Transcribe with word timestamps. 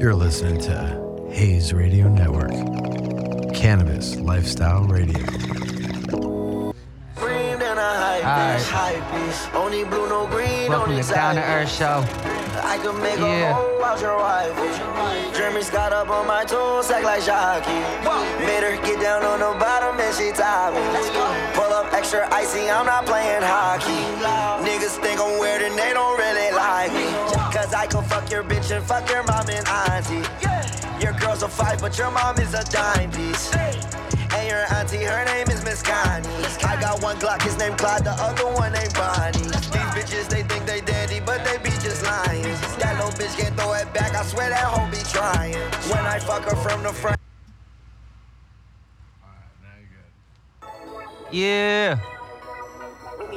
You're 0.00 0.14
listening 0.14 0.58
to 0.62 1.28
Hayes 1.30 1.74
Radio 1.74 2.08
Network, 2.08 2.50
Cannabis 3.54 4.16
Lifestyle 4.16 4.84
Radio. 4.84 5.22
Alright. 8.20 9.54
Only 9.54 9.84
blue, 9.84 10.08
no 10.08 10.26
green, 10.26 10.70
Welcome 10.70 10.92
only 10.92 11.02
to 11.02 11.12
Down 11.12 11.34
to 11.34 11.42
Earth 11.42 11.70
Show. 11.70 12.04
I 12.64 12.78
can 12.82 12.96
make 13.02 13.18
Yeah. 13.18 13.50
a 13.50 13.54
hoe 13.54 13.82
out 13.84 14.00
your 14.00 14.16
wife. 14.16 15.34
Jeremy's 15.36 15.68
got 15.70 15.92
up 15.92 16.08
on 16.08 16.26
my 16.26 16.44
toes, 16.44 16.90
act 16.90 17.04
like 17.04 17.24
Jackie. 17.24 17.70
Made 18.46 18.62
her 18.62 18.76
get 18.84 19.00
down 19.00 19.24
on 19.24 19.40
the 19.40 19.52
bottom 19.58 19.98
and 20.00 20.14
she 20.14 20.30
tied 20.32 20.74
me. 20.74 20.80
Pull 21.54 21.72
up 21.72 21.92
extra 21.92 22.26
icy, 22.32 22.70
I'm 22.70 22.86
not 22.86 23.04
playing 23.06 23.42
hockey. 23.42 24.00
Niggas 24.64 24.96
think 25.02 25.20
I'm 25.20 25.38
weird 25.38 25.62
and 25.62 25.76
they 25.78 25.92
don't 25.92 26.16
really 26.18 26.52
like 26.52 26.92
me. 26.92 27.06
Cause 27.52 27.74
I 27.74 27.86
can 27.86 28.04
fuck 28.04 28.30
your 28.30 28.44
bitch 28.44 28.74
and 28.74 28.84
fuck 28.84 29.08
your 29.10 29.24
mom 29.24 29.48
and 29.50 29.66
auntie. 29.66 30.22
Your 31.04 31.12
girl's 31.14 31.42
a 31.42 31.48
five, 31.48 31.80
but 31.80 31.98
your 31.98 32.10
mom 32.10 32.38
is 32.38 32.54
a 32.54 32.62
dime 32.64 33.10
piece. 33.10 33.52
And 33.54 34.48
your 34.48 34.64
auntie, 34.72 35.02
her 35.02 35.24
name 35.24 35.48
is 35.48 35.64
Miss 35.64 35.82
Connie. 35.82 36.28
I 36.62 36.80
got 36.80 37.02
one 37.02 37.16
Glock, 37.16 37.42
his 37.42 37.58
name 37.58 37.76
Clyde, 37.76 38.04
the 38.04 38.12
other 38.12 38.46
one 38.54 38.72
named 38.72 38.94
Bonnie. 38.94 39.38
These 39.38 39.90
bitches, 39.96 40.28
they 40.28 40.44
think 40.44 40.64
they 40.64 40.80
dandy, 40.80 41.18
but 41.18 41.44
they 41.44 41.58
be 41.58 41.70
just 41.70 42.04
lying. 42.04 42.44
That 42.78 42.96
little 43.02 43.10
bitch 43.18 43.36
can't 43.36 43.56
throw 43.56 43.72
it 43.72 43.92
back, 43.92 44.14
I 44.14 44.22
swear 44.24 44.50
that 44.50 44.64
hoe 44.64 44.88
be 44.88 45.02
trying. 45.10 45.54
When 45.90 46.06
I 46.06 46.20
fuck 46.20 46.44
her 46.44 46.56
from 46.56 46.84
the 46.84 46.92
front. 46.92 47.18
Yeah. 51.32 51.98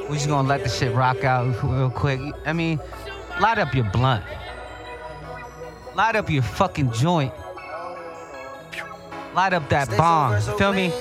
We 0.09 0.17
just 0.17 0.27
gonna 0.27 0.48
let 0.48 0.64
the 0.64 0.70
shit 0.70 0.94
rock 0.94 1.23
out 1.23 1.64
real 1.64 1.89
quick. 1.89 2.20
I 2.45 2.53
mean, 2.53 2.80
light 3.40 3.58
up 3.58 3.73
your 3.73 3.86
blunt. 3.86 4.23
Light 5.95 6.16
up 6.16 6.30
your 6.30 6.44
fucking 6.44 6.92
joint. 6.92 7.34
Light 9.34 9.53
up 9.53 9.70
that 9.70 9.89
bomb. 9.98 10.39
Feel 10.58 10.73
me? 10.73 10.92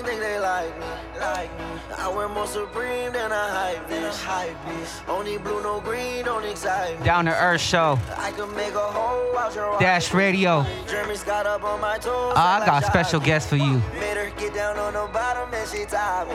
Clean, 1.48 1.58
think 1.58 1.58
they 1.58 1.58
like 1.58 1.58
me, 1.58 1.64
like 1.64 1.88
me. 1.88 1.94
I 1.98 2.08
wear 2.08 2.28
more 2.28 2.46
supreme 2.46 3.12
than 3.12 3.32
a 3.32 3.34
hype 3.34 3.88
bitch, 3.88 4.22
hype 4.24 4.56
bitch. 4.66 5.08
Only 5.08 5.38
blue, 5.38 5.62
no 5.62 5.80
green, 5.80 6.24
don't 6.24 6.44
excite 6.44 6.98
me. 6.98 7.04
Down 7.04 7.24
to 7.26 7.34
Earth 7.42 7.60
Show. 7.60 7.98
I 8.16 8.30
can 8.32 8.54
make 8.56 8.74
a 8.74 8.78
hoe 8.78 9.34
out 9.38 9.54
your 9.54 9.78
Dash 9.78 10.12
Radio. 10.14 10.64
Jeremy's 10.88 11.22
got 11.22 11.46
up 11.46 11.62
on 11.64 11.80
my 11.80 11.98
toes. 11.98 12.34
Uh, 12.36 12.60
I 12.62 12.66
got 12.66 12.82
a 12.82 12.86
special 12.86 13.20
Jackie. 13.20 13.30
guest 13.30 13.48
for 13.48 13.56
you. 13.56 13.82
Made 13.94 14.16
her 14.16 14.30
get 14.38 14.54
down 14.54 14.78
on 14.78 14.94
the 14.94 15.12
bottom 15.12 15.52
and 15.54 15.68
she 15.68 15.84
tied 15.84 16.28
me. 16.28 16.34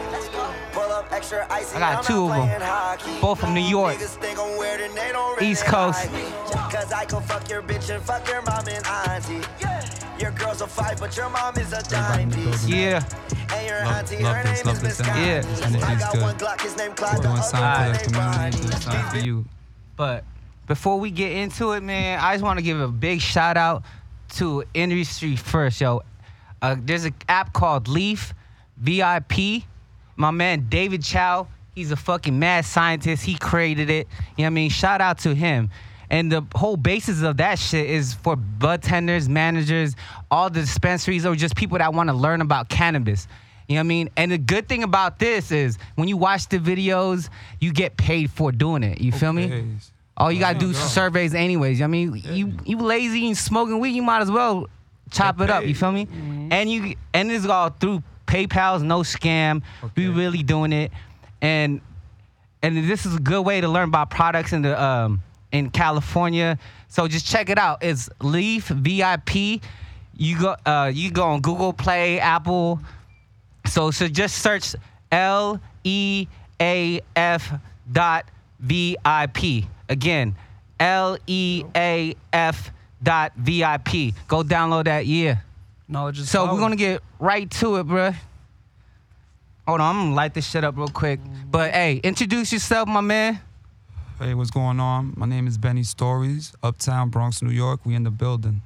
Pull 0.72 0.92
up 0.92 1.12
extra 1.12 1.46
icy. 1.50 1.76
I 1.78 1.80
got 1.80 2.04
two 2.04 2.26
of 2.26 2.30
them. 2.30 2.62
hockey. 2.62 3.20
Both 3.22 3.40
from 3.40 3.54
New 3.54 3.62
York. 3.62 3.98
Think 3.98 4.40
I'm 4.40 4.58
weird 4.58 4.82
and 4.82 4.96
they 4.96 5.12
don't 5.12 5.36
really 5.38 5.52
East 5.52 5.66
Coast. 5.66 6.12
like. 6.12 6.72
Cause 6.72 6.92
I 6.92 7.06
can 7.06 7.22
fuck 7.22 7.50
your 7.50 7.62
bitch 7.62 7.94
and 7.94 8.04
fuck 8.04 8.28
your 8.28 8.42
mom 8.44 8.68
and 8.68 8.86
auntie. 8.88 9.42
Your 10.20 10.32
girl's 10.32 10.62
a 10.62 10.68
five, 10.68 11.00
but 11.00 11.16
your 11.16 11.30
mom 11.30 11.56
is 11.58 11.72
a 11.74 11.84
dime 11.84 12.32
piece. 12.32 12.68
Yeah. 12.68 13.04
And 13.54 13.68
your 13.68 13.86
Love- 13.86 13.96
auntie, 13.96 14.24
love 14.24 14.36
her 14.36 14.44
this, 14.44 14.58
name 14.58 14.66
love 14.66 14.76
is 14.76 14.82
this 14.82 14.98
Miss 15.00 15.08
sound. 15.08 15.26
Yeah. 15.26 15.42
Connie. 15.42 15.54
This 15.54 15.62
energy 15.66 15.84
I 15.84 15.96
got 16.00 16.14
good. 16.14 16.22
one 16.24 16.38
Glock, 16.38 16.62
his 16.62 16.78
name 16.78 16.94
Clyde. 16.94 17.16
We're 17.18 17.22
doing 17.24 17.34
other 17.38 17.42
something 17.44 17.62
for 17.62 17.84
one 17.84 17.92
the 17.92 18.00
community, 18.00 18.14
Bonnie. 18.14 18.52
doing 18.58 18.72
something 18.82 19.04
for 19.22 19.26
you. 19.26 19.46
But 19.96 20.24
before 20.66 21.00
we 21.00 21.12
get 21.12 21.32
into 21.34 21.72
it, 21.74 21.84
man, 21.84 22.20
I 22.20 22.34
just 22.34 22.44
want 22.44 22.58
to 22.58 22.64
give 22.64 22.80
a 22.80 22.88
big 22.88 23.22
shout 23.22 23.58
out 23.58 23.84
to 24.36 24.64
industry 24.74 25.36
first, 25.36 25.80
yo. 25.82 26.02
Uh, 26.62 26.76
there's 26.80 27.06
an 27.06 27.14
app 27.30 27.54
called 27.54 27.88
Leaf 27.88 28.34
VIP. 28.78 29.64
My 30.16 30.32
man 30.32 30.66
David 30.68 31.04
Chow, 31.04 31.48
he's 31.76 31.92
a 31.92 31.96
fucking 31.96 32.38
mad 32.38 32.66
scientist. 32.66 33.24
He 33.24 33.36
created 33.38 33.92
it. 33.92 34.08
You 34.36 34.42
know 34.42 34.46
what 34.46 34.48
I 34.48 34.50
mean? 34.50 34.70
Shout 34.72 35.00
out 35.00 35.20
to 35.20 35.36
him. 35.36 35.70
And 36.10 36.32
the 36.32 36.46
whole 36.56 36.78
basis 36.78 37.22
of 37.22 37.38
that 37.38 37.60
shit 37.60 37.90
is 37.90 38.14
for 38.14 38.36
bud 38.36 38.82
tenders, 38.82 39.28
managers, 39.28 39.96
all 40.32 40.50
the 40.50 40.62
dispensaries, 40.62 41.26
or 41.26 41.36
just 41.36 41.56
people 41.56 41.78
that 41.78 41.94
want 41.94 42.10
to 42.10 42.16
learn 42.16 42.42
about 42.42 42.70
cannabis. 42.70 43.28
You 43.68 43.76
know 43.76 43.80
what 43.80 43.86
I 43.86 43.88
mean? 43.88 44.10
And 44.16 44.32
the 44.32 44.38
good 44.38 44.70
thing 44.70 44.84
about 44.84 45.20
this 45.20 45.52
is 45.52 45.78
when 45.96 46.08
you 46.08 46.16
watch 46.16 46.48
the 46.48 46.60
videos, 46.60 47.30
you 47.60 47.74
get 47.74 47.98
paid 47.98 48.32
for 48.32 48.52
doing 48.54 48.84
it. 48.84 49.02
You 49.02 49.12
feel 49.12 49.34
me? 49.34 49.46
Okay. 49.46 49.66
All 50.16 50.32
you 50.32 50.40
gotta 50.40 50.58
do 50.58 50.72
is 50.72 50.78
surveys 50.78 51.36
anyways. 51.36 51.82
I 51.82 51.88
mean, 51.88 52.16
you 52.16 52.54
you 52.66 52.78
lazy 52.78 53.28
and 53.28 53.38
smoking 53.38 53.80
weed, 53.80 53.90
you 53.92 54.02
might 54.02 54.22
as 54.22 54.32
well 54.32 54.68
chop 55.12 55.38
Get 55.38 55.44
it 55.46 55.50
up. 55.52 55.66
You 55.66 55.76
feel 55.76 55.92
me? 55.92 56.08
And 56.50 56.72
you 56.72 56.96
and 57.14 57.32
it's 57.32 57.46
all 57.46 57.70
through 57.70 58.02
PayPal's 58.26 58.82
no 58.82 59.02
scam. 59.02 59.62
We 59.96 60.08
really 60.08 60.42
doing 60.42 60.74
it, 60.74 60.92
and 61.42 61.82
and 62.64 62.90
this 62.90 63.06
is 63.06 63.18
a 63.18 63.20
good 63.20 63.42
way 63.42 63.62
to 63.62 63.68
learn 63.68 63.90
about 63.90 64.10
products 64.10 64.54
and 64.54 64.66
the 64.66 64.82
um 64.82 65.22
in 65.52 65.70
California. 65.70 66.58
So 66.88 67.08
just 67.08 67.26
check 67.28 67.50
it 67.50 67.58
out. 67.58 67.84
It's 67.84 68.10
Leaf 68.22 68.68
VIP. 68.68 69.62
You 70.16 70.40
go 70.40 70.56
uh 70.66 70.92
you 70.94 71.12
go 71.12 71.24
on 71.24 71.42
Google 71.42 71.74
Play, 71.74 72.20
Apple. 72.20 72.80
So 73.66 73.92
so 73.92 74.08
just 74.08 74.40
search 74.40 74.76
L 75.12 75.60
E 75.84 76.28
A 76.62 77.02
F 77.16 77.54
dot 77.92 78.26
V 78.60 78.98
I 79.06 79.28
P. 79.28 79.68
Again, 79.90 80.36
L 80.80 81.18
E 81.28 81.64
A 81.76 82.16
F 82.34 82.72
dot 83.02 83.34
V 83.36 83.64
I 83.64 83.78
P. 83.78 84.14
Go 84.28 84.44
download 84.44 84.86
that. 84.86 85.06
Yeah. 85.06 85.38
Knowledge 85.88 86.20
is 86.20 86.30
So 86.30 86.46
power. 86.46 86.54
we're 86.54 86.60
gonna 86.60 86.76
get 86.76 87.02
right 87.20 87.50
to 87.52 87.78
it, 87.78 87.88
bruh. 87.88 88.16
Hold 89.68 89.82
on, 89.82 89.96
I'm 89.96 90.02
gonna 90.04 90.16
light 90.16 90.34
this 90.34 90.50
shit 90.50 90.64
up 90.64 90.78
real 90.78 90.88
quick. 90.88 91.20
But 91.50 91.72
hey, 91.72 91.98
introduce 92.04 92.52
yourself, 92.54 92.88
my 92.88 93.02
man. 93.02 93.40
Hey, 94.20 94.34
what's 94.34 94.50
going 94.50 94.80
on? 94.80 95.14
My 95.16 95.28
name 95.28 95.46
is 95.46 95.60
Benny 95.60 95.84
Stories, 95.84 96.52
Uptown, 96.64 97.10
Bronx, 97.10 97.44
New 97.44 97.52
York. 97.52 97.86
We 97.86 97.94
in 97.94 98.02
the 98.02 98.10
building. 98.10 98.64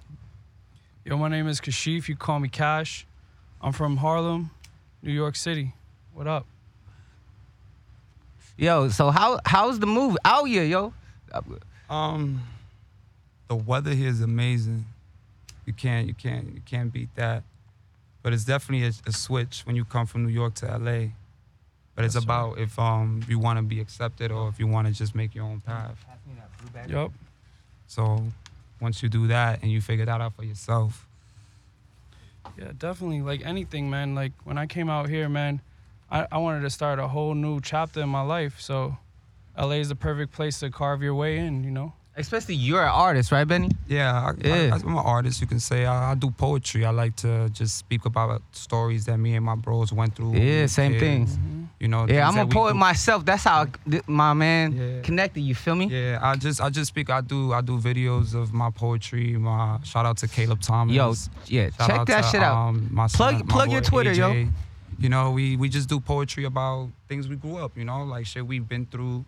Yo, 1.04 1.18
my 1.18 1.28
name 1.28 1.46
is 1.46 1.60
Kashif. 1.60 2.08
You 2.08 2.16
call 2.16 2.40
me 2.40 2.48
Cash. 2.48 3.06
I'm 3.62 3.74
from 3.74 3.98
Harlem, 3.98 4.52
New 5.04 5.12
York 5.12 5.36
City. 5.36 5.74
What 6.14 6.26
up? 6.26 6.46
Yo, 8.56 8.88
so 8.88 9.12
how 9.12 9.42
how's 9.46 9.78
the 9.80 9.88
move 9.88 10.16
out 10.24 10.46
here, 10.46 10.64
yo? 10.64 10.94
Um, 11.90 12.42
the 13.50 13.56
weather 13.56 13.92
here 13.92 14.08
is 14.08 14.22
amazing. 14.22 14.86
You 15.66 15.74
can't, 15.74 16.08
you 16.08 16.14
can't, 16.14 16.46
you 16.54 16.62
can't 16.66 16.94
beat 16.94 17.14
that. 17.16 17.44
But 18.24 18.32
it's 18.32 18.46
definitely 18.46 18.88
a, 18.88 18.94
a 19.06 19.12
switch 19.12 19.64
when 19.66 19.76
you 19.76 19.84
come 19.84 20.06
from 20.06 20.26
New 20.26 20.32
York 20.32 20.54
to 20.56 20.78
LA. 20.78 21.08
But 21.96 22.06
it's 22.06 22.16
Yes, 22.16 22.24
sir. 22.24 22.28
about 22.28 22.58
if 22.60 22.78
um 22.80 23.22
you 23.28 23.38
want 23.40 23.58
to 23.58 23.64
be 23.64 23.80
accepted 23.82 24.32
or 24.32 24.48
if 24.50 24.60
you 24.60 24.68
want 24.68 24.88
to 24.88 24.94
just 24.94 25.14
make 25.16 25.36
your 25.36 25.46
own 25.46 25.60
path. 25.62 25.98
Yup. 26.88 27.12
So 27.88 28.24
once 28.80 29.04
you 29.04 29.10
do 29.10 29.28
that 29.28 29.62
and 29.62 29.72
you 29.72 29.82
figure 29.82 30.06
that 30.06 30.22
out 30.22 30.34
for 30.36 30.44
yourself, 30.44 31.08
Yeah, 32.58 32.72
definitely. 32.78 33.22
Like 33.22 33.46
anything, 33.46 33.90
man. 33.90 34.16
Like 34.16 34.32
when 34.44 34.58
I 34.58 34.66
came 34.68 34.90
out 34.90 35.10
here, 35.10 35.30
man, 35.30 35.62
I, 36.10 36.28
I 36.32 36.38
wanted 36.38 36.62
to 36.62 36.70
start 36.70 37.00
a 37.00 37.08
whole 37.08 37.34
new 37.36 37.62
chapter 37.62 38.02
in 38.02 38.10
my 38.10 38.22
life. 38.22 38.60
So 38.60 38.98
LA 39.58 39.76
is 39.84 39.90
the 39.90 39.96
perfect 39.96 40.34
place 40.34 40.60
to 40.60 40.70
carve 40.70 41.02
your 41.04 41.14
way 41.16 41.38
in, 41.38 41.64
you 41.64 41.72
know? 41.72 41.94
Especially 42.18 42.56
you're 42.56 42.82
an 42.84 42.90
artist, 42.90 43.32
right, 43.32 43.48
Benny? 43.48 43.70
Yeah, 43.88 44.12
I, 44.12 44.32
Yeah. 44.48 44.54
I, 44.74 44.76
I'm 44.76 44.88
an 44.98 44.98
artist. 44.98 45.40
You 45.42 45.48
can 45.48 45.60
say 45.62 45.86
I, 45.86 46.12
I 46.12 46.16
do 46.16 46.30
poetry. 46.32 46.84
I 46.86 46.90
like 46.90 47.16
to 47.18 47.50
just 47.50 47.78
speak 47.78 48.06
about 48.06 48.42
stories 48.52 49.06
that 49.06 49.18
me 49.18 49.36
and 49.36 49.46
my 49.46 49.56
bros 49.56 49.94
went 49.94 50.16
through. 50.16 50.36
Yeah, 50.36 50.66
same 50.66 50.94
kids. 50.94 51.36
thing. 51.36 51.61
You 51.82 51.88
know. 51.88 52.06
Yeah, 52.08 52.28
I'm 52.28 52.36
a 52.36 52.38
that 52.38 52.48
we 52.48 52.54
poet 52.54 52.76
myself. 52.76 53.26
That's 53.26 53.44
how 53.44 53.66
th- 53.90 54.08
my 54.08 54.34
man 54.34 54.72
Yeah. 54.74 55.02
connected. 55.02 55.42
You 55.42 55.56
feel 55.56 55.74
me? 55.76 55.88
Yeah, 55.88 56.20
I 56.22 56.36
just 56.36 56.62
I 56.62 56.70
just 56.70 56.90
speak. 56.90 57.10
I 57.10 57.22
do 57.22 57.54
I 57.54 57.62
do 57.62 57.80
videos 57.80 58.36
of 58.36 58.54
my 58.54 58.70
poetry. 58.70 59.36
My 59.36 59.80
shout 59.84 60.06
out 60.06 60.18
to 60.18 60.28
Caleb 60.28 60.62
Thomas. 60.62 60.96
Yo, 60.96 61.14
yeah, 61.48 61.70
Shout 61.72 61.88
check 61.90 62.06
that 62.06 62.22
to, 62.26 62.30
shit 62.30 62.44
out. 62.44 62.56
Um, 62.56 62.88
my 62.92 63.08
Plug- 63.08 63.34
son, 63.40 63.46
my 63.48 63.52
plug 63.54 63.72
your 63.72 63.82
boy 63.82 63.88
Twitter, 63.90 64.14
yo. 64.14 64.48
You 65.00 65.10
know, 65.10 65.32
we 65.32 65.58
we 65.58 65.70
just 65.70 65.90
do 65.90 66.00
poetry 66.00 66.44
about 66.46 66.90
things 67.10 67.28
we 67.28 67.36
grew 67.36 67.58
up. 67.58 67.76
You 67.76 67.84
know, 67.86 68.04
like 68.04 68.28
shit 68.28 68.46
we've 68.46 68.68
been 68.70 68.86
through. 68.86 69.26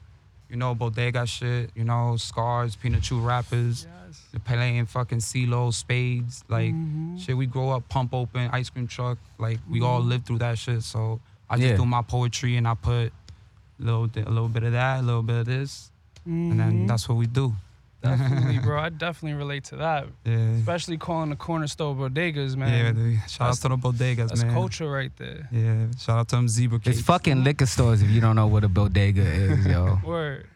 You 0.50 0.58
know, 0.58 0.76
bodega 0.76 1.26
shit. 1.26 1.72
You 1.74 1.86
know, 1.86 2.16
scars, 2.18 2.76
peanut 2.76 3.02
chew 3.02 3.20
wrappers. 3.20 3.88
Yes. 3.90 4.22
The 4.32 4.40
playing 4.40 4.86
fucking 4.86 5.18
CeeLo, 5.22 5.74
spades, 5.74 6.44
like 6.50 6.72
Mhm. 6.76 7.20
shit. 7.20 7.36
We 7.36 7.48
grow 7.48 7.72
up, 7.72 7.90
pump 7.90 8.14
open, 8.14 8.52
ice 8.54 8.70
cream 8.70 8.86
truck. 8.86 9.18
Like 9.40 9.58
we 9.68 9.82
all 9.82 10.02
lived 10.02 10.28
through 10.28 10.38
that 10.46 10.60
shit. 10.60 10.84
So 10.84 11.20
I 11.54 11.58
just 11.58 11.70
Yeah. 11.70 11.78
do 11.78 11.86
my 11.86 12.02
poetry 12.02 12.58
and 12.58 12.68
I 12.68 12.74
put 12.74 13.08
a 13.08 13.12
little, 13.80 14.06
a 14.16 14.30
little 14.30 14.48
bit 14.50 14.64
of 14.64 14.72
that, 14.74 15.00
a 15.00 15.04
little 15.04 15.24
bit 15.24 15.38
of 15.38 15.46
this, 15.46 15.92
and 16.26 16.60
then 16.60 16.72
Mhm. 16.84 16.88
that's 16.88 17.08
what 17.10 17.18
we 17.18 17.28
do. 17.28 17.54
definitely, 18.02 18.60
bro. 18.66 18.82
I 18.82 18.90
definitely 18.90 19.38
relate 19.38 19.64
to 19.72 19.78
that. 19.78 20.08
Yeah. 20.26 20.36
Especially 20.60 20.98
calling 20.98 21.30
the 21.30 21.38
corner 21.38 21.68
store 21.68 21.96
bodegas, 21.96 22.58
man. 22.58 22.70
Yeah, 22.74 22.92
dude. 22.92 23.16
shout 23.30 23.48
out 23.48 23.56
That's- 23.56 23.60
to 23.60 23.70
the 23.70 23.78
bodegas, 23.78 24.28
That's 24.28 24.44
man. 24.44 24.54
culture 24.54 24.90
right 24.92 25.12
there. 25.16 25.48
Yeah, 25.54 25.86
shout 25.98 26.20
out 26.20 26.28
to 26.30 26.36
them 26.36 26.50
zebra 26.50 26.80
cakes. 26.80 26.98
It's 26.98 27.06
fucking 27.06 27.46
liquor 27.46 27.66
stores 27.66 28.02
if 28.02 28.10
you 28.10 28.20
don't 28.20 28.36
know 28.36 28.48
what 28.48 28.66
a 28.66 28.68
bodega 28.68 29.22
is, 29.22 29.66
yo. 29.66 30.00
Word. 30.06 30.48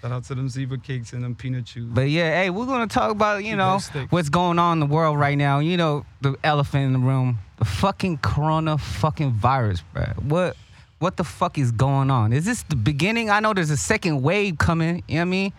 Shout 0.00 0.12
out 0.12 0.24
to 0.24 0.34
them 0.34 0.48
zebra 0.48 0.78
cakes 0.78 1.12
and 1.12 1.24
them 1.24 1.34
peanut 1.34 1.64
chews. 1.64 1.86
But 1.86 2.10
yeah, 2.10 2.42
hey, 2.42 2.50
we're 2.50 2.66
gonna 2.66 2.86
talk 2.86 3.10
about 3.10 3.44
you 3.44 3.56
know 3.56 3.78
what's 4.10 4.28
going 4.28 4.58
on 4.58 4.74
in 4.74 4.80
the 4.88 4.94
world 4.94 5.18
right 5.18 5.36
now. 5.38 5.60
You 5.60 5.76
know 5.76 6.04
the 6.20 6.36
elephant 6.44 6.84
in 6.84 6.92
the 6.92 6.98
room, 6.98 7.38
the 7.58 7.64
fucking 7.64 8.18
corona 8.18 8.76
fucking 8.78 9.32
virus, 9.32 9.82
bro. 9.92 10.04
What 10.22 10.56
what 10.98 11.16
the 11.16 11.24
fuck 11.24 11.58
is 11.58 11.72
going 11.72 12.10
on? 12.10 12.32
Is 12.32 12.44
this 12.44 12.62
the 12.64 12.76
beginning? 12.76 13.30
I 13.30 13.40
know 13.40 13.52
there's 13.54 13.70
a 13.70 13.76
second 13.76 14.22
wave 14.22 14.58
coming. 14.58 15.02
You 15.08 15.16
know 15.16 15.20
what 15.20 15.22
I 15.22 15.24
mean? 15.24 15.52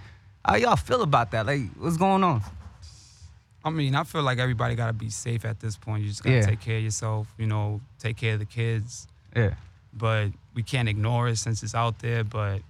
How 0.46 0.56
y'all 0.56 0.76
feel 0.76 1.02
about 1.02 1.32
that? 1.32 1.46
Like, 1.46 1.62
what's 1.78 1.98
going 1.98 2.24
on? 2.24 2.42
I 3.66 3.70
mean, 3.70 3.96
I 3.96 4.04
feel 4.04 4.24
like 4.24 4.38
everybody 4.40 4.76
gotta 4.76 4.94
be 4.94 5.10
safe 5.10 5.44
at 5.46 5.60
this 5.60 5.76
point. 5.76 6.04
You 6.04 6.10
just 6.10 6.24
gotta 6.24 6.38
Yeah. 6.38 6.46
take 6.46 6.62
care 6.62 6.78
of 6.78 6.84
yourself. 6.84 7.28
You 7.38 7.48
know, 7.48 7.82
take 8.00 8.18
care 8.18 8.34
of 8.36 8.40
the 8.40 8.46
kids. 8.46 9.08
Yeah. 9.36 9.56
But 9.94 10.30
we 10.54 10.64
can't 10.64 10.88
ignore 10.88 11.28
it 11.28 11.38
since 11.38 11.64
it's 11.64 11.76
out 11.76 12.00
there. 12.00 12.24
But 12.24 12.62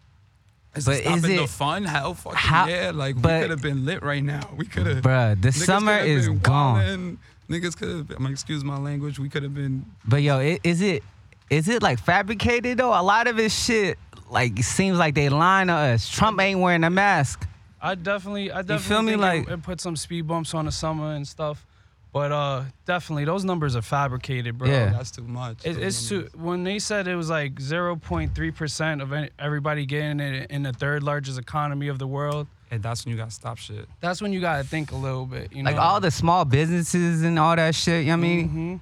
is 0.78 0.86
But 0.86 0.96
it 0.98 1.02
stopping 1.04 1.18
is 1.18 1.22
the 1.24 1.44
it- 1.44 1.50
fun? 1.50 1.84
Hell, 1.86 2.14
fucking 2.14 2.38
How- 2.38 2.68
yeah! 2.68 2.92
Like 2.94 3.16
we 3.16 3.22
could 3.22 3.50
have 3.50 3.62
been 3.62 3.86
lit 3.86 4.04
right 4.04 4.24
now. 4.24 4.50
We 4.56 4.66
could 4.66 4.86
have. 4.88 5.04
Bruh, 5.04 5.42
the 5.42 5.52
summer 5.52 5.98
is 5.98 6.28
gone. 6.30 7.18
Niggas 7.50 7.78
could 7.78 7.90
have. 7.90 8.12
I 8.18 8.20
mean, 8.22 8.32
excuse 8.34 8.64
my 8.64 8.78
language. 8.78 9.20
We 9.20 9.30
could 9.30 9.44
have 9.44 9.54
been. 9.56 9.86
But 10.06 10.22
yo, 10.22 10.38
i- 10.40 10.60
is 10.64 10.82
it 10.82 11.04
is 11.50 11.68
it 11.70 11.82
like 11.82 12.00
fabricated 12.00 12.78
though? 12.78 12.90
A 12.92 13.02
lot 13.02 13.28
of 13.28 13.38
this 13.38 13.58
shit 13.58 13.98
like 14.30 14.62
seems 14.64 14.98
like 14.98 15.16
they 15.16 15.30
lying 15.30 15.68
to 15.68 15.74
us. 15.74 16.10
Trump 16.10 16.40
ain't 16.42 16.60
wearing 16.60 16.84
a 16.84 16.90
mask. 16.90 17.48
I 17.82 17.96
definitely, 17.96 18.52
I 18.52 18.64
definitely 18.64 18.80
feel 18.90 19.02
me? 19.04 19.12
think 19.14 19.22
Like- 19.22 19.48
it, 19.48 19.54
it 19.54 19.64
put 19.64 19.80
some 19.80 19.96
speed 19.96 20.28
bumps 20.28 20.54
on 20.54 20.66
the 20.66 20.72
summer 20.72 21.14
and 21.14 21.26
stuff. 21.28 21.66
But 22.14 22.32
uh, 22.32 22.64
definitely, 22.86 23.26
those 23.26 23.44
numbers 23.44 23.76
are 23.76 23.82
fabricated, 23.82 24.58
bro. 24.58 24.68
Yeah. 24.70 24.90
That's 24.92 25.12
too 25.12 25.24
much. 25.24 25.66
It, 25.66 25.74
Those 25.74 25.84
it's 25.84 26.10
too. 26.10 26.30
When 26.36 26.64
they 26.64 26.80
said 26.80 27.08
it 27.08 27.16
was 27.16 27.30
like 27.30 27.56
0.3 27.56 28.56
percent 28.56 29.02
of 29.02 29.14
any, 29.14 29.30
everybody 29.38 29.86
getting 29.86 30.20
it 30.20 30.50
in 30.50 30.64
the 30.64 30.74
third 30.74 31.04
largest 31.04 31.38
economy 31.38 31.90
of 31.90 32.00
the 32.00 32.08
world, 32.08 32.48
And 32.72 32.82
that's 32.82 33.06
when 33.06 33.12
you 33.12 33.18
gotta 33.18 33.32
stop 33.32 33.58
shit. 33.58 33.88
that's 34.00 34.22
when 34.22 34.34
you 34.34 34.40
gotta 34.42 34.64
think 34.64 34.92
a 34.92 34.96
little 34.96 35.26
bit. 35.26 35.54
You 35.54 35.64
know, 35.64 35.72
Like 35.72 35.80
all 35.80 36.00
the 36.00 36.10
small 36.12 36.44
businesses 36.46 37.24
and 37.24 37.38
all 37.38 37.56
that 37.56 37.76
shit. 37.76 38.06
You 38.06 38.12
know 38.12 38.18
what 38.18 38.26
I 38.26 38.30
mean? 38.30 38.50
hmm 38.50 38.76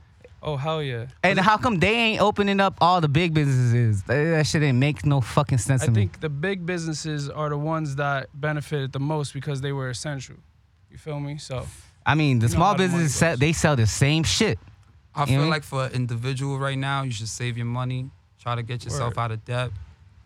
Oh 0.48 0.58
hell 0.58 0.84
yeah! 0.84 1.08
And 1.24 1.40
how 1.40 1.58
come 1.58 1.80
they 1.80 1.96
ain't 1.96 2.22
opening 2.22 2.60
up 2.60 2.78
all 2.80 3.02
the 3.02 3.08
big 3.08 3.34
businesses? 3.34 4.04
That, 4.04 4.24
that 4.26 4.46
shit 4.46 4.62
ain't 4.62 4.78
make 4.78 5.04
no 5.04 5.20
fucking 5.20 5.58
sense 5.58 5.82
I 5.82 5.86
to 5.88 5.92
me. 5.92 6.02
think 6.02 6.20
the 6.20 6.30
big 6.30 6.68
businesses 6.68 7.32
are 7.32 7.50
the 7.50 7.58
ones 7.58 7.96
that 7.96 8.28
benefited 8.40 8.92
the 8.94 9.00
most 9.00 9.34
because 9.34 9.62
they 9.62 9.72
were 9.72 9.90
essential. 9.90 10.36
You 10.92 11.00
feel 11.00 11.20
me? 11.20 11.40
So 11.40 11.66
I 12.06 12.16
mean, 12.16 12.40
the 12.40 12.46
You 12.46 12.50
know 12.50 12.56
small 12.58 12.68
how 12.72 12.74
the 12.78 12.84
money 12.88 12.94
businesses 13.04 13.16
sell, 13.18 13.32
goes. 13.34 13.40
they 13.40 13.54
sell 13.54 13.76
the 13.76 13.88
same 13.88 14.24
shit. 14.24 14.60
I 15.16 15.22
You 15.22 15.26
feel 15.28 15.42
know? 15.44 15.50
like 15.50 15.64
for 15.64 15.86
an 15.86 15.94
individual 15.94 16.60
right 16.60 16.78
now, 16.78 17.04
you 17.04 17.12
should 17.12 17.30
save 17.30 17.58
your 17.58 17.66
money. 17.66 18.10
Try 18.40 18.56
to 18.56 18.64
get 18.64 18.84
yourself 18.84 19.16
Word. 19.16 19.22
out 19.22 19.32
of 19.32 19.46
debt. 19.46 19.72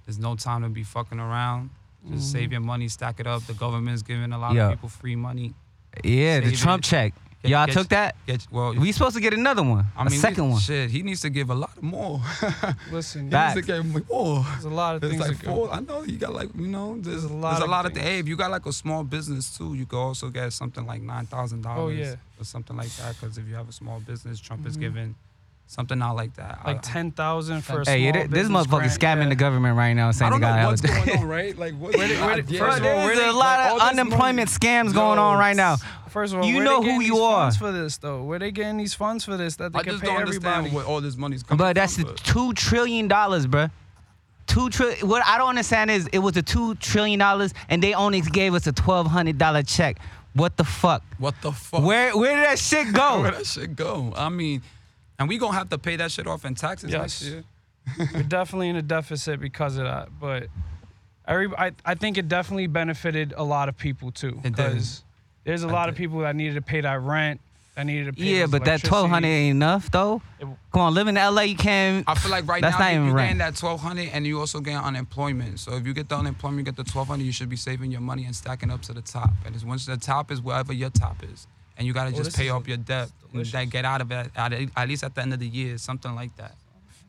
There's 0.05 0.19
no 0.19 0.35
time 0.35 0.63
to 0.63 0.69
be 0.69 0.83
fucking 0.83 1.19
around. 1.19 1.69
Just 2.11 2.29
Mhm. 2.29 2.31
save 2.31 2.51
your 2.51 2.61
money, 2.61 2.87
stack 2.87 3.19
it 3.19 3.27
up. 3.27 3.43
The 3.45 3.53
government's 3.53 4.01
giving 4.01 4.31
a 4.33 4.37
lot 4.37 4.55
Yeah. 4.55 4.67
of 4.69 4.71
people 4.73 4.89
free 4.89 5.15
money. 5.15 5.53
Yeah, 6.03 6.39
the 6.39 6.49
Save 6.49 6.59
Trump 6.59 6.83
it. 6.83 6.87
check. 6.87 7.13
Get- 7.41 7.51
Y'all 7.51 7.65
get- 7.67 7.73
took 7.73 7.87
that? 7.89 8.15
Get 8.27 8.45
well. 8.51 8.73
We 8.75 8.91
supposed 8.91 9.15
to 9.15 9.21
get 9.21 9.33
another 9.33 9.63
one, 9.63 9.85
I 9.95 10.01
a 10.01 10.05
mean, 10.05 10.11
we- 10.11 10.17
second 10.17 10.49
one. 10.49 10.59
Shit, 10.59 10.89
he 10.89 11.03
needs 11.03 11.21
to 11.21 11.29
give 11.29 11.49
a 11.49 11.55
lot 11.55 11.81
more. 11.81 12.19
listen, 12.91 13.25
he 13.25 13.31
Facts. 13.31 13.55
needs 13.55 13.67
to 13.67 13.73
give 13.73 14.09
more. 14.09 14.43
there's 14.51 14.65
a 14.65 14.69
lot 14.69 14.95
of 14.95 15.01
There's 15.01 15.13
things. 15.13 15.27
like 15.27 15.37
that 15.39 15.45
four. 15.45 15.73
I 15.73 15.79
know 15.79 16.03
you 16.03 16.17
got 16.17 16.33
like 16.33 16.49
you 16.55 16.67
know. 16.67 16.95
There's, 16.99 17.21
There's 17.21 17.23
a 17.23 17.27
there's 17.29 17.41
lot 17.41 17.61
a 17.61 17.63
of 17.63 17.69
lot 17.69 17.85
of 17.85 17.93
things. 17.93 18.05
Hey, 18.05 18.19
if 18.19 18.27
you 18.27 18.35
got 18.35 18.51
like 18.51 18.65
a 18.65 18.73
small 18.73 19.03
business 19.05 19.57
too, 19.57 19.73
you 19.73 19.85
could 19.85 19.99
also 19.99 20.29
get 20.29 20.51
something 20.51 20.85
like 20.85 21.01
nine 21.01 21.27
thousand 21.27 21.61
dollars. 21.61 22.15
Oh, 22.17 22.41
or 22.41 22.43
something 22.43 22.75
like 22.75 22.89
that. 22.97 23.15
Because 23.19 23.37
if 23.37 23.47
you 23.47 23.55
have 23.55 23.69
a 23.69 23.73
small 23.73 23.99
business, 24.01 24.39
Trump 24.41 24.65
is 24.67 24.75
Mhm. 24.75 24.81
giving 24.81 25.15
something 25.69 25.99
not 25.99 26.15
like 26.15 26.33
that. 26.35 26.59
Like 26.65 26.81
ten 26.81 27.11
thousand 27.11 27.61
for 27.61 27.81
a 27.81 27.85
Hey, 27.89 28.07
it, 28.07 28.31
this 28.31 28.47
motherfucker 28.49 28.85
scamming 28.89 29.23
yeah. 29.23 29.29
the 29.29 29.35
government 29.35 29.77
right 29.77 29.93
now, 29.93 30.09
saying 30.11 30.33
I 30.33 30.39
saying 30.39 30.41
don't 30.41 30.41
they 30.41 30.47
know 30.57 30.63
got 30.63 30.69
what's 30.69 30.81
going 31.05 31.19
on, 31.23 31.27
right? 31.27 31.57
Like, 31.57 31.73
what, 31.75 31.95
Where 31.95 32.07
they- 32.07 32.17
where 32.19 32.41
they- 32.41 32.53
yeah, 32.55 32.59
first 32.59 32.79
of 32.79 32.85
all, 32.85 33.07
There's 33.07 33.19
a 33.19 33.31
lot 33.31 33.59
all 33.71 33.81
of 33.81 33.89
unemployment 33.91 34.35
money- 34.37 34.45
scams 34.45 34.93
going 34.93 35.19
on 35.19 35.37
right 35.37 35.55
now. 35.55 35.77
First 36.09 36.33
of 36.33 36.39
all, 36.39 36.45
You 36.45 36.55
where 36.55 36.63
know 36.63 36.79
they 36.79 36.85
getting 36.85 36.95
who 36.95 36.99
these 37.01 37.07
you 37.09 37.19
are. 37.19 37.41
funds 37.43 37.57
for 37.57 37.71
this 37.71 37.97
though? 37.97 38.23
Where 38.23 38.39
they 38.39 38.51
getting 38.51 38.77
these 38.77 38.95
funds 38.95 39.23
for 39.23 39.37
this 39.37 39.57
that 39.57 39.71
they 39.73 39.79
I 39.79 39.83
can 39.83 39.91
just 39.93 40.01
pay 40.03 40.07
don't 40.09 40.21
everybody? 40.21 40.47
understand 40.55 40.75
where 40.75 40.85
all 40.85 41.01
this 41.01 41.15
money's 41.15 41.43
coming 41.43 41.59
But 41.59 41.73
that's 41.75 41.95
from. 41.95 42.05
the 42.05 42.13
two 42.15 42.51
trillion 42.53 43.07
dollars, 43.07 43.45
bruh. 43.45 43.69
Two 44.47 44.71
trillion. 44.71 45.07
What 45.07 45.21
I 45.27 45.37
don't 45.37 45.49
understand 45.49 45.91
is 45.91 46.07
it 46.11 46.17
was 46.19 46.35
a 46.35 46.41
two 46.41 46.73
trillion 46.75 47.19
dollars, 47.19 47.53
and 47.69 47.83
they 47.83 47.93
only 47.93 48.21
gave 48.21 48.55
us 48.55 48.65
a 48.65 48.71
twelve 48.71 49.05
hundred 49.05 49.37
dollar 49.37 49.61
check. 49.61 49.99
What 50.33 50.57
the 50.57 50.63
fuck? 50.63 51.03
what 51.19 51.35
the 51.43 51.51
fuck? 51.51 51.83
Where 51.83 52.17
where 52.17 52.35
did 52.35 52.45
that 52.45 52.57
shit 52.57 52.91
go? 52.91 53.21
Where 53.21 53.29
did 53.31 53.41
that 53.41 53.45
shit 53.45 53.75
go? 53.75 54.11
I 54.17 54.29
mean, 54.29 54.63
and 55.19 55.27
we 55.29 55.37
gonna 55.37 55.53
have 55.57 55.69
to 55.69 55.77
pay 55.77 55.95
that 55.97 56.11
shit 56.11 56.25
off 56.27 56.45
in 56.45 56.55
taxes 56.55 56.91
next 56.91 57.21
Yes. 57.21 57.31
year. 57.31 57.43
We're 58.13 58.23
definitely 58.23 58.69
in 58.69 58.75
a 58.75 58.81
deficit 58.81 59.39
because 59.39 59.77
of 59.77 59.83
that. 59.85 60.09
But 60.19 60.47
every 61.27 61.49
I, 61.57 61.71
I 61.85 61.95
think 61.95 62.17
it 62.17 62.27
definitely 62.27 62.67
benefited 62.67 63.33
a 63.35 63.43
lot 63.43 63.69
of 63.69 63.77
people 63.77 64.11
too. 64.11 64.39
It 64.43 64.55
did. 64.55 64.55
Because 64.55 65.03
there's 65.43 65.63
a 65.63 65.67
It 65.67 65.71
lot 65.71 65.89
of 65.89 65.95
people 65.95 66.19
that 66.19 66.35
needed 66.35 66.55
to 66.55 66.61
pay 66.61 66.81
that 66.81 67.01
rent, 67.01 67.39
I 67.75 67.83
needed 67.83 68.05
to 68.07 68.13
pay 68.13 68.39
Yeah, 68.39 68.45
but 68.45 68.65
that 68.65 68.83
twelve 68.83 69.09
hundred 69.09 69.29
ain't 69.29 69.55
enough 69.55 69.89
though. 69.91 70.21
It- 70.39 70.47
Come 70.71 70.81
on, 70.83 70.93
living 70.93 71.17
in 71.17 71.23
LA, 71.33 71.41
you 71.43 71.55
can't. 71.55 72.03
I 72.07 72.13
feel 72.13 72.29
like 72.29 72.47
right 72.47 72.61
That's 72.61 72.77
now 72.77 72.85
not 72.85 72.91
you- 72.91 72.95
even 72.97 73.07
you're 73.07 73.15
rent. 73.15 73.27
getting 73.29 73.37
that 73.39 73.55
twelve 73.55 73.79
hundred, 73.81 74.09
and 74.13 74.27
you 74.27 74.39
also 74.39 74.59
getting 74.59 74.77
unemployment. 74.79 75.59
So 75.59 75.73
if 75.75 75.87
you 75.87 75.93
get 75.93 76.09
the 76.09 76.15
unemployment, 76.15 76.59
you 76.59 76.65
get 76.71 76.75
the 76.75 76.83
twelve 76.89 77.07
hundred. 77.07 77.23
You 77.23 77.31
should 77.31 77.49
be 77.49 77.55
saving 77.55 77.89
your 77.91 78.01
money 78.01 78.25
and 78.25 78.35
stacking 78.35 78.69
up 78.69 78.81
to 78.83 78.93
the 78.93 79.01
top. 79.01 79.31
And 79.45 79.55
it's 79.55 79.63
once 79.63 79.85
the 79.87 79.97
top 79.97 80.29
is 80.31 80.41
wherever 80.41 80.71
your 80.73 80.91
top 80.91 81.23
is, 81.23 81.47
and 81.79 81.87
you 81.87 81.93
gotta 81.93 82.11
Oh, 82.13 82.23
just 82.23 82.35
pay 82.37 82.49
off 82.49 82.67
your 82.67 82.77
debt 82.77 83.09
and 83.23 83.31
delicious. 83.31 83.53
that 83.53 83.69
get 83.71 83.85
out 83.85 84.01
of 84.01 84.11
it 84.11 84.29
at, 84.35 84.53
at 84.75 84.87
least 84.87 85.03
at 85.03 85.15
the 85.15 85.21
end 85.21 85.33
of 85.33 85.39
the 85.39 85.47
year, 85.47 85.77
something 85.79 86.13
like 86.13 86.35
that. 86.37 86.53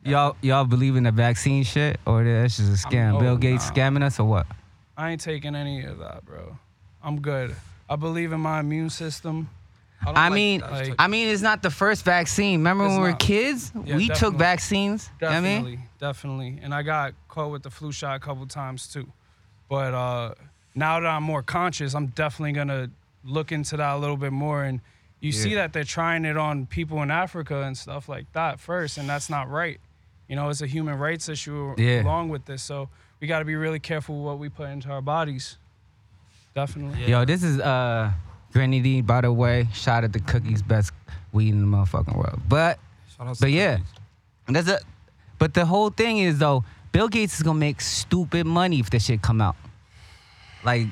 Y'all 0.03 0.35
y'all 0.41 0.65
believe 0.65 0.95
in 0.95 1.03
the 1.03 1.11
vaccine 1.11 1.63
shit, 1.63 1.99
or 2.07 2.23
that's 2.23 2.57
just 2.57 2.83
a 2.83 2.87
I'm- 2.87 3.13
scam? 3.13 3.15
oh, 3.17 3.19
Bill 3.19 3.37
Gates 3.37 3.67
nah. 3.67 3.75
scamming 3.75 4.01
us, 4.03 4.19
or 4.19 4.23
what? 4.27 4.47
I 4.97 5.11
ain't 5.11 5.21
taking 5.21 5.53
any 5.55 5.83
of 5.83 5.99
that, 5.99 6.25
bro. 6.25 6.57
I'm 7.03 7.21
good. 7.21 7.55
I 7.89 7.95
believe 7.97 8.31
in 8.31 8.39
my 8.39 8.59
immune 8.61 8.89
system. 8.89 9.49
don't 10.03 10.17
I 10.17 10.29
like 10.29 10.33
mean, 10.33 10.61
like- 10.61 10.95
I 10.97 11.07
mean, 11.07 11.27
it's 11.27 11.41
not 11.43 11.61
the 11.61 11.69
first 11.69 12.03
vaccine. 12.03 12.59
Remember 12.61 12.85
when 12.87 12.95
we 12.95 13.01
were 13.01 13.09
not. 13.11 13.19
kids? 13.19 13.71
Yeah, 13.85 13.95
we 13.97 14.07
took 14.07 14.15
definitely. 14.17 14.37
vaccines. 14.39 15.09
You 15.21 15.27
know 15.27 15.31
what 15.33 15.37
I 15.37 15.41
Definitely, 15.41 15.71
mean? 15.77 15.83
definitely. 15.99 16.59
And 16.63 16.73
I 16.73 16.81
got 16.81 17.13
caught 17.27 17.51
with 17.51 17.61
the 17.63 17.69
flu 17.69 17.91
shot 17.91 18.15
a 18.15 18.19
couple 18.19 18.45
times 18.47 18.87
too. 18.87 19.07
But 19.69 19.93
uh, 19.93 20.33
now 20.73 20.99
that 20.99 21.07
I'm 21.07 21.21
more 21.23 21.43
conscious, 21.43 21.93
I'm 21.93 22.07
definitely 22.07 22.53
gonna 22.53 22.89
look 23.23 23.51
into 23.51 23.77
that 23.77 23.95
a 23.95 23.97
little 23.97 24.17
bit 24.17 24.31
more. 24.31 24.63
And 24.63 24.81
you 25.19 25.31
see 25.31 25.53
that 25.55 25.71
they're 25.73 25.83
trying 25.83 26.25
it 26.25 26.37
on 26.37 26.65
people 26.65 27.01
in 27.03 27.11
Africa 27.11 27.61
and 27.61 27.77
stuff 27.77 28.09
like 28.09 28.31
that 28.33 28.59
first, 28.59 28.97
and 28.97 29.07
that's 29.07 29.29
not 29.29 29.49
right. 29.49 29.79
You 30.27 30.35
know, 30.35 30.49
it's 30.49 30.61
a 30.61 30.67
human 30.67 30.97
rights 30.97 31.29
issue 31.29 31.75
Yeah. 31.77 32.01
along 32.03 32.29
with 32.29 32.45
this. 32.45 32.63
So 32.63 32.89
we 33.19 33.27
got 33.27 33.39
to 33.39 33.45
be 33.45 33.55
really 33.55 33.79
careful 33.79 34.23
what 34.23 34.39
we 34.39 34.49
put 34.49 34.69
into 34.69 34.89
our 34.89 35.01
bodies. 35.01 35.57
Definitely. 36.55 37.01
Yeah. 37.01 37.19
Yo, 37.19 37.25
this 37.25 37.43
is 37.43 37.59
uh 37.59 38.11
Granny 38.53 38.81
D, 38.81 39.01
by 39.01 39.21
the 39.21 39.31
way. 39.31 39.67
Shout 39.73 40.03
out 40.03 40.11
to 40.13 40.19
Cookies, 40.19 40.61
best 40.61 40.91
weed 41.31 41.49
in 41.49 41.61
the 41.61 41.77
motherfucking 41.77 42.15
world. 42.15 42.41
But 42.49 42.79
Shout 43.17 43.27
out 43.27 43.37
but 43.39 43.51
yeah. 43.51 43.77
Cookies. 43.77 44.65
there's 44.65 44.67
a 44.69 44.79
but 45.37 45.53
the 45.53 45.65
whole 45.65 45.89
thing 45.89 46.17
is 46.17 46.39
though, 46.39 46.63
Bill 46.91 47.07
Gates 47.07 47.35
is 47.37 47.43
gonna 47.43 47.59
make 47.59 47.79
stupid 47.79 48.45
money 48.45 48.79
if 48.79 48.89
this 48.89 49.05
shit 49.05 49.21
come 49.21 49.39
out. 49.41 49.55
Like 50.63 50.87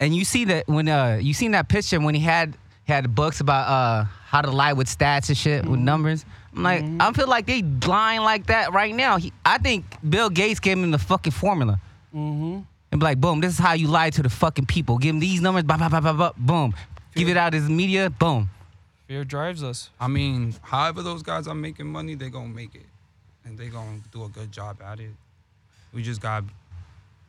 and 0.00 0.14
you 0.14 0.24
see 0.24 0.44
that 0.46 0.68
when 0.68 0.88
uh 0.88 1.18
you 1.20 1.34
seen 1.34 1.52
that 1.52 1.68
picture 1.68 2.00
when 2.00 2.14
he 2.14 2.20
had 2.20 2.56
had 2.84 3.04
the 3.04 3.08
books 3.08 3.40
about 3.40 3.68
uh 3.68 4.04
how 4.04 4.42
to 4.42 4.50
lie 4.50 4.72
with 4.72 4.88
stats 4.88 5.28
and 5.28 5.38
shit 5.38 5.64
with 5.64 5.80
numbers. 5.80 6.24
I'm 6.56 6.62
like, 6.62 6.84
I 7.00 7.12
feel 7.12 7.28
like 7.28 7.46
they 7.46 7.62
lying 7.62 8.20
like 8.20 8.46
that 8.46 8.72
right 8.72 8.94
now. 8.94 9.16
He, 9.16 9.32
I 9.44 9.58
think 9.58 9.84
Bill 10.08 10.30
Gates 10.30 10.60
gave 10.60 10.78
him 10.78 10.90
the 10.90 10.98
fucking 10.98 11.32
formula. 11.32 11.80
Mm-hmm. 12.14 12.60
and 12.92 13.00
be 13.00 13.04
like, 13.04 13.20
boom, 13.20 13.40
this 13.40 13.54
is 13.54 13.58
how 13.58 13.72
you 13.72 13.88
lie 13.88 14.10
to 14.10 14.22
the 14.22 14.28
fucking 14.28 14.66
people. 14.66 14.98
Give 14.98 15.14
them 15.14 15.20
these 15.20 15.40
numbers, 15.40 15.64
blah, 15.64 15.76
blah, 15.76 15.88
blah, 15.88 16.00
blah, 16.00 16.12
blah, 16.12 16.32
boom. 16.36 16.74
Give 17.16 17.28
it 17.28 17.36
out 17.36 17.52
as 17.54 17.68
media, 17.68 18.08
boom. 18.08 18.48
Fear 19.08 19.24
drives 19.24 19.64
us. 19.64 19.90
I 19.98 20.06
mean, 20.06 20.54
however 20.62 21.02
those 21.02 21.22
guys 21.22 21.48
are 21.48 21.54
making 21.56 21.86
money, 21.86 22.14
they 22.14 22.30
gonna 22.30 22.48
make 22.48 22.74
it, 22.76 22.86
and 23.44 23.58
they 23.58 23.66
gonna 23.66 23.98
do 24.12 24.24
a 24.24 24.28
good 24.28 24.52
job 24.52 24.80
at 24.80 25.00
it. 25.00 25.10
We 25.92 26.02
just 26.02 26.20
gotta 26.20 26.46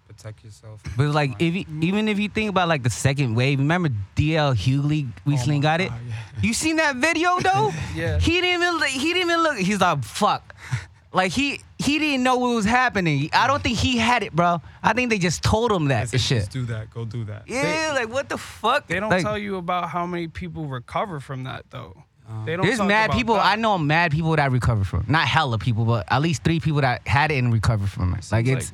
protect 0.07 0.43
yourself. 0.43 0.81
But 0.97 1.07
like, 1.09 1.33
if 1.39 1.55
you, 1.55 1.65
even 1.81 2.07
if 2.07 2.19
you 2.19 2.29
think 2.29 2.49
about 2.49 2.67
like 2.67 2.83
the 2.83 2.89
second 2.89 3.35
wave, 3.35 3.59
remember 3.59 3.89
DL 4.15 4.55
Hughley 4.55 5.07
recently 5.25 5.57
my 5.57 5.61
got 5.63 5.81
it. 5.81 5.89
God, 5.89 5.99
yeah. 6.07 6.15
You 6.41 6.53
seen 6.53 6.75
that 6.77 6.95
video 6.97 7.39
though? 7.39 7.71
Yeah. 7.95 8.19
He 8.19 8.41
didn't 8.41 8.61
even 8.61 8.77
look- 8.77 8.87
he 8.89 9.13
didn't 9.13 9.29
even 9.29 9.43
look. 9.43 9.57
He's 9.57 9.81
like, 9.81 10.03
fuck. 10.03 10.55
Like 11.13 11.31
he 11.31 11.61
he 11.79 11.97
didn't 11.97 12.23
know 12.23 12.35
what 12.35 12.53
was 12.55 12.65
happening. 12.65 13.29
I 13.31 13.47
don't 13.47 13.63
think 13.63 13.77
he 13.77 13.97
had 13.97 14.21
it, 14.21 14.35
bro. 14.35 14.61
I 14.83 14.91
think 14.91 15.09
they 15.09 15.17
just 15.17 15.43
told 15.43 15.71
him 15.71 15.85
that 15.85 16.09
They 16.09 16.17
shit. 16.17 16.39
Just 16.39 16.51
do 16.51 16.65
that. 16.65 16.89
Go 16.89 17.05
do 17.05 17.23
that. 17.23 17.43
Yeah, 17.47 17.93
like 17.95 18.09
what 18.09 18.27
the 18.27 18.37
fuck? 18.37 18.87
They 18.87 18.99
don't 18.99 19.09
like, 19.09 19.23
tell 19.23 19.37
you 19.37 19.55
about 19.55 19.87
how 19.87 20.05
many 20.05 20.27
people 20.27 20.65
recover 20.65 21.21
from 21.21 21.45
that 21.45 21.63
though. 21.69 21.95
Um, 22.27 22.43
They 22.45 22.57
don't. 22.57 22.65
There's 22.65 22.81
mad 22.81 23.11
people. 23.11 23.35
that. 23.35 23.45
I 23.45 23.55
know 23.55 23.77
mad 23.77 24.11
people 24.11 24.35
that 24.35 24.51
recovered 24.51 24.87
from. 24.87 25.05
Not 25.07 25.25
hella 25.25 25.57
people, 25.57 25.85
but 25.85 26.05
at 26.11 26.21
least 26.21 26.43
three 26.43 26.59
people 26.59 26.81
that 26.81 27.07
had 27.07 27.31
it 27.31 27.37
and 27.37 27.53
recovered 27.53 27.89
from 27.89 28.13
it. 28.15 28.27
Like 28.29 28.45
Seems 28.47 28.57
it's. 28.57 28.71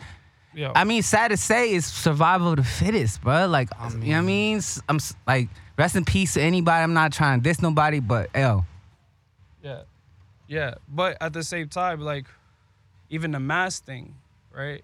Yo, 0.53 0.72
I 0.75 0.84
mean, 0.84 1.01
sad 1.01 1.29
to 1.31 1.38
say, 1.38 1.72
it's 1.74 1.86
survival 1.88 2.50
of 2.50 2.58
the 2.58 2.63
fittest, 2.63 3.22
bro. 3.22 3.48
Like, 3.48 3.70
I 3.79 3.89
you 3.89 3.98
know 3.98 4.08
what 4.08 4.15
I 4.17 4.22
mean? 4.22 4.58
S- 4.58 4.81
I'm 4.89 5.00
like, 5.25 5.50
rest 5.77 5.96
in 5.96 6.03
peace 6.03 6.34
to 6.34 6.41
anybody. 6.41 6.84
I'm 6.84 6.93
not 6.93 7.13
trying 7.13 7.39
to 7.39 7.43
diss 7.43 7.62
nobody, 7.62 8.00
but 8.00 8.29
yo, 8.36 8.65
Yeah. 9.63 9.84
Yeah. 10.48 10.75
But 10.89 11.17
at 11.22 11.31
the 11.34 11.43
same 11.43 11.70
time, 11.70 12.01
like 12.01 12.25
even 13.10 13.31
the 13.31 13.39
mask 13.39 13.86
thing, 13.86 14.15
right? 14.53 14.84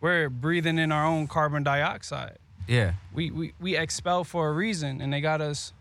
We're 0.00 0.28
breathing 0.28 0.78
in 0.78 0.92
our 0.92 1.06
own 1.06 1.28
carbon 1.28 1.62
dioxide. 1.62 2.36
yeah, 2.68 2.92
We 3.14 3.30
we, 3.30 3.54
we 3.58 3.76
expel 3.76 4.22
for 4.24 4.48
a 4.48 4.52
reason 4.52 5.00
and 5.00 5.12
they 5.12 5.22
got 5.22 5.40
us 5.40 5.72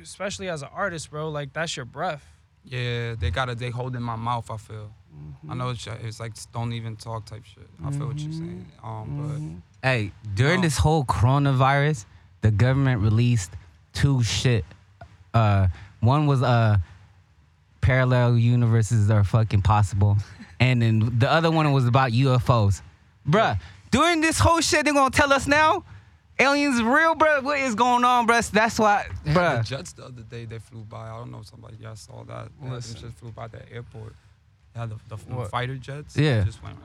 especially 0.00 0.48
as 0.48 0.62
an 0.62 0.68
artist, 0.72 1.10
bro, 1.10 1.28
like 1.28 1.52
that's 1.52 1.76
your 1.76 1.84
breath. 1.86 2.24
Yeah, 2.64 3.14
they 3.16 3.30
gotta. 3.30 3.54
They 3.54 3.70
hold 3.70 3.94
in 3.96 4.02
my 4.02 4.16
mouth. 4.16 4.50
I 4.50 4.56
feel. 4.56 4.92
Mm-hmm. 5.14 5.50
I 5.50 5.54
know 5.54 5.70
it's, 5.70 5.86
it's 5.86 6.20
like 6.20 6.32
don't 6.52 6.72
even 6.72 6.96
talk 6.96 7.24
type 7.26 7.44
shit. 7.44 7.68
I 7.84 7.90
feel 7.92 8.06
what 8.08 8.18
you're 8.18 8.32
saying. 8.32 8.66
Um, 8.82 9.06
Mm-hmm. 9.08 9.54
hey, 9.82 10.12
during 10.34 10.58
Oh. 10.60 10.62
this 10.62 10.76
whole 10.78 11.04
coronavirus, 11.04 12.04
the 12.40 12.50
government 12.50 13.00
released 13.02 13.52
two 13.92 14.22
shit. 14.22 14.64
Uh, 15.32 15.68
one 16.00 16.26
was 16.26 16.42
uh, 16.42 16.76
parallel 17.80 18.36
universes 18.38 19.10
are 19.10 19.24
fucking 19.24 19.62
possible, 19.62 20.16
and 20.60 20.80
then 20.82 21.18
the 21.18 21.30
other 21.30 21.50
one 21.50 21.72
was 21.72 21.86
about 21.86 22.12
UFOs. 22.12 22.82
Bruh, 23.28 23.58
during 23.90 24.20
this 24.20 24.38
whole 24.38 24.60
shit, 24.60 24.84
they're 24.84 24.94
gonna 24.94 25.10
tell 25.10 25.32
us 25.32 25.46
now. 25.46 25.84
Aliens 26.38 26.82
real, 26.82 27.14
bruh. 27.14 27.42
What 27.44 27.58
is 27.60 27.76
going 27.76 28.02
on, 28.04 28.26
bruh? 28.26 28.50
That's 28.50 28.78
why, 28.78 29.06
They 29.24 29.30
had 29.30 29.38
bruh. 29.38 29.58
the 29.58 29.62
jets 29.76 29.92
the 29.92 30.04
other 30.06 30.22
day 30.22 30.44
they 30.46 30.58
flew 30.58 30.80
by. 30.82 31.08
I 31.08 31.18
don't 31.18 31.30
know 31.30 31.38
if 31.38 31.46
somebody 31.46 31.76
y'all 31.80 31.94
saw 31.94 32.24
that. 32.24 32.48
They 32.60 32.68
them 32.68 32.80
just 32.80 33.16
flew 33.18 33.30
by 33.30 33.46
the 33.48 33.60
airport. 33.72 34.14
They 34.74 34.80
had 34.80 34.90
the, 34.90 34.96
the, 35.08 35.16
the 35.16 35.34
What? 35.34 35.50
fighter 35.50 35.76
jets. 35.76 36.16
Yeah. 36.16 36.44
Just 36.44 36.62
went. 36.62 36.76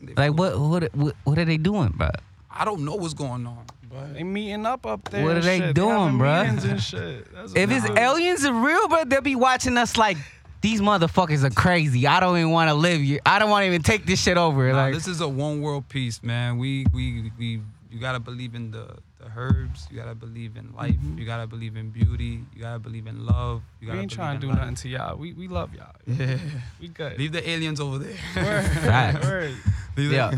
they 0.00 0.14
Like 0.14 0.34
flew. 0.36 0.58
what, 0.58 0.82
what, 0.82 0.94
what, 0.94 1.16
what 1.24 1.38
are 1.38 1.44
they 1.44 1.56
doing, 1.56 1.90
bro? 1.96 2.10
I 2.50 2.64
don't 2.64 2.84
know 2.84 2.96
what's 2.96 3.14
going 3.14 3.46
on. 3.46 3.64
But 3.88 4.14
They 4.14 4.22
meeting 4.24 4.66
up 4.66 4.86
up 4.86 5.08
there. 5.10 5.22
What 5.24 5.36
and 5.36 5.38
are 5.38 5.42
they 5.42 5.58
shit. 5.58 5.74
doing, 5.74 5.90
having 5.90 6.18
bruh? 6.18 6.44
meetings 6.44 6.64
and 6.64 6.82
shit. 6.82 7.32
That's 7.32 7.52
If 7.54 7.68
what 7.68 7.76
it's 7.76 7.88
they 7.88 7.94
do. 7.94 8.00
aliens 8.00 8.44
are 8.44 8.52
real, 8.52 8.88
bro, 8.88 9.04
they'll 9.04 9.20
be 9.20 9.36
watching 9.36 9.76
us 9.78 9.96
like 9.96 10.16
these 10.60 10.80
motherfuckers 10.80 11.42
are 11.44 11.50
crazy. 11.50 12.06
I 12.06 12.20
don't 12.20 12.36
even 12.36 12.50
want 12.50 12.68
to 12.68 12.74
live 12.74 13.00
here. 13.00 13.20
I 13.24 13.38
don't 13.38 13.50
want 13.50 13.62
to 13.62 13.66
even 13.66 13.82
take 13.82 14.04
this 14.06 14.20
shit 14.22 14.36
over. 14.36 14.70
Nah, 14.72 14.82
like, 14.84 14.94
this 14.94 15.06
is 15.08 15.20
a 15.20 15.28
one 15.28 15.60
world 15.62 15.88
peace, 15.88 16.22
man. 16.22 16.58
We 16.58 16.86
we 16.92 17.32
we 17.38 17.62
you 17.90 17.98
gotta 17.98 18.20
believe 18.20 18.54
in 18.54 18.70
the 18.70 18.96
the 19.20 19.30
herbs. 19.36 19.86
You 19.90 19.96
gotta 19.98 20.14
believe 20.14 20.56
in 20.56 20.72
life. 20.74 20.94
Mm-hmm. 20.94 21.18
You 21.18 21.24
gotta 21.26 21.46
believe 21.46 21.76
in 21.76 21.90
beauty. 21.90 22.44
You 22.54 22.60
gotta 22.62 22.78
believe 22.78 23.06
in 23.06 23.26
love. 23.26 23.62
You 23.80 23.86
We 23.86 23.86
gotta 23.88 24.00
ain't 24.00 24.08
believe 24.10 24.16
trying 24.16 24.40
to 24.40 24.46
do 24.46 24.48
life. 24.48 24.58
nothing 24.58 24.74
to 24.76 24.88
y'all. 24.88 25.16
We 25.16 25.32
we 25.34 25.48
love 25.48 25.74
y'all. 25.74 25.94
Yeah. 26.06 26.38
We 26.80 26.88
good. 26.88 27.18
Leave 27.18 27.32
the 27.32 27.48
aliens 27.48 27.80
over 27.80 27.98
there. 27.98 28.16
Word. 28.36 28.64
Facts. 28.82 29.26
Word. 29.26 29.54
Leave 29.96 30.12
Yeah. 30.12 30.32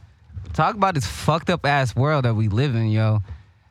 talk 0.52 0.74
about 0.74 0.94
this 0.94 1.06
fucked 1.06 1.50
up 1.50 1.64
ass 1.66 1.94
world 1.96 2.24
that 2.24 2.34
we 2.34 2.48
live 2.48 2.74
in, 2.74 2.88
yo. 2.88 3.22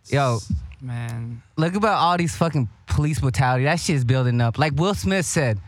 Yo, 0.06 0.40
man. 0.82 1.42
look 1.58 1.76
about 1.76 1.98
all 1.98 2.18
these 2.18 2.36
fucking 2.36 2.70
police 2.88 3.20
brutality. 3.20 3.66
That 3.66 3.80
shit's 3.80 4.06
building 4.06 4.40
up. 4.40 4.58
Like 4.58 4.74
Will 4.76 4.94
Smith 4.96 5.26
said, 5.26 5.60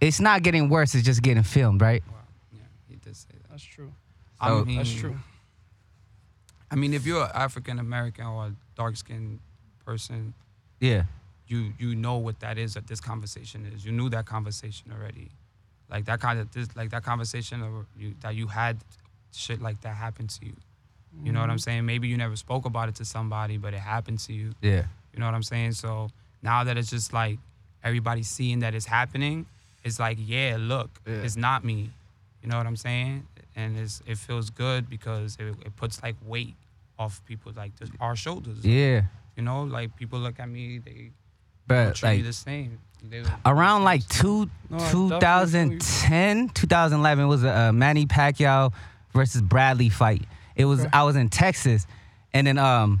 it's 0.00 0.20
not 0.20 0.42
getting 0.42 0.68
worse. 0.68 0.94
It's 0.94 1.04
just 1.04 1.22
getting 1.22 1.42
filmed, 1.42 1.80
right? 1.80 2.02
Wow. 2.06 2.14
Yeah, 2.52 2.60
he 2.88 2.96
did 2.96 3.16
say 3.16 3.28
that. 3.32 3.50
That's 3.50 3.62
true. 3.64 3.92
I 4.40 4.60
mean, 4.62 4.76
That's 4.76 4.92
true. 4.92 5.16
I 6.70 6.76
mean, 6.76 6.92
if 6.94 7.06
you're 7.06 7.24
an 7.24 7.30
African 7.34 7.78
American 7.78 8.26
or 8.26 8.46
a 8.46 8.52
dark 8.76 8.96
skinned 8.96 9.40
person, 9.84 10.34
Yeah. 10.80 11.04
you 11.46 11.72
you 11.78 11.94
know 11.94 12.16
what 12.18 12.40
that 12.40 12.58
is. 12.58 12.74
That 12.74 12.86
this 12.86 13.00
conversation 13.00 13.66
is. 13.74 13.84
You 13.84 13.92
knew 13.92 14.08
that 14.10 14.26
conversation 14.26 14.92
already. 14.92 15.30
Like 15.90 16.04
that 16.04 16.20
kind 16.20 16.38
of 16.38 16.52
this, 16.52 16.68
like 16.76 16.90
that 16.90 17.02
conversation 17.04 17.62
of 17.62 17.86
you, 17.98 18.14
that 18.20 18.34
you 18.34 18.46
had 18.48 18.76
shit 19.32 19.62
like 19.62 19.80
that 19.82 19.96
happen 19.96 20.26
to 20.26 20.46
you. 20.46 20.54
You 21.24 21.32
know 21.32 21.40
what 21.40 21.44
Mm-hmm. 21.46 21.52
I'm 21.52 21.58
saying? 21.58 21.86
Maybe 21.86 22.06
you 22.08 22.16
never 22.18 22.36
spoke 22.36 22.66
about 22.66 22.88
it 22.90 22.94
to 22.96 23.04
somebody, 23.04 23.56
but 23.56 23.72
it 23.74 23.80
happened 23.80 24.18
to 24.20 24.32
you. 24.34 24.52
Yeah. 24.60 24.84
You 25.14 25.20
know 25.20 25.26
what 25.26 25.34
I'm 25.34 25.42
saying? 25.42 25.72
So 25.72 26.10
now 26.42 26.64
that 26.64 26.76
it's 26.76 26.90
just 26.90 27.12
like 27.14 27.38
everybody 27.82 28.22
seeing 28.22 28.58
that 28.60 28.74
it's 28.74 28.84
happening, 28.86 29.46
it's 29.84 29.98
like, 29.98 30.18
yeah, 30.20 30.56
look, 30.60 30.90
Yeah. 31.06 31.14
it's 31.24 31.36
not 31.36 31.64
me. 31.64 31.90
You 32.42 32.48
know 32.50 32.58
what 32.58 32.66
I'm 32.66 32.76
saying? 32.76 33.26
And 33.58 33.76
it's, 33.76 34.00
it 34.06 34.18
feels 34.18 34.50
good 34.50 34.88
because 34.88 35.36
it, 35.40 35.46
it 35.66 35.74
puts 35.76 36.00
like 36.02 36.14
weight 36.24 36.54
off 36.98 37.20
people 37.26 37.52
like 37.56 37.76
this, 37.78 37.90
our 38.00 38.14
shoulders. 38.16 38.64
Yeah. 38.64 39.02
You 39.36 39.42
know, 39.42 39.62
like 39.64 39.96
people 39.96 40.18
look 40.20 40.38
at 40.38 40.48
me, 40.48 40.78
they 40.78 41.10
But 41.66 41.96
treat 41.96 42.18
me 42.18 42.22
the 42.22 42.32
same. 42.32 42.78
They- 43.02 43.24
around 43.44 43.84
like 43.84 44.06
two, 44.08 44.48
No, 44.70 44.76
I 44.76 44.78
definitely 44.80 45.50
feel 45.50 45.72
you. 45.72 45.78
2010, 45.78 46.48
2011 46.50 47.28
was 47.28 47.42
a, 47.44 47.72
Manny 47.72 48.06
Pacquiao 48.06 48.72
versus 49.12 49.42
Bradley 49.42 49.88
fight. 49.88 50.22
It 50.56 50.64
was 50.64 50.80
Okay. 50.80 50.90
I 50.92 51.02
was 51.04 51.14
in 51.16 51.28
Texas, 51.28 51.86
and 52.34 52.46
then 52.46 52.58
um, 52.58 53.00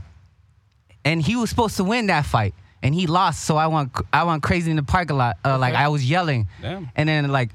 and 1.04 1.20
he 1.22 1.34
was 1.36 1.50
supposed 1.50 1.76
to 1.78 1.84
win 1.84 2.06
that 2.06 2.24
fight, 2.26 2.54
and 2.82 2.94
he 2.94 3.06
lost. 3.08 3.44
So 3.44 3.56
I 3.56 3.66
went 3.66 3.90
I 4.12 4.22
went 4.24 4.42
crazy 4.44 4.70
in 4.70 4.76
the 4.76 4.84
parking 4.84 5.16
lot. 5.16 5.38
Uh, 5.44 5.58
Like 5.58 5.74
I 5.74 5.88
was 5.88 6.08
yelling, 6.08 6.46
Damn. 6.62 6.88
and 6.94 7.08
then 7.08 7.28
like 7.32 7.50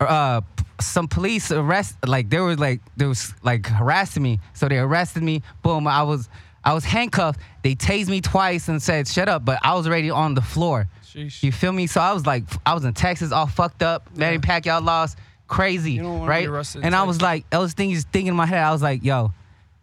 uh 0.00 0.40
some 0.80 1.08
police 1.08 1.50
arrest 1.52 1.96
like 2.06 2.28
they 2.30 2.38
were 2.40 2.56
like 2.56 2.80
they 2.96 3.06
was 3.06 3.32
like 3.42 3.66
harassing 3.66 4.22
me. 4.22 4.40
So 4.54 4.68
they 4.68 4.78
arrested 4.78 5.22
me. 5.22 5.42
Boom 5.62 5.86
i 5.86 6.02
was 6.02 6.28
i 6.64 6.72
was 6.74 6.84
handcuffed. 6.84 7.40
They 7.62 7.74
tased 7.74 8.08
me 8.08 8.20
twice 8.20 8.68
and 8.68 8.82
said 8.82 9.06
shut 9.08 9.28
up 9.28 9.44
but 9.44 9.58
i 9.62 9.74
was 9.74 9.86
already 9.86 10.10
on 10.10 10.34
the 10.34 10.42
floor. 10.42 10.88
Sheesh. 11.04 11.42
you 11.44 11.52
feel 11.52 11.72
me? 11.72 11.86
So 11.86 12.00
i 12.00 12.12
was 12.12 12.26
like 12.26 12.44
i 12.66 12.74
was 12.74 12.84
in 12.84 12.92
texas 12.94 13.30
all 13.32 13.46
fucked 13.46 13.82
up. 13.82 14.08
Manny 14.16 14.38
pacquiao 14.38 14.82
lost 14.84 15.16
crazy 15.46 15.92
You 15.92 16.02
don't 16.02 16.18
wanna 16.20 16.30
right? 16.30 16.42
be 16.44 16.48
arrested 16.48 16.84
and 16.84 16.94
i 16.96 17.02
was 17.04 17.20
like 17.20 17.44
i 17.52 17.58
was 17.58 17.74
thinking 17.74 18.00
thinking 18.00 18.28
in 18.28 18.34
my 18.36 18.46
head. 18.46 18.62
I 18.64 18.72
was 18.72 18.82
like 18.82 19.04
yo 19.04 19.32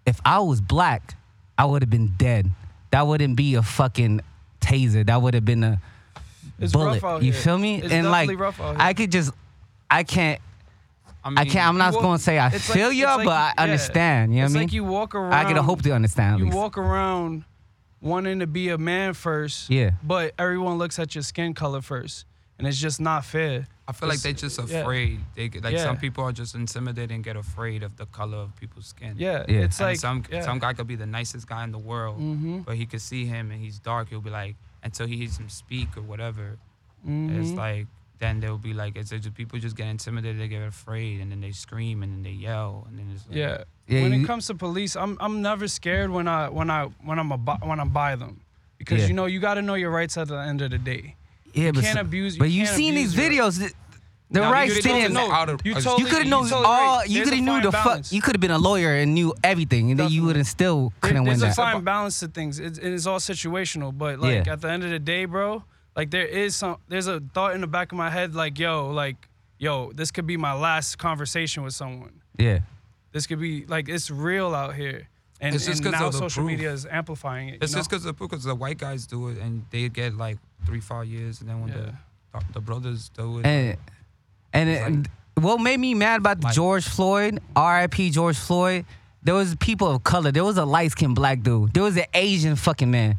if 0.06 0.20
i 0.26 0.40
was 0.40 0.60
black 0.60 1.16
i 1.58 1.66
would 1.66 1.82
have 1.84 1.90
been 1.90 2.14
dead. 2.18 2.50
That 2.90 3.08
wouldn't 3.08 3.38
be 3.38 3.56
a 3.56 3.62
fucking 3.64 4.20
taser. 4.60 5.06
That 5.06 5.22
would 5.22 5.34
have 5.36 5.46
been 5.46 5.64
a 5.64 5.80
It's 6.60 6.74
bullet. 6.74 7.02
rough 7.02 7.04
out 7.06 7.24
you 7.24 7.32
feel 7.32 7.58
me? 7.58 7.82
It's 7.82 7.94
and 7.94 8.10
like 8.12 8.38
rough 8.38 8.60
out 8.60 8.72
here. 8.76 8.78
i 8.80 8.94
could 8.94 9.12
just 9.12 9.32
i 9.90 10.04
can't 10.04 10.42
I, 11.24 11.30
mean, 11.30 11.38
I 11.38 11.46
can't. 11.46 11.68
I'm 11.68 11.78
not 11.78 11.94
walk- 11.94 12.02
going 12.02 12.18
to 12.18 12.24
say 12.24 12.40
I 12.40 12.48
it's 12.48 12.68
like- 12.70 12.78
feel 12.78 12.92
y'all, 12.92 13.18
like 13.18 13.26
but 13.26 13.34
I 13.34 13.54
yeah. 13.58 13.64
understand. 13.64 14.34
You 14.34 14.40
know 14.40 14.46
what 14.46 14.50
I 14.50 14.54
mean? 14.54 14.64
like 14.64 14.74
you 14.74 14.84
walk 14.84 15.16
around. 15.16 15.34
I 15.34 15.48
get 15.48 15.58
a 15.58 15.62
hope 15.64 15.82
to 15.84 15.92
understand. 15.92 16.34
At 16.34 16.40
You 16.40 16.46
least. 16.46 16.58
walk 16.58 16.78
around 16.78 17.44
wanting 18.02 18.40
to 18.40 18.48
be 18.48 18.70
a 18.70 18.78
man 18.78 19.14
first. 19.14 19.70
Yeah. 19.70 19.92
But 20.04 20.34
everyone 20.40 20.78
looks 20.78 20.98
at 21.00 21.14
your 21.14 21.22
skin 21.24 21.54
color 21.54 21.82
first, 21.82 22.26
and 22.58 22.68
it's 22.68 22.78
just 22.80 23.00
not 23.00 23.24
fair. 23.26 23.68
I 23.88 23.94
feel 23.94 24.08
like 24.10 24.20
It's- 24.20 24.24
they 24.24 24.34
just 24.34 24.60
yeah. 24.70 24.80
afraid. 24.80 25.20
They 25.36 25.50
get- 25.50 25.64
like 25.64 25.74
Yeah. 25.74 25.84
some 25.84 25.98
people 25.98 26.24
are 26.24 26.32
just 26.32 26.56
intimidated 26.56 27.12
and 27.12 27.24
get 27.24 27.36
afraid 27.36 27.84
of 27.84 27.98
the 27.98 28.06
color 28.08 28.38
of 28.38 28.56
people's 28.56 28.88
skin. 28.88 29.16
Yeah. 29.18 29.44
Yeah. 29.48 29.60
It's 29.66 29.80
And 29.80 29.90
like 29.90 29.98
some 30.00 30.24
yeah. 30.32 30.42
some 30.42 30.60
guy 30.60 30.74
could 30.74 30.88
be 30.88 30.96
the 30.96 31.06
nicest 31.06 31.46
guy 31.48 31.64
in 31.66 31.72
the 31.72 31.78
world, 31.78 32.20
Mhm. 32.20 32.64
but 32.66 32.78
he 32.78 32.86
could 32.86 33.02
see 33.02 33.26
him 33.26 33.52
and 33.52 33.62
he's 33.62 33.80
dark. 33.80 34.10
He'll 34.10 34.22
be 34.22 34.30
like 34.30 34.56
until 34.82 35.06
he 35.08 35.18
hears 35.18 35.38
him 35.38 35.50
speak 35.50 35.96
or 35.98 36.02
whatever. 36.02 36.58
It's 37.06 37.52
Mhm. 37.52 37.58
like 37.58 37.88
then 38.22 38.40
they'll 38.40 38.58
be 38.70 38.74
like 38.74 38.96
it's 38.96 39.10
just 39.10 39.34
people 39.34 39.60
just 39.60 39.76
get 39.76 39.88
intimidated, 39.88 40.40
they 40.40 40.48
get 40.48 40.62
afraid, 40.64 41.20
and 41.22 41.30
then 41.32 41.42
they 41.42 41.52
scream 41.52 42.04
and 42.04 42.10
then 42.14 42.24
they 42.24 42.32
yell 42.48 42.86
and 42.88 42.98
then 42.98 43.08
it's 43.14 43.28
like, 43.28 43.36
Yeah. 43.36 43.64
Yeah, 43.88 44.04
when 44.04 44.14
you- 44.14 44.24
it 44.24 44.28
comes 44.28 44.48
to 44.48 44.54
police, 44.56 44.96
I'm 44.96 45.18
I'm 45.20 45.42
never 45.42 45.68
scared 45.68 46.10
when 46.12 46.28
I 46.30 46.48
when 46.48 46.70
I 46.70 46.86
when 47.04 47.20
I'm 47.20 47.32
a, 47.34 47.38
when 47.70 47.80
I'm 47.82 47.90
by 47.90 48.16
them, 48.16 48.40
because 48.78 49.02
Yeah. 49.02 49.08
you 49.10 49.14
know 49.14 49.26
you 49.26 49.40
got 49.42 49.56
to 49.56 49.62
know 49.62 49.74
your 49.84 49.92
rights 49.92 50.16
at 50.18 50.28
the 50.30 50.38
end 50.38 50.62
of 50.62 50.72
the 50.72 50.78
day. 50.78 51.16
yeah, 51.54 51.66
you 51.66 51.74
but 51.74 51.84
can't 51.84 51.96
so- 51.96 52.02
abuse- 52.08 52.36
you 52.36 52.40
But 52.40 52.52
you 52.52 52.64
can't 52.66 52.78
seen 52.78 52.96
these 52.96 53.14
your- 53.14 53.26
videos. 53.30 53.60
th- 53.60 53.74
The 54.34 54.40
Now, 54.40 54.48
you 54.48 54.54
rights 54.54 54.74
could've 54.76 54.84
didn't. 54.92 55.14
told 55.14 55.28
them 55.28 55.36
out 55.36 55.50
of- 55.50 55.60
You 55.66 55.74
you 55.76 55.82
totally- 55.82 56.04
You 56.04 56.06
could 56.08 56.18
have 56.20 56.24
you 56.24 56.30
known 56.32 56.44
totally 56.48 56.66
all. 56.66 56.98
right. 57.00 57.10
You 57.10 57.24
could 57.26 57.34
have 57.34 57.44
knew 57.44 57.52
fine 57.52 57.64
the 57.64 57.72
fuck. 57.74 58.12
You 58.14 58.22
could 58.22 58.36
have 58.38 58.40
been 58.40 58.52
a 58.62 58.64
lawyer 58.70 58.96
and 58.96 59.14
knew 59.14 59.34
everything, 59.44 59.92
and 59.92 60.00
then 60.00 60.10
you 60.10 60.24
would 60.24 60.38
have 60.38 60.48
still 60.48 60.94
couldn't 61.02 61.24
win 61.26 61.38
there's 61.38 61.42
that. 61.42 61.52
a 61.68 61.72
fine 61.74 61.84
balance 61.84 62.22
to 62.22 62.30
things. 62.30 62.58
It's, 62.58 62.78
it's 62.80 63.06
all 63.06 63.20
situational, 63.20 63.92
but 63.98 64.20
like 64.22 64.46
Yeah. 64.46 64.54
at 64.54 64.62
the 64.62 64.70
end 64.72 64.86
of 64.86 64.90
the 64.90 65.00
day, 65.00 65.26
bro, 65.26 65.66
like 65.96 66.12
there 66.12 66.26
is 66.26 66.56
some. 66.56 66.78
There's 66.88 67.08
a 67.08 67.20
thought 67.34 67.54
in 67.56 67.62
the 67.62 67.68
back 67.68 67.92
of 67.92 67.98
my 67.98 68.10
head, 68.10 68.34
like 68.36 68.58
yo, 68.60 68.90
like 68.90 69.28
yo, 69.60 69.92
this 69.94 70.12
could 70.12 70.26
be 70.28 70.38
my 70.38 70.54
last 70.54 70.98
conversation 70.98 71.64
with 71.64 71.74
someone. 71.74 72.22
yeah, 72.38 72.60
This 73.12 73.28
could 73.28 73.40
be 73.40 73.66
like 73.66 73.90
it's 73.90 74.10
real 74.10 74.56
out 74.56 74.74
here, 74.76 75.08
and, 75.40 75.54
It's 75.56 75.66
just 75.66 75.84
and 75.84 75.92
'cause 75.94 76.00
now 76.02 76.08
of 76.08 76.14
the 76.14 76.20
social 76.20 76.44
proof. 76.44 76.52
media 76.58 76.72
is 76.72 76.86
amplifying 76.86 77.50
it. 77.50 77.60
It's 77.62 77.72
you 77.72 77.76
know? 77.76 77.80
just 77.80 77.90
because 77.90 78.04
the 78.04 78.14
because 78.14 78.44
the 78.44 78.56
white 78.56 78.78
guys 78.78 79.06
do 79.06 79.30
it 79.30 79.38
and 79.38 79.66
they 79.70 79.88
get 79.90 80.16
like 80.16 80.38
three 80.66 80.80
five 80.80 81.08
years, 81.08 81.42
and 81.42 81.50
then 81.50 81.60
when 81.62 81.70
Yeah. 81.70 81.92
the 82.34 82.44
the 82.54 82.62
brothers 82.62 83.10
do 83.10 83.40
it, 83.40 83.46
and 83.46 83.78
and 84.54 84.70
it, 84.70 85.12
what 85.42 85.60
made 85.62 85.80
me 85.80 85.94
mad 85.94 86.20
about 86.20 86.40
the 86.40 86.46
Like- 86.48 86.56
George 86.56 86.86
Floyd, 86.88 87.40
R.I.P. 87.56 88.10
George 88.12 88.38
Floyd, 88.38 88.86
there 89.24 89.34
was 89.36 89.56
people 89.56 89.88
of 89.90 90.04
color. 90.04 90.32
There 90.32 90.44
was 90.44 90.58
a 90.58 90.66
light 90.66 90.92
skinned 90.92 91.16
black 91.16 91.42
dude. 91.44 91.74
There 91.74 91.84
was 91.84 91.98
an 91.98 92.06
Asian 92.14 92.56
fucking 92.56 92.90
man. 92.92 93.18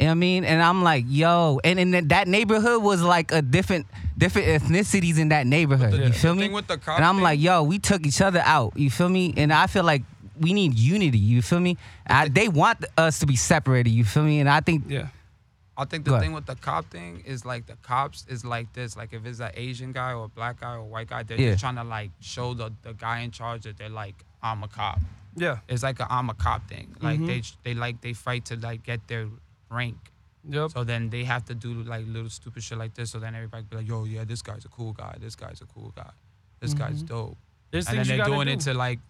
Mm-hmm. 0.00 0.02
You 0.02 0.06
know 0.06 0.10
what 0.10 0.12
I 0.12 0.14
mean? 0.14 0.44
And 0.44 0.62
I'm 0.62 0.82
like, 0.82 1.04
yo, 1.08 1.60
and 1.62 1.78
in 1.78 1.90
that- 1.92 2.08
that 2.08 2.28
neighborhood 2.28 2.82
was 2.82 3.02
like 3.02 3.32
a 3.32 3.42
different 3.42 3.86
different 4.16 4.48
ethnicities 4.48 5.18
in 5.18 5.30
that 5.30 5.46
neighborhood. 5.46 5.92
the- 5.92 6.06
you 6.06 6.12
feel 6.12 6.34
me? 6.34 6.48
with 6.48 6.66
the 6.66 6.76
cop 6.78 6.96
and 6.96 7.04
I'm 7.04 7.16
thing- 7.16 7.24
like, 7.24 7.40
yo, 7.40 7.62
we 7.62 7.78
took 7.78 8.06
each 8.06 8.20
other 8.20 8.40
out. 8.44 8.76
You 8.76 8.90
feel 8.90 9.08
me? 9.08 9.32
And 9.36 9.52
I 9.52 9.66
feel 9.66 9.82
like 9.84 10.02
we 10.38 10.52
need 10.52 10.74
unity. 10.74 11.18
You 11.18 11.40
feel 11.42 11.60
me? 11.60 11.76
I, 12.06 12.28
they 12.28 12.48
want 12.48 12.84
us 12.98 13.18
to 13.20 13.26
be 13.26 13.36
separated. 13.36 13.90
You 13.90 14.04
feel 14.04 14.22
me? 14.24 14.40
And 14.40 14.48
I 14.48 14.60
think 14.60 14.84
yeah. 14.88 15.08
I 15.76 15.86
think 15.86 16.04
the 16.04 16.18
thing 16.20 16.34
with 16.34 16.44
the 16.44 16.56
cop 16.56 16.90
thing 16.90 17.22
is 17.24 17.46
like 17.46 17.66
the 17.66 17.76
cops 17.76 18.26
is 18.28 18.44
like 18.44 18.70
this. 18.74 18.96
Like 18.98 19.14
if 19.14 19.24
it's 19.24 19.40
an 19.40 19.52
Asian 19.54 19.92
guy 19.92 20.12
or 20.12 20.24
a 20.24 20.28
black 20.28 20.60
guy 20.60 20.74
or 20.74 20.78
a 20.80 20.84
white 20.84 21.08
guy, 21.08 21.22
they're 21.22 21.40
Yeah. 21.40 21.52
just 21.52 21.60
trying 21.62 21.76
to 21.76 21.84
like 21.84 22.10
show 22.20 22.52
the, 22.52 22.70
the 22.82 22.92
guy 22.92 23.20
in 23.20 23.30
charge 23.30 23.62
that 23.62 23.78
they're 23.78 23.88
like, 23.88 24.16
I'm 24.42 24.62
a 24.62 24.68
cop. 24.68 25.00
Yeah. 25.36 25.58
It's 25.68 25.82
like 25.82 25.98
a 26.00 26.06
I'm 26.12 26.28
a 26.28 26.34
cop 26.34 26.68
thing. 26.68 26.94
Like 27.00 27.20
Mhm. 27.20 27.26
they 27.26 27.42
they 27.72 27.74
like 27.74 28.02
they 28.02 28.12
fight 28.12 28.44
to 28.46 28.56
like 28.56 28.82
get 28.82 29.06
their 29.08 29.28
rank. 29.70 29.96
Yep. 30.48 30.70
So 30.70 30.84
then 30.84 31.10
they 31.10 31.24
have 31.24 31.44
to 31.46 31.54
do 31.54 31.74
like 31.82 32.06
little 32.06 32.30
stupid 32.30 32.62
shit 32.62 32.78
like 32.78 32.94
this. 32.94 33.10
So 33.10 33.18
then 33.18 33.34
everybody 33.34 33.64
be 33.68 33.76
like, 33.76 33.88
yo, 33.88 34.04
yeah, 34.04 34.24
this 34.24 34.42
guy's 34.42 34.64
a 34.64 34.68
cool 34.68 34.92
guy. 34.92 35.16
This 35.20 35.36
guy's 35.36 35.60
a 35.60 35.66
cool 35.66 35.92
guy. 35.94 36.10
This 36.60 36.74
guy's 36.74 37.02
Mhm. 37.02 37.08
dope. 37.08 37.38
There's 37.70 37.86
and 37.88 37.98
then 37.98 38.06
they're 38.06 38.24
doing 38.24 38.46
do. 38.46 38.52
it 38.54 38.60
to 38.60 38.74
like 38.74 39.00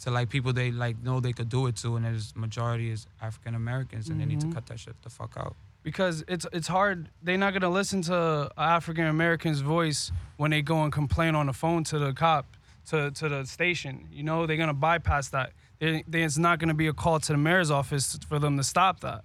to 0.00 0.10
like 0.10 0.28
people 0.28 0.52
they 0.52 0.72
like 0.72 1.00
know 1.02 1.20
they 1.20 1.32
could 1.32 1.48
do 1.48 1.66
it 1.68 1.76
to, 1.76 1.94
and 1.96 2.04
there's 2.04 2.34
majority 2.34 2.90
is 2.90 3.06
African 3.20 3.54
Americans, 3.54 4.08
and 4.08 4.20
they 4.20 4.24
need 4.26 4.40
to 4.40 4.46
Mhm. 4.48 4.54
cut 4.54 4.66
that 4.66 4.80
shit 4.80 5.00
the 5.02 5.10
fuck 5.10 5.34
out. 5.36 5.54
because 5.84 6.22
it's 6.28 6.46
it's 6.52 6.68
hard. 6.68 7.08
They're 7.22 7.38
not 7.38 7.52
gonna 7.52 7.68
listen 7.68 8.02
to 8.02 8.50
African 8.56 9.06
American's 9.06 9.60
voice 9.60 10.12
when 10.36 10.50
they 10.52 10.62
go 10.62 10.82
and 10.84 10.92
complain 10.92 11.34
on 11.34 11.46
the 11.46 11.52
phone 11.52 11.82
to 11.84 11.98
the 11.98 12.12
cop 12.12 12.56
to 12.86 13.10
to 13.12 13.28
the 13.28 13.44
station. 13.46 14.08
You 14.12 14.22
know, 14.24 14.46
they're 14.46 14.56
gonna 14.56 14.74
bypass 14.74 15.28
that. 15.30 15.52
There- 15.80 16.02
There's 16.06 16.38
not 16.38 16.58
gonna 16.60 16.74
be 16.74 16.86
a 16.88 16.92
call 16.92 17.18
to 17.20 17.32
the 17.32 17.38
mayor's 17.38 17.70
office 17.70 18.16
for 18.28 18.38
them 18.38 18.56
to 18.58 18.62
stop 18.64 19.00
that. 19.00 19.24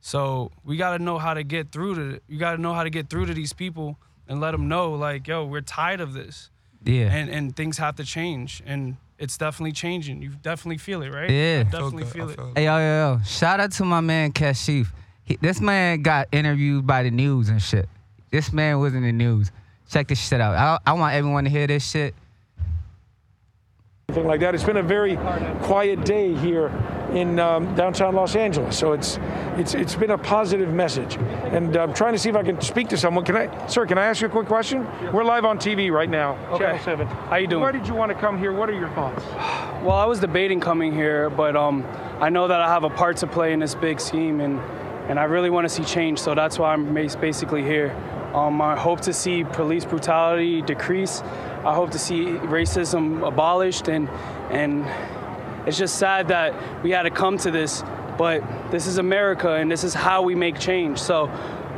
So 0.00 0.50
we 0.64 0.76
got 0.76 0.96
to 0.96 1.02
know 1.02 1.18
how 1.18 1.34
to 1.34 1.42
get 1.42 1.72
through 1.72 1.94
to 1.96 2.20
you 2.26 2.38
got 2.38 2.56
to 2.56 2.58
know 2.60 2.72
how 2.72 2.84
to 2.84 2.90
get 2.90 3.10
through 3.10 3.26
to 3.26 3.34
these 3.34 3.52
people 3.52 3.98
and 4.26 4.40
let 4.40 4.52
them 4.52 4.68
know 4.68 4.92
like, 4.92 5.28
yo, 5.28 5.44
we're 5.44 5.60
tired 5.60 6.00
of 6.00 6.14
this. 6.14 6.50
Yeah. 6.82 7.12
And 7.12 7.28
and 7.28 7.54
things 7.54 7.78
have 7.78 7.96
to 7.96 8.04
change 8.04 8.62
and 8.64 8.96
it's 9.18 9.36
definitely 9.36 9.72
changing. 9.72 10.22
You 10.22 10.30
definitely 10.42 10.78
feel 10.78 11.02
it, 11.02 11.12
right? 11.12 11.28
Yeah. 11.28 11.64
I 11.66 11.70
definitely 11.70 12.04
good. 12.04 12.12
feel 12.12 12.28
it. 12.30 12.36
feel 12.36 12.52
Hey, 12.54 12.64
yo, 12.64 12.78
yo, 12.78 13.14
yo. 13.16 13.20
Shout 13.24 13.60
out 13.60 13.72
to 13.72 13.84
my 13.84 14.00
man 14.00 14.32
Kashif. 14.32 14.88
He, 15.24 15.36
this 15.36 15.60
man 15.60 16.02
got 16.02 16.28
interviewed 16.32 16.86
by 16.86 17.02
the 17.02 17.10
news 17.10 17.50
and 17.50 17.60
shit. 17.60 17.88
This 18.30 18.52
man 18.52 18.78
was 18.78 18.94
in 18.94 19.02
the 19.02 19.12
news. 19.12 19.52
Check 19.90 20.08
this 20.08 20.26
shit 20.26 20.40
out. 20.40 20.54
I, 20.54 20.90
I 20.90 20.94
want 20.94 21.14
everyone 21.14 21.44
to 21.44 21.50
hear 21.50 21.66
this 21.66 21.88
shit. 21.88 22.14
anything 24.08 24.26
like 24.26 24.40
that. 24.40 24.54
It's 24.54 24.64
been 24.64 24.78
a 24.78 24.82
very 24.82 25.16
quiet 25.62 26.04
day 26.04 26.34
here 26.36 26.68
in 27.10 27.38
um, 27.38 27.74
downtown 27.74 28.14
Los 28.14 28.36
Angeles, 28.36 28.78
so 28.78 28.92
it's 28.92 29.18
it's 29.56 29.74
it's 29.74 29.94
been 29.94 30.10
a 30.10 30.18
positive 30.18 30.72
message. 30.72 31.16
And 31.16 31.76
I'm 31.76 31.92
trying 31.92 32.12
to 32.12 32.18
see 32.18 32.28
if 32.28 32.36
I 32.36 32.42
can 32.42 32.60
speak 32.60 32.88
to 32.88 32.96
someone. 32.96 33.24
Can 33.24 33.36
I, 33.36 33.66
sir? 33.66 33.86
Can 33.86 33.98
I 33.98 34.06
ask 34.06 34.20
you 34.20 34.28
a 34.28 34.30
quick 34.30 34.46
question? 34.46 34.86
We're 35.12 35.24
live 35.24 35.44
on 35.44 35.58
TV 35.58 35.90
right 35.90 36.08
now, 36.08 36.36
Channel 36.58 36.78
Seven. 36.84 37.06
How 37.06 37.36
you 37.36 37.46
doing? 37.46 37.62
Why 37.62 37.72
did 37.72 37.86
you 37.86 37.94
want 37.94 38.12
to 38.12 38.18
come 38.18 38.38
here? 38.38 38.52
What 38.52 38.68
are 38.68 38.78
your 38.78 38.90
thoughts? 38.90 39.24
Well, 39.80 39.96
I 39.96 40.04
was 40.04 40.20
debating 40.20 40.60
coming 40.60 40.92
here, 40.92 41.30
but 41.30 41.56
um, 41.56 41.86
I 42.20 42.28
know 42.28 42.46
that 42.48 42.60
I 42.60 42.68
have 42.68 42.84
a 42.84 42.90
part 42.90 43.16
to 43.18 43.26
play 43.26 43.54
in 43.54 43.60
this 43.60 43.74
big 43.74 43.98
scheme, 43.98 44.42
and 44.42 44.60
and 45.08 45.18
I 45.18 45.24
really 45.24 45.48
want 45.48 45.64
to 45.64 45.70
see 45.70 45.84
change. 45.84 46.18
So 46.18 46.34
that's 46.34 46.58
why 46.58 46.74
I'm 46.74 46.92
basically 46.92 47.62
here. 47.62 47.96
Um, 48.34 48.60
I 48.60 48.76
hope 48.76 49.00
to 49.02 49.14
see 49.14 49.42
police 49.42 49.86
brutality 49.86 50.60
decrease. 50.60 51.22
I 51.64 51.74
hope 51.74 51.92
to 51.92 51.98
see 51.98 52.26
racism 52.26 53.26
abolished, 53.26 53.88
and 53.88 54.08
and 54.50 54.84
it's 55.70 55.78
just 55.78 55.98
sad 55.98 56.28
that 56.28 56.82
we 56.82 56.90
had 56.90 57.04
to 57.04 57.10
come 57.10 57.38
to 57.38 57.50
this. 57.52 57.84
But 58.18 58.42
this 58.72 58.88
is 58.88 58.98
America, 58.98 59.52
and 59.54 59.70
this 59.70 59.84
is 59.84 59.94
how 59.94 60.22
we 60.22 60.34
make 60.34 60.58
change. 60.58 60.98
So. 60.98 61.30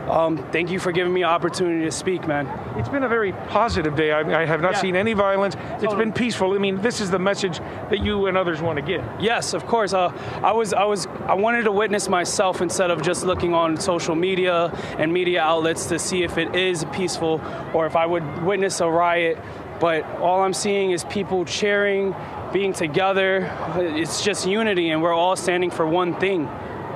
Um, 0.03 0.37
thank 0.51 0.73
you 0.73 0.81
for 0.81 0.91
giving 0.91 1.15
me 1.15 1.23
an 1.23 1.29
opportunity 1.29 1.85
to 1.85 1.93
speak, 1.93 2.27
man. 2.27 2.49
It's 2.77 2.89
been 2.89 3.05
a 3.05 3.09
very 3.09 3.31
positive 3.47 3.95
day. 3.95 4.11
I, 4.11 4.43
I 4.43 4.45
have 4.45 4.61
not 4.61 4.73
Yeah. 4.73 4.81
seen 4.81 4.97
any 4.97 5.13
violence. 5.13 5.57
It's 5.81 5.95
been 5.95 6.13
peaceful. 6.13 6.53
I 6.55 6.59
mean, 6.59 6.83
this 6.83 7.01
is 7.01 7.09
the 7.13 7.21
message 7.21 7.61
that 7.89 8.01
you 8.01 8.27
and 8.27 8.37
others 8.37 8.61
want 8.61 8.79
to 8.79 8.83
give. 8.83 9.05
Yes, 9.21 9.55
of 9.55 9.65
course. 9.65 9.93
Uh, 9.95 10.13
I 10.43 10.51
was, 10.51 10.75
I 10.75 10.83
was, 10.85 11.07
I 11.29 11.35
wanted 11.35 11.63
to 11.63 11.73
witness 11.73 12.09
myself 12.09 12.61
instead 12.61 12.91
of 12.91 13.01
just 13.01 13.25
looking 13.25 13.55
on 13.55 13.77
social 13.77 14.17
media 14.17 14.77
and 14.99 15.13
media 15.13 15.41
outlets 15.41 15.87
to 15.87 16.01
see 16.01 16.25
if 16.25 16.37
it 16.37 16.57
is 16.57 16.85
peaceful 16.93 17.41
or 17.73 17.87
if 17.87 17.95
I 17.95 18.05
would 18.05 18.43
witness 18.43 18.81
a 18.81 18.91
riot. 18.91 19.39
But 19.79 20.05
all 20.21 20.43
I'm 20.43 20.53
seeing 20.53 20.91
is 20.91 21.05
people 21.05 21.45
cheering, 21.45 22.13
being 22.53 22.73
together. 22.73 23.51
It's 23.77 24.23
just 24.23 24.47
unity, 24.47 24.91
and 24.91 25.03
we're 25.03 25.15
all 25.15 25.37
standing 25.37 25.71
for 25.71 25.87
one 25.87 26.15
thing. 26.21 26.47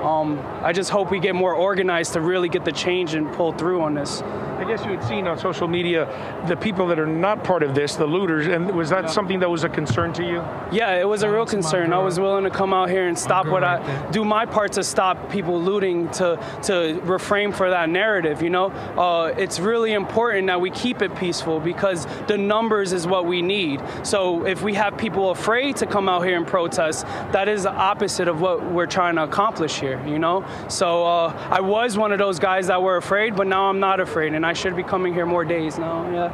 Um, 0.01 0.39
I 0.61 0.73
just 0.73 0.91
hope 0.91 1.09
we 1.09 1.19
get 1.19 1.33
more 1.33 1.53
organized 1.55 2.13
to 2.13 2.21
really 2.21 2.49
get 2.49 2.63
the 2.63 2.71
change 2.71 3.15
and 3.15 3.33
pull 3.33 3.51
through 3.51 3.81
on 3.81 3.95
this. 3.95 4.21
I 4.57 4.63
guess 4.63 4.83
you 4.83 4.91
had 4.91 5.03
seen 5.03 5.27
on 5.27 5.37
social 5.37 5.67
media 5.67 6.07
the 6.47 6.55
people 6.55 6.87
that 6.87 6.97
are 6.97 7.05
not 7.05 7.43
part 7.43 7.61
of 7.61 7.75
this, 7.75 7.95
the 7.95 8.07
looters, 8.07 8.47
and 8.47 8.71
was 8.71 8.89
that 8.89 9.09
something 9.09 9.39
that 9.41 9.49
was 9.49 9.63
a 9.63 9.69
concern 9.69 10.13
to 10.13 10.23
you? 10.23 10.37
Yeah, 10.71 10.99
it 10.99 11.07
was 11.07 11.21
a 11.21 11.29
real 11.29 11.45
concern. 11.45 11.93
I 11.93 11.99
was 11.99 12.19
willing 12.19 12.43
to 12.43 12.49
come 12.49 12.73
out 12.73 12.89
here 12.89 13.07
and 13.07 13.17
stop 13.17 13.45
what 13.45 13.61
right 13.61 13.79
I 13.79 13.85
there. 13.85 14.11
do 14.11 14.25
my 14.25 14.47
part 14.47 14.73
to 14.73 14.83
stop 14.83 15.29
people 15.31 15.61
looting 15.61 16.09
to 16.11 16.39
to 16.63 16.99
refrain 17.03 17.51
for 17.51 17.69
that 17.69 17.89
narrative. 17.89 18.41
You 18.41 18.49
know, 18.49 18.65
uh, 18.67 19.33
it's 19.37 19.59
really 19.59 19.93
important 19.93 20.47
that 20.47 20.59
we 20.59 20.71
keep 20.71 21.03
it 21.03 21.15
peaceful 21.15 21.59
because 21.59 22.07
the 22.27 22.37
numbers 22.37 22.93
is 22.93 23.05
what 23.05 23.25
we 23.25 23.43
need. 23.43 23.81
So 24.03 24.45
if 24.47 24.63
we 24.63 24.73
have 24.73 24.97
people 24.97 25.29
afraid 25.29 25.77
to 25.77 25.85
come 25.85 26.09
out 26.09 26.21
here 26.25 26.35
and 26.35 26.47
protest, 26.47 27.05
that 27.31 27.47
is 27.47 27.63
the 27.63 27.73
opposite 27.73 28.27
of 28.27 28.41
what 28.41 28.63
we're 28.65 28.87
trying 28.87 29.17
to 29.17 29.23
accomplish 29.23 29.79
here. 29.79 30.01
You 30.07 30.17
know, 30.17 30.45
so 30.67 31.05
uh, 31.05 31.47
I 31.51 31.61
was 31.61 31.95
one 31.95 32.11
of 32.11 32.17
those 32.17 32.39
guys 32.39 32.67
that 32.67 32.81
were 32.81 32.97
afraid, 32.97 33.35
but 33.35 33.45
now 33.45 33.69
I'm 33.69 33.79
not 33.79 33.99
afraid, 33.99 34.33
and 34.33 34.46
I 34.47 34.53
should 34.53 34.77
be 34.77 34.83
coming 34.83 35.13
here 35.13 35.25
more 35.25 35.43
days 35.43 35.77
now. 35.77 36.09
Yeah. 36.09 36.29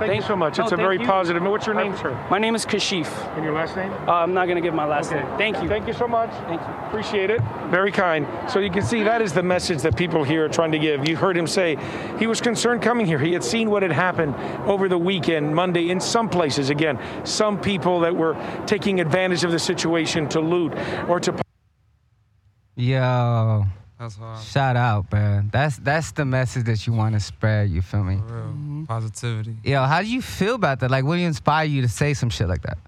Thank, 0.00 0.10
Thank- 0.10 0.22
you 0.22 0.26
so 0.26 0.34
much. 0.34 0.58
no, 0.58 0.64
It's 0.64 0.72
a 0.72 0.76
very 0.76 0.98
you. 0.98 1.06
positive. 1.06 1.40
What's 1.44 1.66
your 1.66 1.76
name, 1.76 1.96
sir? 1.96 2.18
My 2.28 2.38
name 2.38 2.56
is 2.56 2.66
Kashif. 2.66 3.06
And 3.36 3.44
your 3.44 3.54
last 3.54 3.76
name? 3.76 3.92
Uh, 4.08 4.12
I'm 4.14 4.34
not 4.34 4.48
gonna 4.48 4.60
give 4.60 4.74
my 4.74 4.84
last 4.84 5.12
name. 5.12 5.24
Thank 5.38 5.62
you. 5.62 5.68
Thank 5.68 5.86
you 5.86 5.92
so 5.92 6.08
much. 6.08 6.30
Thank 6.48 6.60
you. 6.60 6.66
Appreciate 6.88 7.30
it. 7.30 7.40
Very 7.70 7.92
kind. 7.92 8.26
So 8.50 8.58
you 8.58 8.70
can 8.70 8.82
see 8.82 9.04
that 9.04 9.22
is 9.22 9.32
the 9.32 9.42
message 9.44 9.82
that 9.82 9.96
people 9.96 10.24
here 10.24 10.46
are 10.46 10.48
trying 10.48 10.72
to 10.72 10.80
give. 10.80 11.08
You 11.08 11.16
heard 11.16 11.36
him 11.36 11.46
say 11.46 11.78
he 12.18 12.26
was 12.26 12.40
concerned 12.40 12.82
coming 12.82 13.06
here. 13.06 13.20
He 13.20 13.32
had 13.32 13.44
seen 13.44 13.70
what 13.70 13.82
had 13.84 13.92
happened 13.92 14.34
over 14.68 14.88
the 14.88 14.98
weekend, 14.98 15.54
Monday, 15.54 15.90
in 15.90 16.00
some 16.00 16.28
places. 16.28 16.70
Again, 16.70 16.98
some 17.24 17.60
people 17.60 18.00
that 18.00 18.16
were 18.16 18.34
taking 18.66 18.98
advantage 19.00 19.44
of 19.44 19.52
the 19.52 19.60
situation 19.60 20.28
to 20.30 20.40
loot 20.40 20.74
or 21.08 21.20
to 21.20 21.32
Yo, 22.74 23.64
That's 23.98 24.16
hard. 24.16 24.42
shout 24.44 24.76
out, 24.76 25.10
man. 25.12 25.48
That's 25.52 25.78
that's 25.78 26.12
the 26.12 26.24
message 26.24 26.64
that 26.66 26.86
you 26.86 26.92
want 26.92 27.14
to 27.14 27.20
spread. 27.20 27.70
You 27.70 27.80
feel 27.82 28.04
me? 28.04 28.18
For 28.28 28.42
real. 28.42 28.84
Positivity. 28.86 29.56
Yo, 29.64 29.82
how 29.84 30.02
do 30.02 30.08
you 30.08 30.20
feel 30.20 30.54
about 30.54 30.80
that? 30.80 30.90
Like, 30.90 31.04
what 31.04 31.14
do 31.14 31.20
you 31.22 31.26
inspire 31.26 31.64
you 31.64 31.80
to 31.82 31.88
say 31.88 32.12
some 32.14 32.28
shit 32.28 32.48
like 32.48 32.62
that? 32.62 32.78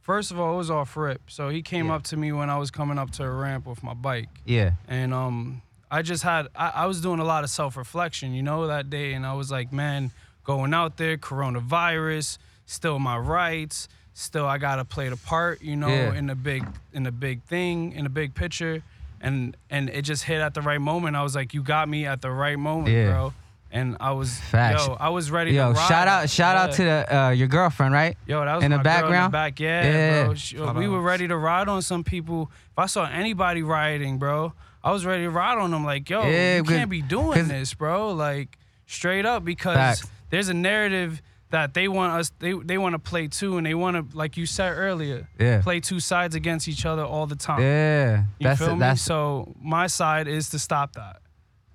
First 0.00 0.32
of 0.32 0.40
all, 0.40 0.54
it 0.54 0.56
was 0.56 0.70
off 0.70 0.96
rip. 0.96 1.20
So 1.30 1.50
he 1.50 1.62
came 1.62 1.86
Yeah. 1.86 1.94
up 1.94 2.02
to 2.04 2.16
me 2.16 2.32
when 2.32 2.50
I 2.50 2.58
was 2.58 2.70
coming 2.72 2.98
up 2.98 3.10
to 3.12 3.22
a 3.24 3.30
ramp 3.30 3.64
with 3.66 3.82
my 3.84 3.94
bike. 3.94 4.28
Yeah. 4.44 4.72
And 4.88 5.14
um 5.14 5.62
I 5.90 6.02
just 6.02 6.22
had 6.24 6.48
I, 6.56 6.70
I 6.70 6.86
was 6.86 7.00
doing 7.00 7.20
a 7.20 7.24
lot 7.24 7.44
of 7.44 7.50
self-reflection, 7.50 8.34
you 8.34 8.42
know, 8.42 8.66
that 8.66 8.90
day. 8.90 9.12
And 9.12 9.24
I 9.24 9.34
was 9.34 9.52
like, 9.52 9.72
man, 9.72 10.10
going 10.42 10.74
out 10.74 10.96
there, 10.96 11.16
coronavirus, 11.16 12.38
still 12.66 12.98
my 12.98 13.16
rights, 13.18 13.88
still 14.14 14.46
I 14.46 14.58
gotta 14.58 14.84
play 14.84 15.08
the 15.08 15.16
part, 15.16 15.62
you 15.62 15.76
know, 15.76 15.88
Yeah. 15.88 16.14
in 16.14 16.26
the 16.26 16.34
big 16.34 16.64
in 16.92 17.04
the 17.04 17.12
big 17.12 17.42
thing, 17.44 17.92
in 17.92 18.02
the 18.04 18.10
big 18.10 18.34
picture. 18.34 18.82
And 19.20 19.56
and 19.68 19.90
it 19.90 20.02
just 20.02 20.24
hit 20.24 20.40
at 20.40 20.54
the 20.54 20.62
right 20.62 20.80
moment. 20.80 21.16
I 21.16 21.22
was 21.22 21.34
like, 21.34 21.52
you 21.54 21.62
got 21.62 21.88
me 21.88 22.06
at 22.06 22.22
the 22.22 22.30
right 22.30 22.58
moment, 22.58 22.88
Yeah. 22.88 23.10
bro. 23.10 23.32
And 23.72 23.96
I 24.00 24.12
was 24.12 24.36
Facts. 24.36 24.86
yo, 24.88 24.94
I 24.98 25.10
was 25.10 25.30
ready 25.30 25.52
Yo, 25.52 25.68
to 25.72 25.78
ride. 25.78 25.88
shout 25.88 26.08
out, 26.08 26.28
shout 26.30 26.56
out 26.56 26.70
Yeah. 26.70 26.76
to 26.76 26.84
the 26.84 27.16
uh, 27.16 27.30
your 27.30 27.46
girlfriend, 27.46 27.92
right? 27.94 28.16
Yo, 28.26 28.44
that 28.44 28.56
was 28.56 28.64
in 28.64 28.70
the 28.72 28.78
my 28.78 28.82
girl 28.82 28.92
background? 28.92 29.14
in 29.26 29.30
the 29.30 29.36
back. 29.36 29.60
Yeah, 29.60 29.84
Yeah. 29.84 30.24
bro. 30.24 30.34
She- 30.34 30.56
Shout 30.56 30.74
we 30.74 30.88
were 30.88 30.98
outs. 30.98 31.04
ready 31.06 31.28
to 31.28 31.36
ride 31.36 31.68
on 31.68 31.82
some 31.82 32.02
people. 32.02 32.50
If 32.72 32.78
I 32.78 32.86
saw 32.86 33.04
anybody 33.06 33.62
rioting, 33.62 34.18
bro, 34.18 34.54
I 34.82 34.90
was 34.90 35.04
ready 35.06 35.22
to 35.24 35.30
ride 35.30 35.58
on 35.58 35.70
them. 35.70 35.84
Like, 35.84 36.08
yo, 36.10 36.22
Yeah, 36.22 36.56
you 36.56 36.64
'cause- 36.64 36.74
can't 36.74 36.90
be 36.90 37.02
doing 37.02 37.46
this, 37.46 37.74
bro. 37.74 38.10
Like, 38.12 38.58
straight 38.86 39.24
up, 39.26 39.44
because 39.44 39.76
Facts. 39.76 40.10
there's 40.30 40.48
a 40.48 40.54
narrative 40.54 41.22
that 41.50 41.74
they 41.74 41.88
want 41.88 42.12
us. 42.12 42.32
They 42.38 42.52
they 42.52 42.78
want 42.78 42.94
to 42.94 42.98
play 42.98 43.28
too, 43.28 43.56
and 43.56 43.66
they 43.66 43.74
want 43.74 43.96
to, 44.10 44.16
like 44.16 44.36
you 44.36 44.46
said 44.46 44.72
earlier, 44.76 45.28
Yeah. 45.38 45.60
play 45.62 45.80
two 45.80 46.00
sides 46.00 46.34
against 46.34 46.68
each 46.68 46.86
other 46.86 47.04
all 47.04 47.26
the 47.26 47.36
time. 47.36 47.60
Yeah, 47.60 48.24
You 48.38 48.44
that's 48.48 48.60
feel 48.60 48.74
me? 48.74 48.80
that's 48.80 49.02
so 49.02 49.54
my 49.60 49.86
side 49.88 50.28
is 50.28 50.48
to 50.50 50.58
stop 50.58 50.92
that. 50.94 51.20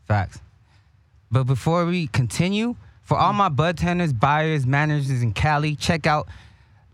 facts. 0.07 0.39
But 1.31 1.45
before 1.45 1.85
we 1.85 2.07
continue, 2.07 2.75
for 3.03 3.17
all 3.17 3.33
my 3.33 3.49
bud 3.49 3.77
tenders, 3.77 4.13
buyers, 4.13 4.65
managers 4.65 5.21
in 5.21 5.33
Cali, 5.33 5.75
check 5.75 6.05
out 6.07 6.27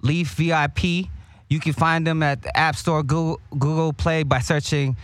Leaf 0.02 0.32
VIP. 0.36 1.10
You 1.50 1.60
can 1.60 1.74
find 1.74 2.08
them 2.08 2.24
at 2.24 2.42
the 2.42 2.56
App 2.58 2.76
Store, 2.78 3.04
Google, 3.04 3.40
Google 3.52 3.92
Play 3.94 4.24
by 4.24 4.40
searching 4.40 4.96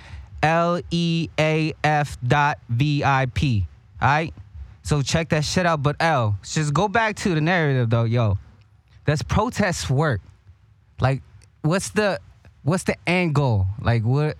L 0.42 0.80
E 0.90 1.30
A 1.38 1.74
F 1.84 2.18
dot 2.26 2.60
VIP. 2.70 3.66
All 4.02 4.08
right? 4.08 4.34
So 4.88 5.02
check 5.02 5.28
that 5.30 5.44
shit 5.44 5.66
out. 5.66 5.84
But 5.84 5.98
L, 6.00 6.40
just 6.44 6.74
go 6.74 6.88
back 6.88 7.18
to 7.18 7.36
the 7.36 7.42
narrative 7.42 7.90
though, 7.90 8.06
yo. 8.06 8.38
Does 9.06 9.22
protests 9.22 9.90
work? 9.90 10.22
Like, 11.02 11.22
what's 11.62 11.90
the 11.90 12.22
what's 12.64 12.84
the 12.84 12.96
end 13.06 13.36
goal? 13.36 13.68
Like, 13.82 14.04
what? 14.04 14.38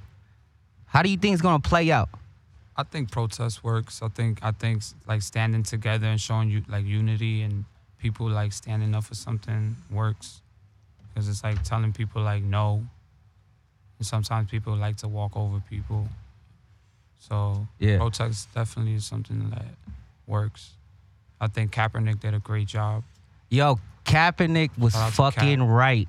How 0.86 1.02
do 1.04 1.10
you 1.10 1.18
think 1.18 1.34
it's 1.34 1.42
gonna 1.42 1.60
play 1.60 1.92
out? 1.92 2.08
I 2.78 2.84
think 2.84 3.12
protest 3.12 3.62
works. 3.62 4.02
I 4.02 4.08
think 4.08 4.40
I 4.42 4.52
think 4.52 4.84
like 5.06 5.22
standing 5.22 5.64
together 5.64 6.08
and 6.08 6.20
showing 6.22 6.50
you 6.50 6.64
like 6.70 6.86
unity 6.86 7.42
and 7.42 7.66
people 8.00 8.30
like 8.30 8.54
standing 8.54 8.96
up 8.96 9.04
for 9.04 9.16
something 9.16 9.76
works. 9.92 10.40
Because 11.10 11.28
it's 11.28 11.44
like 11.44 11.62
telling 11.64 11.92
people 11.92 12.22
like 12.22 12.42
no. 12.42 12.86
And 13.98 14.08
sometimes 14.08 14.50
people 14.50 14.78
like 14.78 14.96
to 14.98 15.10
walk 15.10 15.36
over 15.36 15.62
people. 15.70 16.08
So 17.20 17.68
Yeah. 17.80 17.98
protest 17.98 18.48
definitely 18.56 18.94
is 18.94 19.06
something 19.06 19.50
that 19.50 19.66
works. 20.28 20.74
I 21.40 21.48
think 21.48 21.72
Kaepernick 21.72 22.20
did 22.20 22.34
a 22.34 22.40
great 22.40 22.68
job. 22.68 23.04
Yo, 23.50 23.80
Kaepernick 24.06 24.78
was 24.78 24.94
Shout 24.94 25.04
out 25.04 25.10
to 25.10 25.16
fucking 25.16 25.60
Cap. 25.60 25.68
right. 25.70 26.08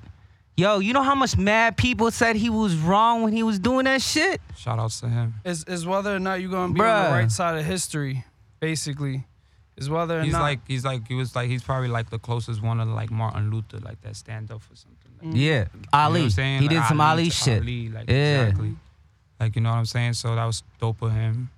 Yo, 0.57 0.79
you 0.79 0.91
know 0.91 1.03
how 1.03 1.15
much 1.15 1.37
mad 1.37 1.77
people 1.77 2.11
said 2.11 2.35
he 2.35 2.49
was 2.49 2.75
wrong 2.75 3.23
when 3.23 3.31
he 3.31 3.43
was 3.43 3.59
doing 3.59 3.85
that 3.85 4.01
shit? 4.01 4.41
Shout 4.57 4.77
outs 4.79 4.99
to 5.01 5.07
him. 5.07 5.35
Is 5.45 5.63
is 5.65 5.85
whether 5.85 6.13
or 6.13 6.19
not 6.19 6.41
you're 6.41 6.49
gonna 6.51 6.73
be 6.73 6.81
on 6.81 6.85
Bruh. 6.85 7.05
the 7.09 7.11
right 7.15 7.31
side 7.31 7.57
of 7.57 7.63
history, 7.65 8.25
basically. 8.59 9.25
Is 9.77 9.89
whether 9.89 10.19
or 10.19 10.23
He's 10.23 10.33
not 10.33 10.41
like 10.41 10.59
he's 10.67 10.83
like 10.83 11.07
he 11.07 11.15
was 11.15 11.33
like 11.33 11.47
he's 11.47 11.63
probably 11.63 11.87
like 11.87 12.09
the 12.09 12.19
closest 12.19 12.61
one 12.61 12.77
to 12.77 12.83
like 12.85 13.09
Martin 13.09 13.49
Luther, 13.51 13.79
like 13.79 14.01
that 14.01 14.17
stand 14.17 14.51
up 14.51 14.61
for 14.61 14.75
something. 14.75 14.97
Like, 15.31 15.35
Yeah, 15.37 15.65
You 15.73 15.79
know 15.79 15.87
Ali. 15.93 16.19
what 16.21 16.25
I'm 16.25 16.29
saying? 16.31 16.61
he 16.63 16.67
Like 16.67 16.75
did 16.77 16.85
some 16.87 16.99
Ali, 16.99 17.25
to 17.25 17.31
shit. 17.31 17.61
Ali, 17.61 17.87
like, 17.89 18.09
Yeah. 18.09 18.41
Exactly. 18.47 18.75
Like, 19.39 19.55
you 19.55 19.61
know 19.61 19.69
what 19.69 19.77
I'm 19.77 19.85
saying? 19.85 20.13
So 20.13 20.35
that 20.35 20.43
was 20.43 20.63
dope 20.81 21.01
of 21.01 21.13
him. 21.13 21.49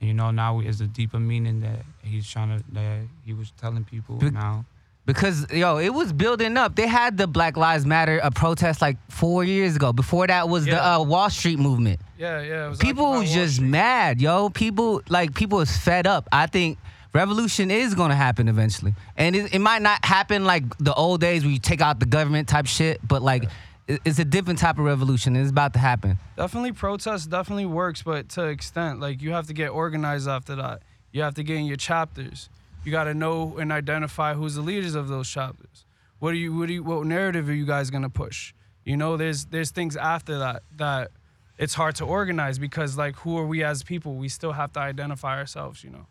And, 0.00 0.08
you 0.08 0.14
know, 0.14 0.30
now 0.30 0.60
is 0.60 0.80
a 0.80 0.86
deeper 0.86 1.18
meaning 1.18 1.60
that 1.60 1.80
he's 2.02 2.28
trying 2.28 2.58
to, 2.58 2.64
that 2.72 3.02
he 3.24 3.32
was 3.32 3.52
telling 3.60 3.84
people 3.84 4.16
Bec- 4.16 4.32
now. 4.32 4.64
Because 5.06 5.46
yo, 5.52 5.76
it 5.76 5.90
was 5.92 6.14
building 6.14 6.56
up. 6.56 6.76
They 6.76 6.86
had 6.86 7.18
the 7.18 7.26
Black 7.26 7.58
Lives 7.58 7.84
Matter 7.84 8.18
a 8.22 8.30
protest 8.30 8.80
like 8.80 8.96
four 9.10 9.44
years 9.44 9.76
ago. 9.76 9.92
Before 9.92 10.26
that 10.26 10.48
was 10.48 10.64
the 10.64 10.82
uh, 10.82 11.02
Wall 11.02 11.28
Street 11.28 11.58
movement. 11.58 12.00
Yeah, 12.16 12.40
yeah. 12.40 12.68
Was 12.68 12.78
People 12.78 13.10
was 13.10 13.30
just 13.30 13.60
mad, 13.60 14.18
yo. 14.20 14.48
People 14.48 15.02
like 15.10 15.34
people 15.34 15.60
is 15.60 15.76
fed 15.76 16.06
up. 16.06 16.26
I 16.32 16.46
think 16.46 16.78
revolution 17.12 17.70
is 17.70 17.94
gonna 17.94 18.14
happen 18.14 18.48
eventually, 18.48 18.94
and 19.14 19.36
it, 19.36 19.54
it 19.54 19.58
might 19.58 19.82
not 19.82 20.02
happen 20.02 20.46
like 20.46 20.64
the 20.78 20.94
old 20.94 21.20
days 21.20 21.42
where 21.44 21.52
you 21.52 21.58
take 21.58 21.82
out 21.82 22.00
the 22.00 22.06
government 22.06 22.48
type 22.48 22.64
shit, 22.66 23.06
but 23.06 23.20
like 23.20 23.42
it- 23.42 23.50
it's 23.86 24.18
a 24.18 24.24
different 24.24 24.58
type 24.58 24.78
of 24.78 24.84
revolution. 24.84 25.36
It's 25.36 25.50
about 25.50 25.72
to 25.74 25.78
happen. 25.78 26.18
Definitely 26.36 26.72
protest 26.72 27.30
definitely 27.30 27.66
works, 27.66 28.02
but 28.02 28.28
to 28.30 28.46
extent 28.46 29.00
like 29.00 29.20
you 29.20 29.32
have 29.32 29.46
to 29.48 29.52
get 29.52 29.68
organized 29.68 30.28
after 30.28 30.56
that. 30.56 30.82
You 31.12 31.22
have 31.22 31.34
to 31.34 31.42
get 31.44 31.56
in 31.56 31.66
your 31.66 31.76
chapters. 31.76 32.48
You 32.84 32.90
got 32.92 33.04
to 33.04 33.14
know 33.14 33.56
and 33.58 33.70
identify 33.72 34.34
who's 34.34 34.56
the 34.56 34.62
leaders 34.62 34.94
of 34.94 35.08
those 35.08 35.28
chapters. 35.28 35.84
What 36.18 36.32
are 36.32 36.36
you 36.36 36.56
what 36.56 36.68
do 36.68 36.74
you 36.74 36.82
what 36.82 37.06
narrative 37.06 37.48
are 37.48 37.54
you 37.54 37.66
guys 37.66 37.90
going 37.90 38.02
to 38.02 38.08
push? 38.10 38.54
You 38.84 38.96
know, 38.96 39.16
there's 39.16 39.46
there's 39.46 39.70
things 39.70 39.96
after 39.96 40.38
that 40.38 40.62
that 40.76 41.10
it's 41.58 41.74
hard 41.74 41.94
to 41.96 42.04
organize 42.04 42.58
because 42.58 42.96
like 42.98 43.16
who 43.16 43.38
are 43.38 43.46
we 43.46 43.62
as 43.62 43.82
people? 43.82 44.14
We 44.14 44.28
still 44.28 44.52
have 44.52 44.72
to 44.72 44.80
identify 44.80 45.38
ourselves, 45.38 45.84
you 45.84 45.90
know. 45.90 46.06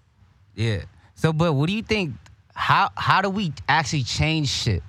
Yeah. 0.56 0.84
So, 1.16 1.34
but 1.34 1.54
what 1.54 1.68
do 1.68 1.74
you 1.74 1.84
think? 1.84 2.14
How 2.56 2.92
how 2.96 3.22
do 3.22 3.30
we 3.30 3.52
actually 3.68 4.04
change 4.04 4.48
shit? 4.50 4.84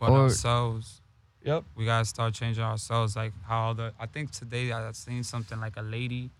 But 0.00 0.10
Or- 0.10 0.22
ourselves, 0.24 1.00
Yep. 1.44 1.64
we 1.76 1.84
gotta 1.84 2.04
start 2.04 2.34
changing 2.34 2.64
ourselves. 2.64 3.16
Like 3.16 3.32
how 3.46 3.72
the 3.74 3.92
I 4.00 4.06
think 4.06 4.30
today 4.30 4.72
I 4.72 4.90
seen 4.92 5.22
something 5.22 5.60
like 5.60 5.76
a 5.76 5.82
lady, 5.82 6.30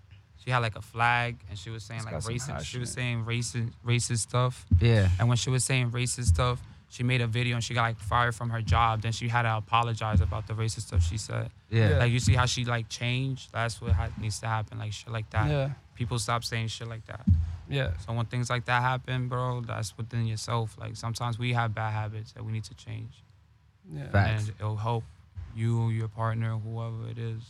she 0.43 0.51
had 0.51 0.59
like 0.59 0.77
a 0.77 0.83
flag 0.83 1.37
and 1.49 1.59
she 1.59 1.71
was 1.71 1.83
saying 1.85 2.01
It's 2.01 2.07
like 2.07 2.15
got 2.15 2.23
some 2.23 2.35
racist. 2.35 2.65
She 2.65 2.79
was 2.79 2.95
passion 2.95 3.25
saying 3.25 3.25
racist 3.25 3.71
racist 3.87 4.19
stuff. 4.19 4.67
Yeah. 4.81 5.09
And 5.19 5.29
when 5.29 5.37
she 5.37 5.51
was 5.51 5.65
saying 5.65 5.91
racist 5.91 6.27
stuff, 6.27 6.61
she 6.89 7.03
made 7.03 7.21
a 7.21 7.27
video 7.27 7.57
and 7.57 7.65
she 7.65 7.75
got 7.75 7.83
like 7.83 7.99
fired 7.99 8.35
from 8.35 8.51
her 8.51 8.63
job. 8.63 9.03
Then 9.03 9.13
she 9.13 9.29
had 9.29 9.43
to 9.43 9.57
apologize 9.57 10.21
about 10.21 10.47
the 10.47 10.55
racist 10.55 10.83
stuff 10.83 11.03
she 11.03 11.19
said. 11.19 11.51
Yeah. 11.71 11.91
Yeah. 11.91 11.99
Like 11.99 12.13
you 12.13 12.21
see 12.21 12.35
how 12.35 12.47
she 12.47 12.65
like 12.65 12.89
changed. 12.89 13.53
That's 13.53 13.81
what 13.83 13.93
ha- 13.93 14.11
needs 14.21 14.39
to 14.41 14.47
happen. 14.47 14.79
Like 14.79 14.93
shit 14.93 15.11
like 15.13 15.29
that. 15.31 15.51
Yeah. 15.51 15.71
People 15.97 16.19
stop 16.19 16.45
saying 16.45 16.69
shit 16.69 16.89
like 16.89 17.05
that. 17.07 17.23
Yeah. 17.69 17.93
So 18.07 18.13
when 18.13 18.27
things 18.27 18.51
like 18.51 18.67
that 18.67 18.83
happen, 18.83 19.29
bro, 19.29 19.63
that's 19.63 19.97
within 19.97 20.27
yourself. 20.27 20.77
Like 20.79 20.97
sometimes 20.97 21.39
we 21.39 21.53
have 21.55 21.75
bad 21.75 21.93
habits 21.93 22.33
that 22.33 22.45
we 22.45 22.53
need 22.53 22.65
to 22.65 22.75
change, 22.75 23.24
Yeah. 23.93 24.09
Facts. 24.11 24.49
and 24.49 24.55
it'll 24.59 24.77
help 24.77 25.05
you, 25.55 25.89
your 25.91 26.09
partner, 26.09 26.57
whoever 26.59 27.09
it 27.11 27.19
is. 27.19 27.43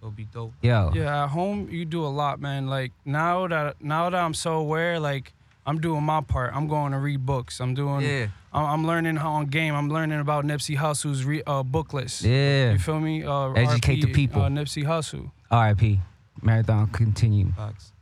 It'll 0.00 0.10
be 0.10 0.24
dope. 0.26 0.52
Yeah. 0.60 0.90
Yeah, 0.92 1.24
at 1.24 1.30
home 1.30 1.68
you 1.70 1.84
do 1.86 2.04
a 2.04 2.08
lot, 2.08 2.40
man. 2.40 2.66
Like 2.66 2.92
now 3.04 3.46
that 3.48 3.82
now 3.82 4.10
that 4.10 4.20
I'm 4.20 4.34
so 4.34 4.54
aware, 4.56 5.00
like 5.00 5.32
I'm 5.66 5.80
doing 5.80 6.02
my 6.02 6.20
part. 6.20 6.54
I'm 6.54 6.68
going 6.68 6.92
to 6.92 6.98
read 6.98 7.24
books. 7.24 7.60
I'm 7.60 7.74
doing. 7.74 8.02
Yeah. 8.02 8.26
I'm, 8.52 8.66
I'm 8.66 8.86
learning 8.86 9.16
how 9.16 9.32
on 9.32 9.46
game. 9.46 9.74
I'm 9.74 9.88
learning 9.88 10.20
about 10.20 10.44
Nipsey 10.44 10.76
Hussle's 10.76 11.24
re, 11.24 11.42
uh, 11.46 11.62
book 11.62 11.94
list. 11.94 12.22
Yeah. 12.22 12.72
You 12.72 12.78
feel 12.78 13.00
me? 13.00 13.24
Uh, 13.24 13.52
Educate 13.52 14.02
the 14.02 14.12
people. 14.12 14.42
Uh, 14.42 14.48
Nipsey 14.48 14.84
Hussle. 14.84 15.30
R.I.P. 15.50 16.00
Marathon 16.42 16.88
continue. 16.88 17.50
Facts. 17.52 17.92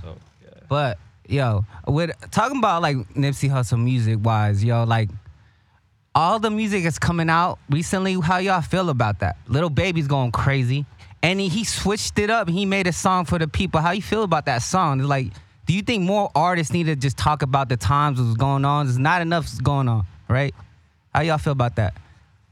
So 0.00 0.16
yeah. 0.42 0.60
But 0.68 0.98
yo, 1.28 1.66
with 1.86 2.12
talking 2.30 2.58
about 2.58 2.80
like 2.80 2.96
Nipsey 3.14 3.50
Hussle 3.50 3.82
music 3.82 4.18
wise, 4.22 4.64
yo, 4.64 4.84
like 4.84 5.10
all 6.14 6.38
the 6.38 6.50
music 6.50 6.84
that's 6.84 6.98
coming 6.98 7.28
out 7.28 7.58
recently, 7.68 8.14
how 8.20 8.38
y'all 8.38 8.60
feel 8.62 8.88
about 8.88 9.20
that? 9.20 9.36
Lil 9.48 9.70
Baby's 9.70 10.06
going 10.06 10.32
crazy. 10.32 10.86
And 11.22 11.40
he, 11.40 11.48
he 11.48 11.64
switched 11.64 12.18
it 12.18 12.30
up. 12.30 12.48
He 12.48 12.66
made 12.66 12.86
a 12.86 12.92
song 12.92 13.24
for 13.24 13.38
the 13.38 13.48
people. 13.48 13.80
How 13.80 13.92
you 13.92 14.02
feel 14.02 14.22
about 14.22 14.44
that 14.46 14.58
song? 14.58 15.00
It's 15.00 15.08
like, 15.08 15.28
do 15.66 15.72
you 15.72 15.82
think 15.82 16.02
more 16.02 16.30
artists 16.34 16.72
need 16.72 16.84
to 16.84 16.96
just 16.96 17.16
talk 17.16 17.42
about 17.42 17.68
the 17.70 17.76
times 17.78 18.20
what's 18.20 18.36
going 18.36 18.64
on? 18.64 18.86
There's 18.86 18.98
not 18.98 19.22
enough 19.22 19.50
going 19.62 19.88
on, 19.88 20.04
right? 20.28 20.54
How 21.14 21.22
y'all 21.22 21.38
feel 21.38 21.52
about 21.54 21.76
that? 21.76 21.94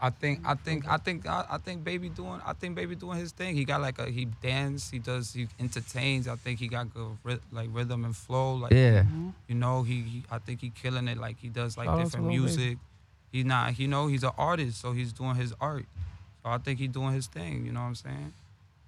I 0.00 0.10
think 0.10 0.40
I 0.44 0.54
think 0.54 0.88
I 0.88 0.96
think 0.96 1.28
I, 1.28 1.44
I 1.48 1.58
think 1.58 1.84
baby 1.84 2.08
doing 2.08 2.40
I 2.44 2.54
think 2.54 2.74
baby 2.74 2.96
doing 2.96 3.18
his 3.18 3.30
thing. 3.30 3.54
He 3.54 3.64
got 3.64 3.80
like 3.80 4.00
a 4.00 4.10
he 4.10 4.24
dance, 4.24 4.90
he 4.90 4.98
does 4.98 5.32
he 5.32 5.46
entertains. 5.60 6.26
I 6.26 6.34
think 6.34 6.58
he 6.58 6.66
got 6.66 6.88
good 6.92 7.40
like 7.52 7.68
rhythm 7.70 8.04
and 8.04 8.16
flow. 8.16 8.54
Like 8.54 8.72
Yeah. 8.72 9.04
you 9.46 9.54
know 9.54 9.84
he, 9.84 10.00
he 10.00 10.24
I 10.28 10.38
think 10.38 10.60
he 10.60 10.70
killing 10.70 11.06
it. 11.06 11.18
Like 11.18 11.38
he 11.38 11.48
does 11.48 11.76
like 11.78 11.86
Shout 11.86 12.02
different 12.02 12.26
music. 12.26 12.58
Baby. 12.58 12.78
Music. 13.32 13.44
He 13.44 13.48
not 13.48 13.78
you 13.78 13.88
know 13.88 14.06
he's 14.08 14.22
an 14.24 14.30
artist, 14.38 14.80
so 14.80 14.92
he's 14.92 15.12
doing 15.12 15.34
his 15.36 15.52
art. 15.60 15.84
So 16.42 16.50
I 16.50 16.58
think 16.58 16.78
he's 16.78 16.90
doing 16.90 17.14
his 17.14 17.26
thing. 17.26 17.64
You 17.66 17.72
know 17.72 17.80
what 17.80 17.86
I'm 17.86 17.94
saying? 17.94 18.32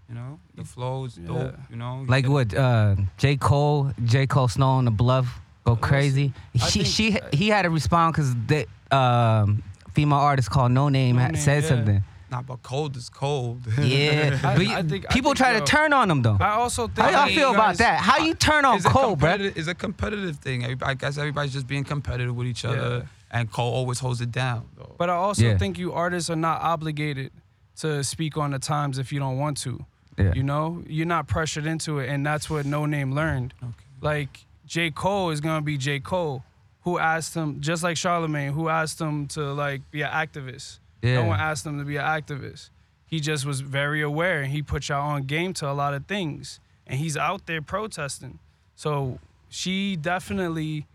You 0.09 0.15
know 0.17 0.39
the 0.55 0.65
flow 0.65 1.05
is 1.07 1.15
dope. 1.15 1.55
You 1.71 1.77
know 1.77 2.01
He 2.01 2.07
Like 2.07 2.29
what? 2.29 2.55
Uh, 2.55 2.97
J 3.17 3.37
Cole, 3.37 3.91
J 4.05 4.27
Cole 4.27 4.49
Snow 4.49 4.69
on 4.69 4.85
the 4.85 4.91
Bluff 4.91 5.41
go 5.65 5.77
crazy. 5.77 6.33
I 6.61 6.67
She 6.69 6.83
think- 6.85 6.95
she 7.33 7.37
he 7.37 7.49
had 7.49 7.63
to 7.63 7.71
respond 7.71 8.13
because 8.15 8.35
the 8.47 8.67
um, 8.95 9.63
female 9.95 10.19
artist 10.19 10.51
called 10.51 10.73
Noname 10.73 11.15
No 11.15 11.21
had 11.21 11.33
Name, 11.33 11.41
said 11.43 11.63
yeah. 11.63 11.69
something. 11.69 12.05
Nah, 12.31 12.43
but 12.43 12.63
cold 12.63 12.97
is 12.97 13.09
cold. 13.09 13.63
Yeah, 13.81 14.39
I- 14.45 14.53
I 14.53 14.57
you- 14.57 14.89
think- 14.89 15.07
I 15.09 15.13
people 15.15 15.31
think, 15.31 15.39
try 15.39 15.53
yo, 15.55 15.61
to 15.61 15.65
turn 15.65 15.93
on 15.95 16.11
him 16.11 16.21
though. 16.21 16.37
I 16.41 16.51
also 16.51 16.87
think 16.89 16.99
How 16.99 17.11
y'all 17.11 17.29
you 17.31 17.39
feel 17.39 17.51
about 17.55 17.77
that? 17.79 18.01
How 18.01 18.19
you 18.19 18.35
turn 18.35 18.65
on 18.67 18.77
it's 18.77 18.85
a 18.85 18.89
Cole, 18.91 19.17
bro? 19.17 19.31
competitive- 19.31 19.57
It's 19.57 19.69
a 19.69 19.75
competitive 19.75 20.37
thing. 20.37 20.83
I 20.83 20.93
guess 20.95 21.17
everybody's 21.17 21.53
just 21.55 21.67
being 21.67 21.85
competitive 21.85 22.35
with 22.37 22.47
each 22.47 22.65
other, 22.67 22.99
Yeah. 22.99 23.03
And 23.31 23.51
Cole 23.51 23.73
always 23.73 23.99
holds 23.99 24.21
it 24.21 24.31
down. 24.31 24.69
though. 24.77 24.95
But 24.99 25.11
I 25.11 25.15
also 25.15 25.43
Yeah. 25.45 25.59
think 25.59 25.79
you 25.79 25.93
artists 25.93 26.31
are 26.31 26.37
not 26.37 26.61
obligated 26.63 27.33
to 27.77 28.05
speak 28.05 28.37
on 28.37 28.53
the 28.53 28.59
times 28.59 28.99
if 28.99 29.13
you 29.13 29.19
don't 29.19 29.39
want 29.39 29.57
to. 29.59 29.85
Yeah. 30.17 30.33
You 30.35 30.45
know, 30.45 30.85
you're 30.87 31.07
not 31.07 31.27
pressured 31.27 31.67
into 31.67 31.99
it, 31.99 32.09
and 32.09 32.25
that's 32.25 32.49
what 32.49 32.65
Noname 32.67 33.13
learned. 33.15 33.53
Okay. 33.63 33.73
Like 34.01 34.45
J. 34.67 34.91
Cole 34.93 35.31
is 35.31 35.41
gonna 35.41 35.63
be 35.63 35.77
J. 35.77 35.99
Cole, 35.99 36.45
who 36.83 36.99
asked 36.99 37.35
him, 37.35 37.61
just 37.61 37.83
like 37.83 37.97
Charlemagne, 37.97 38.53
who 38.53 38.69
asked 38.69 39.01
him 39.01 39.27
to 39.29 39.53
like 39.53 39.91
be 39.91 40.03
an 40.03 40.11
activist. 40.11 40.79
Yeah. 41.03 41.15
No 41.15 41.25
one 41.27 41.41
asked 41.41 41.67
him 41.67 41.79
to 41.79 41.85
be 41.85 41.97
an 41.97 42.05
activist. 42.05 42.71
He 43.07 43.19
just 43.21 43.45
was 43.45 43.61
very 43.61 44.01
aware, 44.01 44.41
and 44.43 44.53
he 44.53 44.63
put 44.63 44.89
y'all 44.89 45.03
on 45.11 45.25
game 45.25 45.53
to 45.55 45.69
a 45.69 45.73
lot 45.75 45.95
of 45.95 46.07
things, 46.07 46.61
and 46.87 46.99
he's 47.01 47.17
out 47.17 47.47
there 47.47 47.61
protesting. 47.61 48.39
So 48.77 49.19
she 49.49 49.97
definitely, 49.97 50.87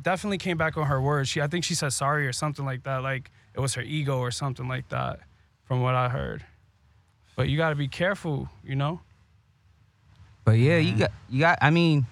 definitely 0.00 0.38
came 0.38 0.56
back 0.56 0.76
on 0.76 0.86
her 0.86 1.00
word. 1.00 1.28
She, 1.28 1.40
I 1.40 1.46
think 1.46 1.64
she 1.64 1.74
said 1.74 1.92
sorry 1.92 2.26
or 2.26 2.32
something 2.32 2.64
like 2.64 2.82
that. 2.84 3.02
Like 3.02 3.30
it 3.54 3.60
was 3.60 3.74
her 3.74 3.82
ego 3.82 4.18
or 4.18 4.30
something 4.30 4.68
like 4.68 4.88
that, 4.88 5.20
from 5.64 5.80
what 5.80 5.94
I 5.94 6.08
heard. 6.08 6.44
But 7.36 7.48
you 7.48 7.56
got 7.56 7.70
to 7.70 7.74
be 7.76 7.88
careful, 7.88 8.48
you 8.64 8.76
know. 8.76 9.00
But 10.44 10.52
yeah, 10.58 10.78
you 10.78 10.96
got 10.96 11.12
you 11.30 11.40
got. 11.40 11.58
I 11.60 11.70
mean, 11.70 12.06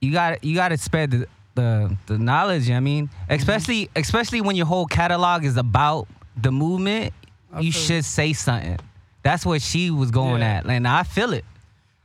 you 0.00 0.12
got 0.12 0.44
you 0.44 0.54
got 0.54 0.68
to 0.68 0.78
spread 0.78 1.10
the, 1.10 1.26
the 1.54 1.96
the 2.06 2.18
knowledge. 2.18 2.70
I 2.70 2.80
mean, 2.80 3.08
mm-hmm. 3.08 3.32
especially 3.32 3.90
especially 3.96 4.40
when 4.40 4.56
your 4.56 4.66
whole 4.66 4.86
catalog 4.86 5.44
is 5.44 5.56
about 5.56 6.06
the 6.36 6.52
movement, 6.52 7.12
I 7.52 7.60
you 7.60 7.72
feel- 7.72 7.82
should 7.82 8.04
say 8.04 8.32
something. 8.32 8.78
That's 9.22 9.44
what 9.44 9.60
she 9.60 9.90
was 9.90 10.10
going 10.10 10.40
Yeah. 10.40 10.58
at, 10.58 10.66
and 10.66 10.88
I 10.88 11.02
feel 11.02 11.34
it. 11.34 11.44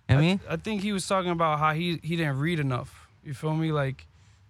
I 0.09 0.17
mean, 0.17 0.39
I 0.49 0.57
think 0.57 0.81
he 0.81 0.91
was 0.91 1.07
talking 1.07 1.31
about 1.31 1.59
how 1.59 1.73
he 1.73 1.99
he 2.03 2.15
didn't 2.15 2.39
read 2.39 2.59
enough. 2.59 3.07
You 3.23 3.33
feel 3.33 3.55
me? 3.55 3.71
Like, 3.71 4.05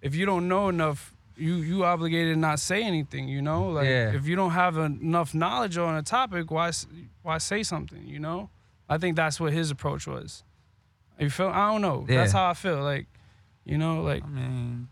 if 0.05 0.13
you 0.15 0.25
don't 0.25 0.47
know 0.47 0.69
enough, 0.69 1.13
you 1.35 1.55
you 1.55 1.83
obligated 1.83 2.35
to 2.35 2.39
not 2.39 2.59
say 2.59 2.83
anything. 2.83 3.27
You 3.27 3.41
know, 3.41 3.61
like 3.77 3.85
Yeah. 3.87 4.13
if 4.13 4.27
you 4.27 4.35
don't 4.35 4.51
have 4.51 4.77
enough 4.77 5.33
knowledge 5.33 5.77
on 5.77 5.95
a 5.97 6.03
topic, 6.03 6.49
why 6.51 6.71
why 7.23 7.37
say 7.39 7.63
something? 7.63 8.03
You 8.07 8.19
know, 8.19 8.49
I 8.87 8.97
think 8.97 9.15
that's 9.15 9.39
what 9.39 9.51
his 9.51 9.71
approach 9.71 10.05
was. 10.07 10.43
You 11.19 11.29
feel? 11.29 11.47
I 11.47 11.71
don't 11.71 11.81
know. 11.81 12.05
That's 12.07 12.31
how 12.33 12.45
I 12.49 12.53
feel. 12.53 12.81
Like, 12.83 13.07
you 13.65 13.77
know, 13.77 14.01
like 14.01 14.23
I 14.23 14.27
mean, 14.27 14.87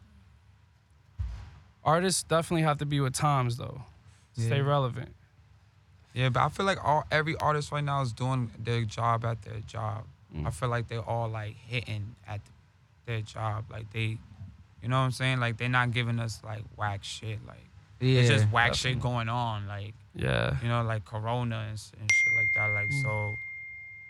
artists 1.83 2.23
definitely 2.23 2.63
have 2.63 2.77
to 2.79 2.85
be 2.85 2.99
with 2.99 3.13
times 3.13 3.57
though. 3.57 3.81
Stay 4.37 4.61
relevant. 4.61 5.13
yeah, 6.13 6.29
but 6.29 6.41
I 6.41 6.49
feel 6.49 6.65
like 6.65 6.83
all 6.83 7.03
every 7.11 7.35
artist 7.37 7.71
right 7.71 7.83
now 7.83 8.01
is 8.01 8.11
doing 8.13 8.49
their 8.57 8.83
job 8.83 9.23
at 9.25 9.43
their 9.43 9.59
job. 9.67 10.05
Mm. 10.35 10.47
I 10.47 10.49
feel 10.49 10.69
like 10.69 10.87
they're 10.87 11.07
all 11.07 11.29
like 11.29 11.55
hitting 11.55 12.15
at 12.27 12.41
their 13.05 13.21
job. 13.21 13.65
Like 13.69 13.91
they, 13.93 14.17
you 14.83 14.89
know 14.89 14.97
what 14.99 15.05
I'm 15.05 15.11
saying? 15.11 15.39
Like 15.39 15.57
they're 15.57 15.69
not 15.69 15.91
giving 15.91 16.19
us 16.19 16.39
like 16.43 16.61
whack 16.77 17.03
shit. 17.03 17.39
Like 17.47 17.65
yeah, 17.99 18.19
it's 18.19 18.29
just 18.29 18.51
whack 18.51 18.75
shit 18.75 18.99
going 18.99 19.29
on. 19.29 19.65
Like 19.67 19.93
Yeah. 20.13 20.57
you 20.61 20.67
know, 20.67 20.83
like 20.83 21.05
Corona 21.05 21.65
and, 21.69 21.81
and 21.99 22.11
shit 22.11 22.33
like 22.35 22.53
that. 22.55 22.67
Like 22.73 22.89
Mm. 22.89 23.01
so, 23.01 23.35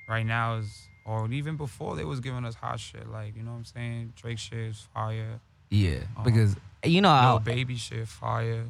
right 0.09 0.25
now 0.25 0.55
is 0.57 0.89
or 1.05 1.29
even 1.31 1.57
before 1.57 1.95
they 1.95 2.03
was 2.05 2.19
giving 2.19 2.43
us 2.45 2.55
hot 2.55 2.79
shit. 2.79 3.07
Like 3.09 3.35
you 3.37 3.43
know 3.43 3.51
what 3.51 3.57
I'm 3.57 3.65
saying? 3.65 4.13
Drake 4.15 4.39
shit 4.39 4.59
is 4.59 4.87
fire. 4.93 5.39
yeah. 5.69 5.99
Um, 6.17 6.23
Because 6.23 6.55
you 6.83 7.01
know, 7.01 7.13
Lil 7.13 7.39
Baby 7.39 7.75
shit 7.77 8.07
fire. 8.07 8.65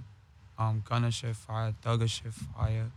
Um, 0.60 0.84
Gunna 0.88 1.10
shit 1.10 1.36
fire. 1.36 1.74
Thugger 1.84 2.08
shit 2.10 2.32
fire. 2.34 2.92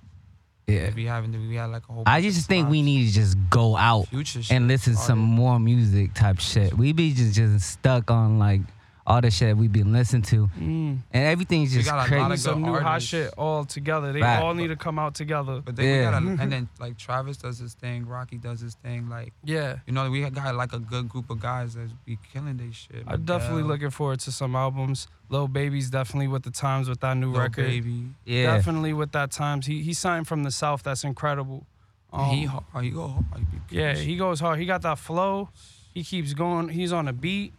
yeah. 0.67 0.91
We 0.95 1.07
having 1.07 1.33
to, 1.33 1.39
we 1.39 1.55
had 1.55 1.67
like 1.71 1.85
a 1.89 1.93
whole. 1.93 2.03
I 2.07 2.21
just 2.21 2.49
think 2.49 2.69
we 2.69 2.83
need 2.83 3.07
to 3.09 3.13
just 3.15 3.37
go 3.51 3.77
out 3.77 4.09
and 4.51 4.69
listen 4.69 4.95
to 4.95 4.99
some 4.99 5.19
more 5.21 5.59
music 5.61 6.13
type 6.13 6.39
shit. 6.41 6.75
We 6.75 6.93
be 6.93 7.13
just 7.15 7.35
just 7.35 7.65
stuck 7.71 8.11
on 8.11 8.39
like 8.39 8.61
all 9.07 9.21
the 9.21 9.31
shit 9.31 9.49
that 9.51 9.57
we've 9.57 9.73
been 9.73 9.93
listening 9.93 10.23
to, 10.23 10.49
Mm. 10.59 10.99
and 11.13 11.25
everything's 11.25 11.71
We 11.71 11.77
just 11.79 11.89
got 11.89 11.95
a 11.95 11.99
lot 11.99 12.09
crazy. 12.09 12.33
of 12.33 12.41
Some 12.41 12.63
good 12.65 12.73
new 12.73 12.79
hot 12.81 13.03
shit 13.03 13.33
all 13.39 13.65
together. 13.65 14.13
They 14.13 14.21
Fact. 14.21 14.43
all 14.43 14.53
need 14.55 14.67
to 14.69 14.77
come 14.77 14.99
out 14.99 15.15
together. 15.15 15.61
But 15.65 15.77
then 15.77 15.85
Yeah. 15.85 16.19
we 16.21 16.27
got 16.37 16.41
and 16.43 16.53
then 16.53 16.69
like 16.81 16.99
Travis 16.99 17.37
does 17.37 17.59
his 17.59 17.75
thing, 17.75 18.07
Rocky 18.07 18.37
does 18.37 18.61
his 18.61 18.75
thing. 18.75 19.09
Like 19.09 19.33
Yeah. 19.45 19.77
you 19.87 19.93
know, 19.93 20.11
we 20.11 20.29
got 20.29 20.55
like 20.57 20.73
a 20.73 20.81
good 20.81 21.09
group 21.09 21.31
of 21.31 21.39
guys 21.41 21.75
that 21.75 21.89
be 22.05 22.19
killing 22.33 22.57
this 22.57 22.75
shit. 22.75 23.05
I'm 23.07 23.25
definitely 23.25 23.63
looking 23.63 23.91
forward 23.91 24.19
to 24.21 24.33
some 24.33 24.57
albums. 24.57 25.07
Lil 25.29 25.49
Baby's 25.49 25.89
definitely 25.91 26.29
with 26.29 26.43
the 26.43 26.51
times 26.51 26.89
with 26.89 27.01
that 27.01 27.17
new 27.17 27.31
Lil 27.33 27.41
record. 27.43 27.67
Baby. 27.67 28.09
Yeah, 28.25 28.57
Definitely 28.57 28.93
with 28.93 29.13
that 29.13 29.31
times. 29.31 29.67
He 29.67 29.83
he's 29.83 29.99
signed 29.99 30.27
from 30.27 30.43
the 30.43 30.51
south. 30.51 30.83
That's 30.83 31.05
incredible. 31.05 31.65
Um, 32.13 32.31
he 32.31 32.45
hard. 32.45 32.65
He 32.85 32.91
go 32.91 33.09
hard. 33.09 33.25
He 33.71 33.79
yeah, 33.79 33.95
he 33.95 34.17
goes 34.17 34.41
hard. 34.41 34.59
He 34.59 34.67
got 34.67 34.83
that 34.83 34.99
flow. 34.99 35.49
He 35.95 36.03
keeps 36.05 36.33
going. 36.35 36.69
He's 36.71 36.93
on 36.93 37.09
a 37.09 37.13
beat. 37.13 37.53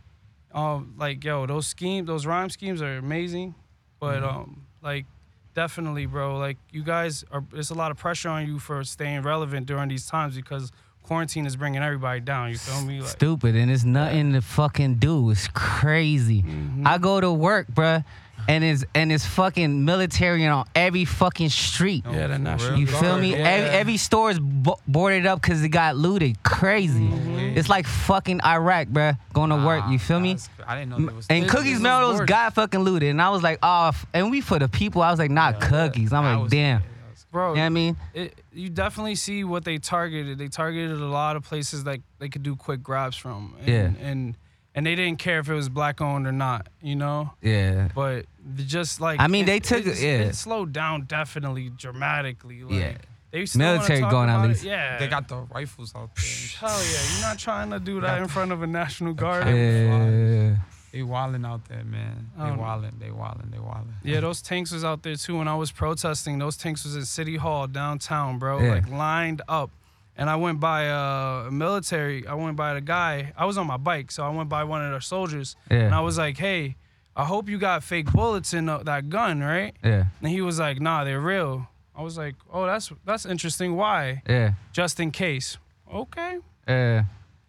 Um, 0.57 0.93
like 0.97 1.23
yo, 1.23 1.45
those 1.45 1.67
schemes, 1.67 2.07
those 2.07 2.25
rhyme 2.25 2.49
schemes 2.49 2.81
are 2.81 2.97
amazing. 2.97 3.53
But 3.99 4.21
Mm-hmm. 4.23 4.37
um, 4.37 4.61
like 4.81 5.05
definitely, 5.53 6.05
bro. 6.05 6.37
Like 6.37 6.57
you 6.71 6.83
guys 6.83 7.23
are. 7.31 7.43
There's 7.51 7.69
a 7.71 7.75
lot 7.75 7.91
of 7.91 7.97
pressure 7.97 8.29
on 8.29 8.47
you 8.47 8.59
for 8.59 8.83
staying 8.83 9.21
relevant 9.21 9.65
during 9.67 9.89
these 9.89 10.05
times 10.07 10.35
because 10.35 10.71
quarantine 11.03 11.45
is 11.45 11.55
bringing 11.55 11.81
everybody 11.81 12.19
down. 12.19 12.49
You 12.51 12.57
feel 12.57 12.81
me? 12.85 12.99
Like, 13.01 13.09
stupid, 13.09 13.55
and 13.55 13.71
it's 13.71 13.83
nothing 13.83 14.33
to 14.33 14.41
fucking 14.41 14.95
do. 14.95 15.29
It's 15.31 15.47
crazy. 15.53 16.41
Mm-hmm. 16.43 16.85
I 16.87 16.97
go 16.97 17.21
to 17.21 17.31
work, 17.31 17.67
bruh, 17.71 18.03
and 18.47 18.63
it's 18.63 18.85
and 18.95 19.11
it's 19.11 19.25
fucking 19.25 19.83
military 19.85 20.45
on 20.47 20.65
every 20.75 21.05
fucking 21.05 21.49
street. 21.49 22.03
Yeah, 22.09 22.27
they're 22.27 22.37
not. 22.39 22.61
real. 22.61 22.77
You 22.77 22.87
feel 22.87 23.17
me? 23.17 23.31
yeah. 23.31 23.37
Every, 23.47 23.69
every 23.69 23.97
store 23.97 24.31
is 24.31 24.39
bo- 24.39 24.79
boarded 24.87 25.25
up 25.25 25.41
because 25.41 25.63
it 25.63 25.69
got 25.69 25.95
looted. 25.97 26.41
Crazy. 26.43 27.07
Mm-hmm. 27.07 27.57
It's 27.57 27.69
like 27.69 27.85
fucking 27.87 28.41
Iraq, 28.43 28.87
bruh. 28.87 29.17
Going 29.33 29.49
to 29.49 29.57
work. 29.57 29.83
You 29.89 29.99
feel 29.99 30.19
me? 30.19 30.33
Nah, 30.33 30.39
I 30.67 30.75
didn't 30.79 30.89
know 30.91 31.05
there 31.05 31.15
was. 31.15 31.27
And 31.29 31.43
This- 31.45 31.51
Cookies 31.51 31.65
this 31.71 31.77
is 31.77 31.81
Melrose 31.83 32.19
worse. 32.19 32.27
got 32.29 32.53
fucking 32.55 32.81
looted, 32.81 33.09
and 33.09 33.21
I 33.21 33.29
was 33.29 33.43
like, 33.43 33.59
oh, 33.63 33.87
f- 33.89 34.05
and 34.13 34.31
we 34.31 34.41
for 34.41 34.59
the 34.59 34.67
people. 34.69 35.01
I 35.01 35.09
was 35.11 35.19
like, 35.19 35.31
not 35.31 35.59
cookies. 35.61 36.13
I'm 36.13 36.23
like, 36.23 36.41
was- 36.43 36.51
damn. 36.51 36.81
yeah, 36.81 36.87
bro. 37.31 37.49
You 37.49 37.55
know 37.55 37.61
what 37.61 37.65
I 37.65 37.69
mean? 37.69 37.97
it, 38.13 38.39
you 38.53 38.69
definitely 38.69 39.15
see 39.15 39.43
what 39.43 39.63
they 39.65 39.77
targeted. 39.77 40.37
They 40.37 40.47
targeted 40.47 40.99
a 40.99 41.05
lot 41.05 41.35
of 41.35 41.43
places 41.43 41.83
that 41.83 41.99
they 42.19 42.29
could 42.29 42.43
do 42.43 42.55
quick 42.55 42.81
grabs 42.81 43.15
from. 43.17 43.55
And, 43.59 43.67
Yeah. 43.67 44.07
And 44.07 44.37
and 44.77 44.85
they 44.85 44.95
didn't 44.95 45.19
care 45.19 45.39
if 45.39 45.49
it 45.49 45.53
was 45.53 45.67
black 45.69 45.99
owned 45.99 46.25
or 46.27 46.31
not, 46.31 46.67
you 46.81 46.95
know. 46.95 47.33
Yeah. 47.41 47.89
But 47.93 48.25
just 48.55 49.01
like 49.01 49.19
I 49.19 49.27
mean, 49.27 49.45
they 49.45 49.57
it- 49.57 49.63
took 49.65 49.85
it- 49.85 49.99
yeah. 49.99 50.19
it 50.29 50.35
slowed 50.35 50.71
down 50.71 51.01
definitely 51.05 51.69
dramatically. 51.69 52.63
Like, 52.63 52.73
Yeah. 52.79 52.97
They 53.31 53.45
still 53.45 53.59
Military 53.59 53.99
talk 53.99 54.11
going 54.11 54.29
at 54.29 54.35
about 54.35 54.45
it. 54.45 54.47
least. 54.49 54.63
Yeah. 54.63 54.97
They 54.99 55.07
got 55.07 55.27
the 55.27 55.35
rifles 55.53 55.93
out 55.93 56.15
there. 56.15 56.69
Hell 56.69 56.79
yeah! 56.81 57.11
You're 57.13 57.27
not 57.27 57.37
trying 57.37 57.69
to 57.71 57.79
do 57.79 57.99
that 57.99 58.21
in 58.21 58.29
front 58.29 58.53
of 58.53 58.61
a 58.63 58.67
national 58.67 59.13
guard. 59.15 59.47
Yeah. 59.47 60.55
They 60.93 61.03
wilding 61.03 61.43
out 61.45 61.65
there, 61.67 61.83
man. 61.83 62.29
They 62.37 62.43
um, 62.43 62.53
I 62.53 62.55
wilding. 62.55 62.93
They 62.99 63.11
wilding. 63.11 63.49
They 63.51 63.59
wilding. 63.59 63.93
Yeah, 64.01 64.21
those 64.21 64.41
tanks 64.41 64.71
was 64.71 64.85
out 64.85 65.03
there 65.03 65.15
too. 65.15 65.37
When 65.37 65.47
I 65.49 65.55
was 65.55 65.71
protesting, 65.71 66.39
those 66.39 66.55
tanks 66.55 66.85
was 66.85 66.95
in 66.95 67.03
City 67.05 67.35
Hall 67.35 67.67
downtown, 67.67 68.39
bro, 68.39 68.59
Yeah. 68.61 68.75
like 68.75 68.89
lined 68.89 69.41
up. 69.49 69.71
And 70.17 70.29
I 70.29 70.35
went 70.35 70.59
by 70.59 70.89
uh, 70.89 71.45
a 71.47 71.51
military. 71.51 72.25
I 72.27 72.33
went 72.33 72.55
by 72.57 72.73
the 72.73 72.81
guy. 72.81 73.33
I 73.37 73.45
was 73.45 73.57
on 73.57 73.67
my 73.67 73.77
bike, 73.77 74.11
so 74.11 74.23
I 74.23 74.29
went 74.29 74.49
by 74.49 74.63
one 74.63 74.83
of 74.83 74.91
their 74.91 75.01
soldiers, 75.01 75.55
Yeah. 75.69 75.85
and 75.85 75.93
I 75.93 76.01
was 76.01 76.17
like, 76.17 76.37
"Hey, 76.37 76.75
I 77.15 77.23
hope 77.23 77.47
you 77.49 77.57
got 77.59 77.83
fake 77.83 78.11
bullets 78.11 78.53
in 78.53 78.65
that 78.65 79.09
gun, 79.09 79.41
right?" 79.41 79.73
Yeah. 79.83 80.05
And 80.21 80.31
he 80.31 80.41
was 80.41 80.57
like, 80.59 80.81
"Nah, 80.81 81.03
they're 81.03 81.21
real." 81.21 81.67
I 81.95 82.01
was 82.01 82.17
like, 82.17 82.35
"Oh, 82.51 82.65
that's 82.65 82.91
that's 83.05 83.25
interesting. 83.25 83.75
Why? 83.75 84.21
Yeah. 84.27 84.53
Just 84.73 84.99
in 84.99 85.11
case." 85.11 85.57
Okay. 85.93 86.39
Yeah. 86.67 87.03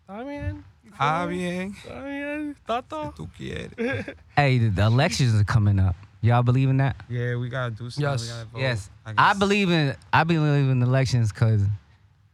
I 0.08 0.24
mean, 0.24 0.64
bien. 0.84 1.74
I 1.90 2.00
mean, 2.04 2.56
tato. 2.66 3.12
Tú 3.16 3.28
quieres. 3.36 3.72
Hey, 4.36 4.58
the, 4.58 4.68
the 4.68 4.82
elections 4.86 5.34
are 5.40 5.44
coming 5.44 5.78
up. 5.80 5.96
Y'all 6.20 6.42
believe 6.42 6.68
in 6.68 6.76
that? 6.78 6.96
Yeah, 7.08 7.36
we 7.36 7.48
gotta 7.48 7.70
do 7.70 7.88
something. 7.90 8.02
Yes. 8.10 8.22
We 8.22 8.28
gotta 8.28 8.44
vote. 8.52 8.60
Yes. 8.60 8.90
I, 9.06 9.30
I 9.30 9.34
believe 9.34 9.70
in 9.70 9.94
I 10.12 10.24
believe 10.24 10.68
in 10.70 10.82
elections 10.82 11.32
because, 11.32 11.62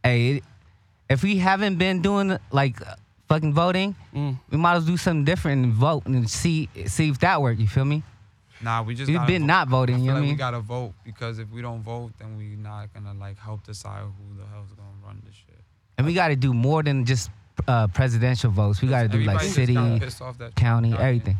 hey, 0.05 0.41
if 1.09 1.23
we 1.23 1.37
haven't 1.37 1.77
been 1.77 2.01
doing 2.01 2.37
like 2.51 2.81
uh, 2.81 2.95
fucking 3.27 3.53
voting, 3.53 3.95
Mm. 4.13 4.39
we 4.49 4.57
might 4.57 4.75
as 4.75 4.83
well 4.83 4.93
do 4.93 4.97
something 4.97 5.25
different 5.25 5.63
and 5.65 5.73
vote 5.73 6.05
and 6.05 6.29
see 6.29 6.69
see 6.85 7.09
if 7.09 7.19
that 7.19 7.41
work. 7.41 7.59
You 7.59 7.67
feel 7.67 7.85
me? 7.85 8.03
Nah, 8.61 8.81
we 8.83 8.95
just. 8.95 9.09
We've 9.11 9.27
been 9.27 9.41
vote. 9.43 9.47
not 9.47 9.67
voting. 9.67 9.95
I 9.95 9.97
You 9.99 10.03
feel 10.05 10.07
know 10.07 10.13
what 10.13 10.17
I 10.17 10.21
like 10.21 10.27
mean? 10.27 10.33
we 10.35 10.37
gotta 10.37 10.59
vote 10.61 10.93
because 11.03 11.39
if 11.39 11.49
we 11.51 11.61
don't 11.61 11.81
vote, 11.81 12.11
then 12.19 12.37
we 12.37 12.55
not 12.55 12.93
gonna 12.93 13.13
like 13.13 13.37
help 13.37 13.65
decide 13.65 14.01
who 14.03 14.37
the 14.37 14.45
hell's 14.47 14.69
gonna 14.71 14.89
run 15.05 15.21
this 15.25 15.35
shit. 15.35 15.59
and 15.97 16.07
we 16.07 16.13
got 16.13 16.27
to 16.29 16.35
do 16.35 16.53
more 16.53 16.81
than 16.83 17.05
just 17.05 17.29
uh, 17.67 17.87
presidential 17.87 18.51
votes. 18.51 18.81
We 18.81 18.87
got 18.89 19.03
to 19.03 19.07
do 19.07 19.19
like 19.19 19.35
Everybody 19.41 19.45
just 19.47 19.73
got 19.73 19.83
city, 19.85 19.99
pissed 19.99 20.21
off 20.21 20.37
that 20.39 20.55
county, 20.55 20.89
Trump 20.89 21.03
everything. 21.03 21.37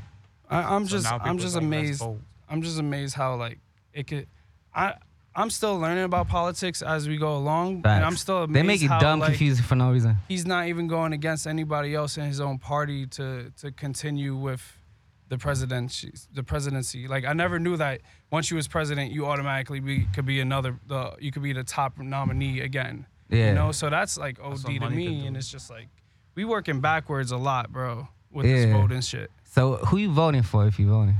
I, 0.49 0.75
I'm 0.75 0.86
just 0.88 1.04
now 1.06 1.19
I'm 1.23 1.38
just 1.38 1.56
like, 1.56 1.63
amazed. 1.63 2.04
I'm 2.49 2.62
just 2.62 2.80
amazed 2.80 3.15
how 3.15 3.36
like 3.36 3.60
it 3.93 4.08
could. 4.08 4.28
I 4.73 4.95
I'm 5.38 5.50
still 5.50 5.78
learning 5.78 6.06
about 6.06 6.28
politics 6.30 6.82
as 6.82 7.08
we 7.10 7.17
go 7.17 7.36
along, 7.36 7.82
and 7.86 8.06
I'm 8.06 8.15
still 8.15 8.43
amazed 8.43 8.56
They 8.56 8.63
make 8.63 8.82
it 8.82 8.88
how, 8.88 9.00
dumb, 9.00 9.19
like, 9.19 9.32
confusing 9.32 9.65
for 9.65 9.76
no 9.76 9.91
reason. 9.91 10.15
He's 10.30 10.45
not 10.45 10.67
even 10.67 10.88
going 10.88 11.12
against 11.13 11.45
anybody 11.45 11.93
else 11.93 12.17
in 12.17 12.26
his 12.26 12.39
own 12.39 12.58
party 12.58 13.06
to 13.08 13.52
to 13.62 13.71
continue 13.71 14.36
with 14.36 14.62
the 15.28 15.38
presidency. 15.38 16.13
The 16.34 16.43
presidency. 16.43 17.08
Like 17.08 17.26
I 17.26 17.34
never 17.34 17.60
knew 17.60 17.76
that 17.78 18.02
once 18.32 18.50
you 18.50 18.56
was 18.56 18.67
president, 18.67 19.12
you 19.12 19.26
automatically 19.26 19.80
be 19.82 20.08
could 20.13 20.26
be 20.26 20.39
another. 20.39 20.80
The 20.88 21.15
you 21.19 21.32
could 21.32 21.43
be 21.43 21.52
the 21.54 21.63
top 21.63 21.98
nominee 21.98 22.62
again. 22.62 23.06
Yeah. 23.30 23.50
You 23.50 23.56
know, 23.56 23.71
so 23.71 23.89
that's 23.89 24.17
like 24.17 24.39
OD 24.39 24.52
what 24.80 24.89
to 24.89 24.89
me, 24.91 25.26
and 25.28 25.36
it's 25.36 25.50
just 25.52 25.69
like 25.69 25.89
we 26.36 26.45
working 26.45 26.80
backwards 26.80 27.32
a 27.32 27.38
lot, 27.38 27.71
bro, 27.74 28.08
with 28.32 28.45
this 28.45 28.65
Yeah. 28.67 28.78
voting 28.78 29.02
shit. 29.02 29.32
So 29.43 29.78
who 29.88 29.98
you 29.98 30.12
voting 30.12 30.43
for 30.43 30.65
if 30.67 30.80
you 30.80 30.88
voting? 30.88 31.15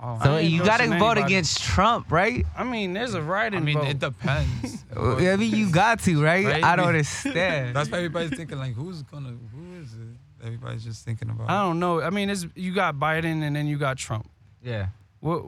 Oh, 0.00 0.18
So 0.22 0.32
I 0.34 0.38
ain't 0.40 0.50
you 0.50 0.58
got 0.64 0.78
to 0.78 0.84
endorsing 0.84 0.98
vote 1.00 1.10
anybody. 1.12 1.34
against 1.34 1.62
Trump, 1.62 2.10
right? 2.12 2.44
I 2.56 2.64
mean, 2.64 2.92
there's 2.92 3.14
a 3.14 3.22
right 3.22 3.52
in 3.52 3.62
I 3.62 3.64
mean, 3.64 3.78
vote. 3.78 3.88
it 3.88 3.98
depends. 4.00 4.84
I 4.96 5.36
mean, 5.36 5.54
you 5.54 5.70
got 5.70 6.00
to, 6.00 6.22
right? 6.22 6.44
Right? 6.44 6.64
I 6.64 6.76
don't 6.76 6.88
understand. 6.88 7.74
That's 7.74 7.90
why 7.90 7.98
everybody's 7.98 8.36
thinking 8.36 8.58
like, 8.58 8.74
who's 8.74 9.02
gonna, 9.02 9.30
who 9.52 9.80
is 9.80 9.92
it? 9.94 10.44
Everybody's 10.46 10.84
just 10.84 11.04
thinking 11.04 11.30
about. 11.30 11.48
I 11.48 11.62
don't 11.62 11.78
know. 11.80 12.02
I 12.02 12.10
mean, 12.10 12.28
it's 12.28 12.46
you 12.54 12.74
got 12.74 12.96
Biden 12.96 13.42
and 13.42 13.56
then 13.56 13.66
you 13.66 13.78
got 13.78 13.96
Trump. 13.96 14.28
yeah. 14.62 14.88
What 15.20 15.46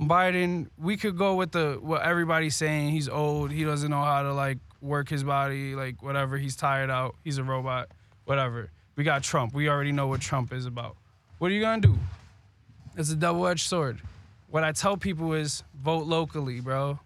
Biden? 0.00 0.68
We 0.78 0.96
could 0.96 1.18
go 1.18 1.34
with 1.34 1.52
the 1.52 1.78
what 1.82 2.00
everybody's 2.02 2.56
saying. 2.56 2.90
He's 2.90 3.08
old. 3.10 3.50
He 3.50 3.64
doesn't 3.64 3.90
know 3.90 4.02
how 4.02 4.22
to 4.22 4.32
like 4.32 4.56
work 4.80 5.10
his 5.10 5.22
body. 5.24 5.74
Like 5.74 6.02
whatever. 6.02 6.38
He's 6.38 6.56
tired 6.56 6.88
out. 6.88 7.14
He's 7.24 7.36
a 7.36 7.44
robot. 7.44 7.88
Whatever. 8.24 8.70
We 8.96 9.04
got 9.04 9.22
Trump. 9.22 9.52
We 9.54 9.68
already 9.68 9.92
know 9.92 10.06
what 10.06 10.20
Trump 10.22 10.52
is 10.52 10.64
about. 10.64 10.96
What 11.38 11.50
are 11.50 11.54
you 11.54 11.60
gonna 11.60 11.82
do? 11.82 11.98
It's 12.98 13.10
a 13.10 13.16
double-edged 13.16 13.66
sword. 13.66 14.00
What 14.50 14.64
I 14.64 14.72
tell 14.72 14.96
people 14.96 15.32
is 15.32 15.62
vote 15.80 16.06
locally, 16.06 16.60
bro. 16.60 16.98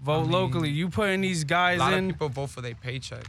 Vote 0.00 0.22
mean, 0.22 0.30
locally. 0.30 0.70
You 0.70 0.88
putting 0.88 1.20
these 1.20 1.44
guys 1.44 1.76
in. 1.76 1.80
A 1.80 1.84
guys 1.84 1.92
lot 1.92 1.98
in. 1.98 2.04
of 2.06 2.14
people 2.14 2.28
vote 2.30 2.50
for 2.50 2.62
their 2.62 2.74
paycheck. 2.74 3.24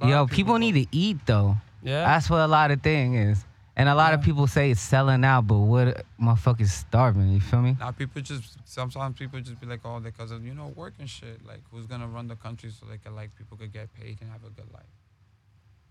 lot 0.00 0.08
Yo, 0.08 0.22
of 0.22 0.30
people, 0.30 0.58
need 0.58 0.72
to 0.72 0.86
eat 0.90 1.18
though. 1.26 1.56
Yeah. 1.82 2.04
That's 2.04 2.28
what 2.28 2.40
a 2.40 2.48
lot 2.48 2.70
of 2.72 2.82
thing 2.82 3.14
is. 3.14 3.44
And 3.76 3.88
a 3.88 3.94
lot 3.94 4.12
of 4.12 4.22
people 4.22 4.48
say 4.48 4.72
it's 4.72 4.80
selling 4.80 5.24
out, 5.24 5.46
but 5.46 5.58
what 5.58 6.04
motherfuckers 6.20 6.70
starving, 6.70 7.32
you 7.32 7.40
feel 7.40 7.62
me? 7.62 7.76
Now 7.78 7.92
people 7.92 8.20
just 8.20 8.56
sometimes 8.64 9.16
people 9.16 9.38
just 9.40 9.60
be 9.60 9.66
like, 9.68 9.80
oh, 9.84 10.00
because 10.00 10.32
of 10.32 10.44
you 10.44 10.52
know 10.54 10.72
work 10.74 10.94
and 10.98 11.08
shit. 11.08 11.46
Like, 11.46 11.60
who's 11.70 11.86
gonna 11.86 12.08
run 12.08 12.26
the 12.26 12.34
country 12.34 12.70
so 12.70 12.86
they 12.90 12.98
can 12.98 13.14
like 13.14 13.36
people 13.36 13.56
could 13.56 13.72
get 13.72 13.94
paid 13.94 14.18
and 14.20 14.30
have 14.32 14.42
a 14.44 14.50
good 14.50 14.72
life. 14.74 14.82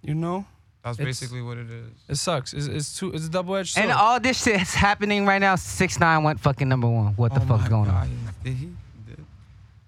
you 0.02 0.14
know, 0.14 0.46
That's 0.84 1.00
It's- 1.00 1.20
basically 1.20 1.42
what 1.42 1.58
it 1.58 1.70
is. 1.70 1.92
it 2.08 2.16
sucks. 2.16 2.54
It's 2.54 2.68
it's 2.68 2.98
too. 2.98 3.12
It's 3.12 3.26
a 3.26 3.30
double-edged 3.30 3.74
sword. 3.74 3.84
And 3.90 3.92
all 3.92 4.20
this 4.20 4.42
shit 4.44 4.62
is 4.62 4.74
happening 4.74 5.26
right 5.26 5.40
now. 5.40 5.56
Six 5.56 6.00
nine 6.00 6.24
went 6.24 6.40
fucking 6.40 6.70
number 6.70 6.88
one. 6.88 7.14
What 7.16 7.34
the 7.34 7.42
oh 7.42 7.46
fuck's 7.46 7.64
my 7.64 7.70
going 7.70 7.86
God, 7.90 8.04
on? 8.04 8.20
Did 8.44 8.54
he? 8.56 8.70
Did. 9.08 9.26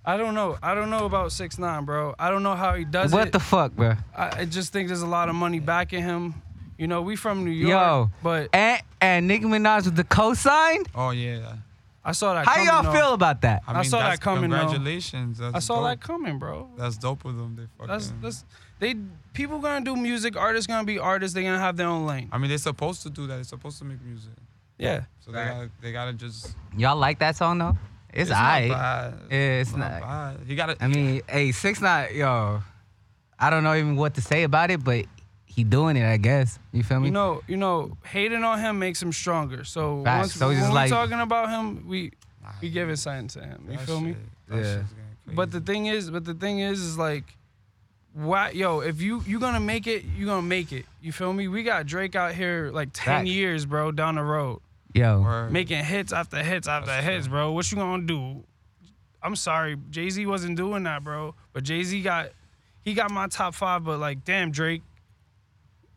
I 0.05 0.17
don't 0.17 0.33
know. 0.35 0.57
I 0.61 0.73
don't 0.75 0.89
know 0.89 1.05
about 1.05 1.31
six 1.31 1.57
nine, 1.57 1.85
bro. 1.85 2.15
I 2.19 2.29
don't 2.29 2.43
know 2.43 2.55
how 2.55 2.73
he 2.75 2.83
does 2.83 3.13
it. 3.13 3.15
What 3.15 3.27
it. 3.27 3.31
the 3.33 3.39
fuck, 3.39 3.73
bro? 3.73 3.95
I, 4.15 4.41
I 4.41 4.45
just 4.45 4.73
think 4.73 4.87
there's 4.89 5.01
a 5.03 5.07
lot 5.07 5.29
of 5.29 5.35
money 5.35 5.59
backing 5.59 6.03
him. 6.03 6.33
You 6.77 6.87
know, 6.87 7.01
we 7.01 7.15
from 7.15 7.43
New 7.45 7.51
York, 7.51 7.69
Yo, 7.71 8.09
but 8.23 8.49
and 8.53 8.81
and 9.01 9.27
Nicki 9.27 9.45
Minaj 9.45 9.85
with 9.85 9.95
the 9.95 10.03
cosign. 10.05 10.85
Oh 10.95 11.11
yeah. 11.11 11.53
I 12.03 12.13
saw 12.13 12.33
that. 12.33 12.45
How 12.45 12.53
coming, 12.53 12.67
y'all 12.67 12.83
though. 12.83 12.91
feel 12.93 13.13
about 13.13 13.41
that? 13.41 13.61
I 13.67 13.83
saw 13.83 13.97
that 13.99 14.03
that's- 14.03 14.19
coming, 14.19 14.49
though. 14.49 14.57
Congratulations. 14.59 15.37
That's 15.37 15.55
I 15.55 15.59
saw 15.59 15.75
dope. 15.75 15.83
that 15.85 15.99
coming, 16.01 16.39
bro. 16.39 16.69
That's 16.77 16.97
dope 16.97 17.23
of 17.25 17.35
them. 17.37 17.55
They 17.57 17.63
fucking. 17.77 17.87
That's 17.93 18.13
that's 18.21 18.45
they 18.79 18.95
people 19.33 19.59
gonna 19.59 19.83
do 19.85 19.95
music. 19.95 20.35
Artists 20.35 20.67
gonna 20.67 20.85
be 20.85 20.99
artists. 20.99 21.33
They 21.35 21.43
gonna 21.43 21.59
have 21.59 21.77
their 21.77 21.87
own 21.87 22.05
lane. 22.05 22.29
I 22.31 22.37
mean, 22.37 22.49
they're 22.49 22.57
supposed 22.57 23.03
to 23.03 23.09
do 23.09 23.27
that. 23.27 23.35
They're 23.35 23.43
supposed 23.43 23.77
to 23.79 23.85
make 23.85 24.01
music. 24.01 24.31
Yeah. 24.77 25.03
So 25.19 25.31
they 25.31 25.43
gotta, 25.45 25.69
they 25.81 25.91
gotta 25.91 26.13
just. 26.13 26.55
Y'all 26.77 26.95
like 26.97 27.19
that 27.19 27.35
song 27.35 27.57
though? 27.57 27.77
It's, 28.11 28.29
not 28.31 28.39
alright. 28.39 28.71
bad. 28.71 29.13
It's 29.29 29.75
not. 29.75 30.01
bad. 30.01 30.37
He 30.47 30.55
gotta. 30.55 30.77
I 30.81 30.87
mean, 30.87 31.21
hey, 31.29 31.51
six 31.51 31.79
nine, 31.81 32.15
yo. 32.15 32.61
I 33.37 33.49
don't 33.49 33.63
know 33.63 33.73
even 33.75 33.95
what 33.95 34.15
to 34.15 34.21
say 34.21 34.43
about 34.43 34.71
it, 34.71 34.83
but 34.83 35.05
he 35.45 35.63
doing 35.63 35.95
it. 35.95 36.05
I 36.05 36.17
guess 36.17 36.57
you 36.71 36.83
feel 36.83 36.99
me? 36.99 37.07
You 37.07 37.11
know, 37.13 37.41
you 37.47 37.55
know, 37.57 37.97
hating 38.05 38.43
on 38.43 38.59
him 38.59 38.79
makes 38.79 39.01
him 39.01 39.11
stronger. 39.13 39.63
So 39.63 40.03
Facts. 40.03 40.19
once 40.21 40.33
So 40.35 40.47
when 40.47 40.57
just 40.57 40.69
we 40.69 40.75
like- 40.75 40.89
talking 40.89 41.19
about 41.19 41.49
him, 41.49 41.87
we 41.87 42.11
Nah, 42.43 42.49
we 42.61 42.69
giving 42.69 42.95
something 42.95 43.27
to 43.29 43.47
him. 43.47 43.65
You 43.69 43.77
that 43.77 43.85
feel 43.85 44.01
me? 44.01 44.13
shit- 44.13 44.19
that 44.49 44.65
Yeah. 44.65 44.83
But 45.35 45.51
the 45.51 45.59
thing 45.61 45.85
is, 45.85 46.09
but 46.09 46.25
the 46.25 46.33
thing 46.33 46.59
is, 46.59 46.79
is 46.81 46.97
like, 46.97 47.35
why, 48.13 48.49
yo, 48.51 48.79
if 48.81 49.01
you 49.01 49.21
you 49.25 49.39
gonna 49.39 49.59
make 49.59 49.87
it, 49.87 50.03
you 50.17 50.25
gonna 50.25 50.41
make 50.41 50.71
it. 50.71 50.85
You 51.01 51.11
feel 51.11 51.31
me? 51.33 51.47
We 51.47 51.63
got 51.63 51.85
Drake 51.85 52.15
out 52.15 52.33
here 52.33 52.71
like 52.73 52.89
ten 52.93 53.05
Facts. 53.25 53.29
years, 53.29 53.65
bro, 53.65 53.91
down 53.91 54.15
the 54.15 54.23
road, 54.23 54.59
Yo, 54.93 55.21
Word. 55.21 55.51
making 55.51 55.83
hits 55.83 56.11
after 56.11 56.41
hits 56.43 56.67
after 56.67 56.87
That's 56.87 57.05
hits, 57.05 57.25
true. 57.27 57.31
bro. 57.33 57.51
What 57.51 57.71
you 57.71 57.77
gonna 57.77 58.03
do? 58.03 58.43
I'm 59.21 59.35
sorry, 59.35 59.77
Jay 59.89 60.09
Z 60.09 60.25
wasn't 60.25 60.57
doing 60.57 60.83
that, 60.83 61.03
bro. 61.03 61.35
But 61.53 61.63
Jay 61.63 61.83
Z 61.83 62.01
got, 62.01 62.29
he 62.81 62.93
got 62.93 63.11
my 63.11 63.27
top 63.27 63.53
five. 63.53 63.83
But 63.83 63.99
like, 63.99 64.23
damn, 64.25 64.49
Drake, 64.51 64.81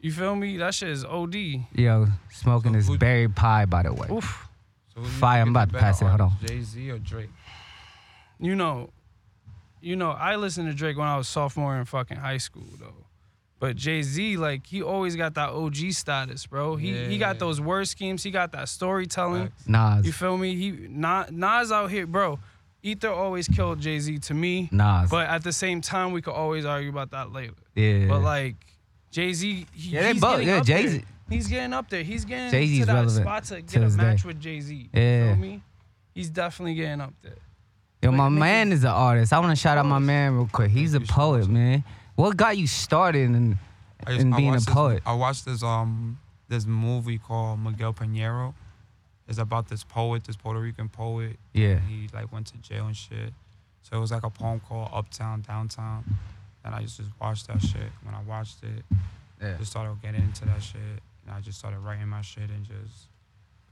you 0.00 0.12
feel 0.12 0.34
me? 0.36 0.56
That 0.58 0.74
shit 0.74 0.90
is 0.90 1.04
OD. 1.04 1.34
yo, 1.74 2.08
smoking 2.30 2.72
So 2.82 2.90
this 2.92 2.98
berry 2.98 3.28
pie, 3.28 3.64
by 3.66 3.84
the 3.84 3.94
way. 3.94 4.08
Oof. 4.10 4.48
So 4.94 5.00
who 5.00 5.06
do 5.06 5.12
you 5.12 5.18
Fire, 5.18 5.40
I'm 5.40 5.48
about 5.50 5.72
to 5.72 5.78
pass 5.78 6.00
better 6.00 6.12
it, 6.14 6.18
hold 6.18 6.32
on. 6.32 6.36
Jay 6.46 6.60
Z 6.60 6.90
or 6.90 6.98
Drake? 6.98 7.30
you 8.38 8.54
know, 8.56 8.90
you 9.82 9.96
know, 9.96 10.10
I 10.10 10.36
listened 10.36 10.68
to 10.70 10.74
Drake 10.74 10.96
when 10.96 11.08
I 11.08 11.16
was 11.16 11.28
sophomore 11.28 11.76
in 11.76 11.84
fucking 11.84 12.16
high 12.16 12.38
school 12.38 12.66
though. 12.80 12.94
But 13.58 13.76
Jay 13.76 14.02
Z, 14.02 14.38
like, 14.38 14.66
he 14.66 14.82
always 14.82 15.14
got 15.14 15.34
that 15.34 15.50
OG 15.50 15.92
status, 15.92 16.46
bro. 16.46 16.74
He 16.76 16.92
he 17.06 17.18
got 17.18 17.38
those 17.38 17.60
word 17.60 17.86
schemes. 17.86 18.22
He 18.24 18.30
got 18.32 18.50
that 18.52 18.68
storytelling. 18.68 19.52
Nas, 19.66 20.04
You 20.04 20.12
feel 20.12 20.36
me? 20.36 20.54
He 20.56 20.70
Nas, 20.88 21.30
Nas 21.30 21.70
out 21.70 21.90
here, 21.90 22.06
bro. 22.06 22.38
Ether 22.82 23.10
always 23.10 23.46
killed 23.46 23.78
Jay 23.80 24.00
Z 24.00 24.18
to 24.18 24.34
me. 24.34 24.68
Nas. 24.72 25.08
But 25.10 25.28
at 25.28 25.44
the 25.44 25.52
same 25.52 25.80
time, 25.80 26.10
we 26.10 26.20
could 26.22 26.34
always 26.34 26.64
argue 26.64 26.90
about 26.90 27.12
that 27.12 27.32
later. 27.32 27.54
yeah. 27.76 28.08
But 28.08 28.22
like 28.22 28.56
Jay 29.12 29.32
Z, 29.32 29.66
he, 29.72 29.90
Yeah, 29.90 30.02
they 30.02 30.12
he's 30.14 30.20
both- 30.20 30.32
getting 30.40 30.48
yeah, 30.48 30.56
up 30.60 30.66
Jay-Z- 30.66 30.98
there. 30.98 31.06
He's 31.30 31.46
getting 31.46 31.72
up 31.72 31.88
there. 31.88 32.02
He's 32.02 32.24
getting 32.24 32.50
Jay-Z's 32.50 32.80
to 32.80 32.86
that 32.86 32.92
relevant 32.94 33.24
spot 33.24 33.44
to 33.44 33.54
to 33.56 33.62
get 33.62 33.82
a 33.84 33.88
match 33.90 34.22
day. 34.22 34.26
with 34.28 34.40
Jay 34.40 34.60
Z. 34.60 34.90
Yeah. 34.92 35.00
You 35.00 35.26
feel 35.28 35.36
me? 35.36 35.62
He's 36.14 36.28
definitely 36.30 36.74
getting 36.74 37.00
up 37.00 37.14
there. 37.22 37.36
Yo, 38.02 38.10
my 38.10 38.28
man 38.28 38.72
is 38.72 38.82
an 38.82 38.90
artist. 38.90 39.32
I 39.32 39.38
want 39.38 39.50
to 39.56 39.60
shout 39.60 39.78
out 39.78 39.86
my 39.86 40.00
man 40.00 40.34
real 40.34 40.48
quick. 40.50 40.70
He's 40.72 40.94
a 40.94 41.00
poet, 41.00 41.46
man. 41.48 41.84
What 42.16 42.36
got 42.36 42.58
you 42.58 42.66
started 42.66 43.22
in, 43.30 43.58
I 44.04 44.10
just- 44.10 44.20
in 44.22 44.32
I 44.32 44.36
being 44.36 44.48
a 44.48 44.52
watched 44.54 44.66
this- 44.66 44.74
poet? 44.74 45.02
I 45.06 45.12
watched 45.12 45.44
this 45.44 45.62
um 45.62 46.18
this 46.48 46.66
movie 46.66 47.16
called 47.18 47.60
Miguel 47.60 47.94
Piñero. 47.94 48.52
It's 49.28 49.38
about 49.38 49.68
this 49.68 49.84
poet, 49.84 50.24
this 50.24 50.36
Puerto 50.36 50.60
Rican 50.60 50.88
poet. 50.88 51.38
Yeah. 51.54 51.76
and 51.76 51.88
he 51.88 52.08
like 52.12 52.30
went 52.32 52.48
to 52.48 52.58
jail 52.58 52.86
and 52.86 52.96
shit. 52.96 53.32
So 53.82 53.96
it 53.96 54.00
was 54.00 54.10
like 54.10 54.24
a 54.24 54.30
poem 54.30 54.60
called 54.60 54.90
Uptown 54.92 55.42
Downtown, 55.42 56.04
and 56.64 56.74
I 56.74 56.82
just 56.82 56.96
just 56.98 57.10
watched 57.20 57.46
that 57.46 57.62
shit. 57.62 57.90
When 58.02 58.14
I 58.14 58.20
watched 58.22 58.62
it, 58.64 58.84
Yeah. 59.40 59.56
just 59.58 59.70
started 59.70 60.02
getting 60.02 60.22
into 60.22 60.44
that 60.46 60.62
shit, 60.62 60.80
and 61.24 61.34
I 61.34 61.40
just 61.40 61.58
started 61.58 61.78
writing 61.78 62.08
my 62.08 62.20
shit 62.22 62.50
and 62.50 62.64
just 62.66 63.06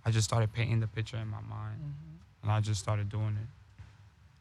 I 0.07 0.11
just 0.12 0.25
started 0.27 0.53
painting 0.53 0.79
the 0.81 0.87
picture 0.87 1.16
in 1.19 1.27
my 1.29 1.40
mind, 1.43 1.95
and 2.43 2.51
I 2.53 2.61
just 2.61 2.81
started 2.81 3.09
doing 3.11 3.37
it. 3.37 3.49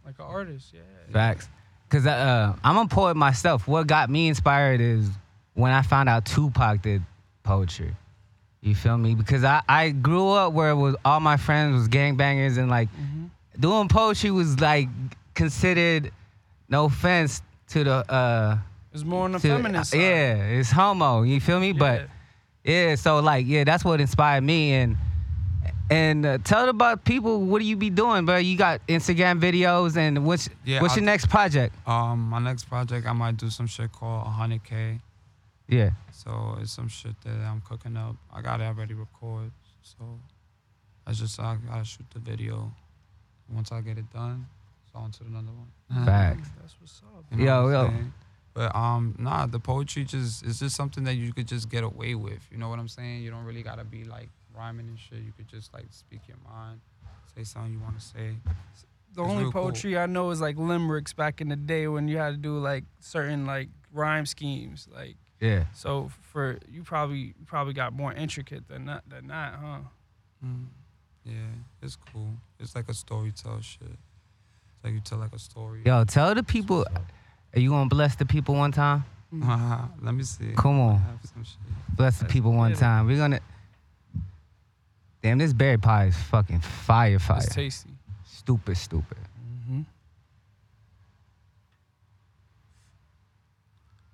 Like 0.06 0.16
an 0.20 0.26
artist, 0.26 0.74
yeah. 0.74 0.82
Facts. 1.12 1.48
Cause 1.90 2.06
uh, 2.06 2.56
I'm 2.64 2.78
a 2.78 2.88
poet 2.88 3.16
myself. 3.16 3.68
What 3.68 3.88
got 3.88 4.10
me 4.10 4.28
inspired 4.28 4.80
is 4.80 5.10
when 5.56 5.72
I 5.72 5.82
found 5.82 6.08
out 6.08 6.26
Tupac 6.26 6.82
did 6.84 7.02
poetry. 7.44 7.96
You 8.62 8.76
feel 8.76 8.98
me? 8.98 9.16
Because 9.16 9.44
I, 9.44 9.62
I 9.68 9.90
grew 9.90 10.30
up 10.30 10.54
where 10.54 10.70
it 10.72 10.76
was 10.76 10.96
all 11.06 11.20
my 11.20 11.38
friends 11.38 11.74
was 11.76 11.88
gangbangers 11.88 12.58
and 12.58 12.70
like 12.70 12.90
doing 13.60 13.88
poetry 13.88 14.30
was 14.32 14.60
like 14.60 14.88
considered 15.34 16.12
no 16.68 16.86
offense 16.86 17.42
to 17.70 17.84
the 17.84 18.12
uh 18.12 18.58
It's 18.94 19.04
more 19.04 19.24
on 19.26 19.32
the 19.32 19.40
to- 19.40 19.48
feminist 19.48 19.92
side. 19.92 20.00
yeah, 20.02 20.36
it's 20.60 20.70
homo. 20.72 21.24
You 21.24 21.40
feel 21.40 21.60
me? 21.60 21.72
But 21.74 22.08
Yeah. 22.64 22.90
yeah, 22.90 22.96
so 22.96 23.20
like 23.20 23.48
yeah, 23.48 23.64
that's 23.64 23.84
what 23.86 24.00
inspired 24.02 24.44
me 24.44 24.74
and 24.74 24.98
and 25.90 26.26
uh, 26.26 26.38
tell 26.44 26.70
about 26.70 27.04
people 27.04 27.42
what 27.42 27.60
do 27.60 27.66
you 27.66 27.76
be 27.76 27.90
doing, 27.90 28.26
bro? 28.26 28.38
You 28.38 28.58
got 28.58 28.86
Instagram 28.88 29.40
videos 29.42 29.98
and 29.98 30.26
what's 30.26 30.50
Yeah, 30.66 30.82
what's 30.82 30.94
I- 30.94 30.98
your 30.98 31.06
next 31.06 31.30
project? 31.30 31.76
Um, 31.88 32.30
my 32.30 32.40
next 32.40 32.66
project 32.66 33.08
I 33.08 33.14
might 33.14 33.38
do 33.38 33.50
some 33.50 33.68
shit 33.68 33.92
called 33.92 34.26
100k. 34.28 35.00
Yeah. 35.68 35.92
So 36.12 36.58
it's 36.62 36.72
some 36.72 36.88
shit 36.88 37.16
that 37.24 37.32
I'm 37.32 37.62
cooking 37.62 37.96
up. 37.98 38.16
I 38.34 38.42
got 38.42 38.60
it 38.62 38.66
already 38.66 38.94
recorded. 38.94 39.52
So 39.82 39.98
I 41.08 41.12
just 41.14 41.40
I 41.40 41.56
gotta 41.68 41.86
shoot 41.86 42.06
the 42.14 42.20
video. 42.20 42.72
Once 43.52 43.72
I 43.72 43.82
get 43.82 43.98
it 43.98 44.12
done, 44.14 44.46
it's 44.86 44.94
on 44.96 45.12
to 45.12 45.24
another 45.24 45.48
one. 45.48 46.06
Facts. 46.06 46.50
That's 46.62 46.76
what's 46.80 47.02
up. 47.16 47.26
You 47.32 47.38
know 47.38 47.44
Yo, 47.46 47.64
what 47.64 47.76
I'm 47.76 47.86
yo. 47.86 47.90
saying? 47.92 48.14
But 48.60 48.76
um, 48.76 49.16
nah, 49.18 49.46
the 49.46 49.58
poetry 49.58 50.04
just 50.04 50.44
is 50.44 50.60
just 50.60 50.76
something 50.76 51.06
that 51.06 51.14
you 51.16 51.32
could 51.32 51.48
just 51.48 51.70
get 51.70 51.86
away 51.86 52.14
with. 52.14 52.46
You 52.52 52.58
know 52.58 52.68
what 52.68 52.78
I'm 52.78 52.90
saying? 52.90 53.24
You 53.24 53.32
don't 53.32 53.46
really 53.46 53.64
gotta 53.64 53.86
be 53.86 54.04
like 54.04 54.28
rhyming 54.54 54.90
and 54.90 55.00
shit. 55.00 55.20
You 55.20 55.32
could 55.38 55.48
just 55.48 55.74
like 55.74 55.86
speak 55.92 56.20
your 56.28 56.36
mind, 56.46 56.82
say 57.34 57.46
something 57.46 57.72
you 57.72 57.80
want 57.80 57.98
to 57.98 58.06
say. 58.06 58.36
The 59.16 59.22
It's 59.24 59.32
only 59.32 59.44
real 59.44 59.54
cool. 59.54 59.62
poetry 59.62 59.98
I 59.98 60.08
know 60.08 60.30
is 60.32 60.42
like 60.42 60.58
limericks 60.58 61.14
back 61.14 61.40
in 61.40 61.48
the 61.48 61.56
day 61.56 61.88
when 61.88 62.10
you 62.10 62.18
had 62.18 62.32
to 62.32 62.36
do 62.38 62.60
like 62.60 62.84
certain 63.00 63.46
like 63.46 63.70
rhyme 63.94 64.26
schemes. 64.26 64.90
Like 64.94 65.16
Yeah. 65.40 65.64
so 65.74 66.12
for 66.34 66.60
you 66.70 66.84
probably 66.84 67.34
you 67.40 67.46
probably 67.46 67.72
got 67.74 67.94
more 67.94 68.12
intricate 68.12 68.68
than 68.68 68.88
that 68.88 69.04
than 69.08 69.28
that, 69.28 69.54
huh? 69.54 69.78
Mm. 70.46 70.66
Yeah, 71.24 71.34
it's 71.82 71.96
cool. 72.12 72.32
It's 72.60 72.76
like 72.76 72.90
a 72.90 72.92
storytell 72.92 73.64
shit. 73.64 73.84
It's 73.84 74.84
like 74.84 74.92
you 74.96 75.00
tell 75.00 75.18
like 75.18 75.34
a 75.34 75.40
story. 75.40 75.84
Yo, 75.86 76.04
tell 76.04 76.36
the 76.36 76.44
people. 76.44 76.86
Are 77.56 77.60
you 77.60 77.70
gonna 77.70 77.90
bless 77.90 78.16
the 78.16 78.26
people 78.26 78.56
one 78.56 78.72
time? 78.72 79.04
Let 80.02 80.14
me 80.14 80.24
see. 80.24 80.54
Come 80.56 80.80
on. 80.80 80.98
Have 81.00 81.20
some 81.34 81.44
shit. 81.44 81.58
Bless 81.96 82.20
the 82.20 82.26
people 82.26 82.52
one 82.52 82.74
time. 82.74 83.08
We're 83.08 83.18
gonna. 83.18 83.40
Damn, 85.22 85.38
this 85.38 85.54
berry 85.54 85.78
pie 85.78 86.06
is 86.06 86.16
fucking 86.16 86.62
fire, 86.62 87.20
fire. 87.20 87.38
It's 87.38 87.54
tasty. 87.54 87.90
Stupid, 88.26 88.78
stupid. 88.78 89.18
Mm-hmm. 89.18 89.82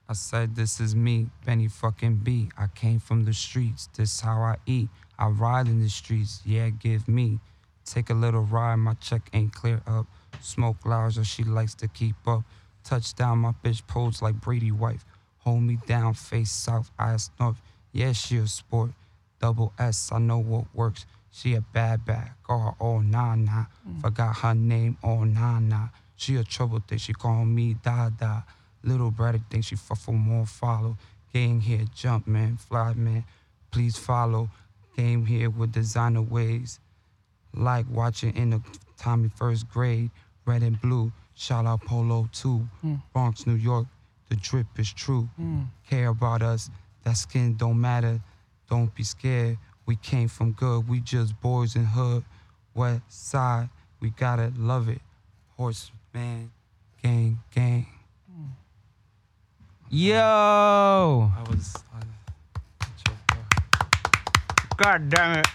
I 0.10 0.14
said, 0.14 0.56
This 0.56 0.80
is 0.80 0.96
me, 0.96 1.28
Benny 1.46 1.68
fucking 1.68 2.18
B. 2.18 2.50
I 2.58 2.68
came 2.68 3.00
from 3.00 3.26
the 3.26 3.34
streets, 3.34 3.88
this 3.96 4.22
how 4.22 4.42
I 4.42 4.58
eat. 4.66 4.90
I 5.18 5.28
ride 5.28 5.68
in 5.68 5.82
the 5.82 5.90
streets, 5.90 6.42
yeah, 6.46 6.70
give 6.70 7.08
me. 7.08 7.40
Take 7.86 8.10
a 8.10 8.14
little 8.14 8.42
ride, 8.42 8.78
my 8.78 8.96
check 8.96 9.30
ain't 9.34 9.54
clear 9.54 9.82
up. 9.86 10.08
Smoke 10.42 10.86
loud, 10.86 11.26
she 11.26 11.44
likes 11.44 11.76
to 11.76 11.88
keep 11.88 12.16
up. 12.28 12.44
Touchdown, 12.86 13.40
my 13.40 13.52
bitch 13.64 13.86
pose 13.88 14.22
like 14.22 14.40
Brady 14.40 14.72
wife. 14.72 15.04
Hold 15.40 15.64
me 15.64 15.80
down, 15.88 16.14
face 16.14 16.52
south, 16.52 16.92
eyes 17.00 17.32
north. 17.40 17.58
Yeah, 17.92 18.12
she 18.12 18.38
a 18.38 18.48
sport. 18.48 18.92
Double 19.42 19.74
S, 19.80 20.12
I 20.12 20.20
know 20.20 20.38
what 20.38 20.66
works. 20.74 21.06
She 21.32 21.56
a 21.56 21.62
bad 21.62 22.06
bad, 22.06 22.32
her 22.48 22.72
oh 22.80 23.00
nah 23.00 23.36
nah. 23.36 23.66
Mm. 23.88 24.02
Forgot 24.02 24.38
her 24.38 24.56
name, 24.56 24.98
oh 25.04 25.24
nah 25.24 25.60
nah. 25.60 25.90
She 26.16 26.36
a 26.36 26.44
trouble 26.44 26.82
thing, 26.88 26.98
she 26.98 27.14
call 27.14 27.44
me 27.44 27.76
da 27.84 28.10
da. 28.10 28.44
Little 28.84 29.12
brother 29.12 29.42
think 29.50 29.66
she 29.66 29.76
fuck 29.76 29.98
for 29.98 30.14
more 30.14 30.46
follow. 30.46 30.98
Gang 31.34 31.60
here, 31.62 31.86
jump 31.94 32.28
man, 32.28 32.58
fly 32.58 32.94
man, 32.94 33.26
please 33.72 33.98
follow. 33.98 34.50
Game 34.96 35.26
here 35.26 35.50
with 35.50 35.74
designer 35.74 36.22
ways. 36.22 36.80
Like 37.54 37.86
watching 37.90 38.36
in 38.38 38.52
the 38.52 38.62
Tommy 38.98 39.30
first 39.36 39.70
grade, 39.70 40.12
red 40.46 40.62
and 40.62 40.80
blue. 40.80 41.12
Shout 41.36 41.66
out 41.66 41.82
Polo 41.82 42.30
2, 42.32 42.58
hmm. 42.58 42.96
Bronx, 43.12 43.46
New 43.46 43.56
York. 43.56 43.88
The 44.30 44.38
drip 44.38 44.68
is 44.78 44.92
true. 44.92 45.30
Hmm. 45.36 45.64
Care 45.88 46.08
about 46.08 46.42
us, 46.42 46.70
that 47.04 47.18
skin 47.18 47.56
don't 47.56 47.80
matter. 47.80 48.22
Don't 48.70 48.94
be 48.96 49.04
scared. 49.04 49.58
We 49.86 49.98
came 49.98 50.30
from 50.30 50.54
good. 50.54 50.88
We 50.88 51.02
just 51.02 51.40
boys 51.42 51.76
in 51.76 51.86
hood. 51.86 52.24
West 52.74 53.04
side, 53.10 53.70
we 54.00 54.10
gotta 54.10 54.52
love 54.58 54.90
it. 54.90 55.02
Horseman, 55.58 56.52
gang, 57.04 57.40
gang. 57.54 57.86
Hmm. 58.34 58.48
Yo, 59.90 61.32
I 61.36 61.44
was. 61.50 61.76
I, 61.94 62.86
choked 63.06 63.32
up. 63.32 64.78
god 64.78 65.10
damn 65.10 65.40
it. 65.40 65.48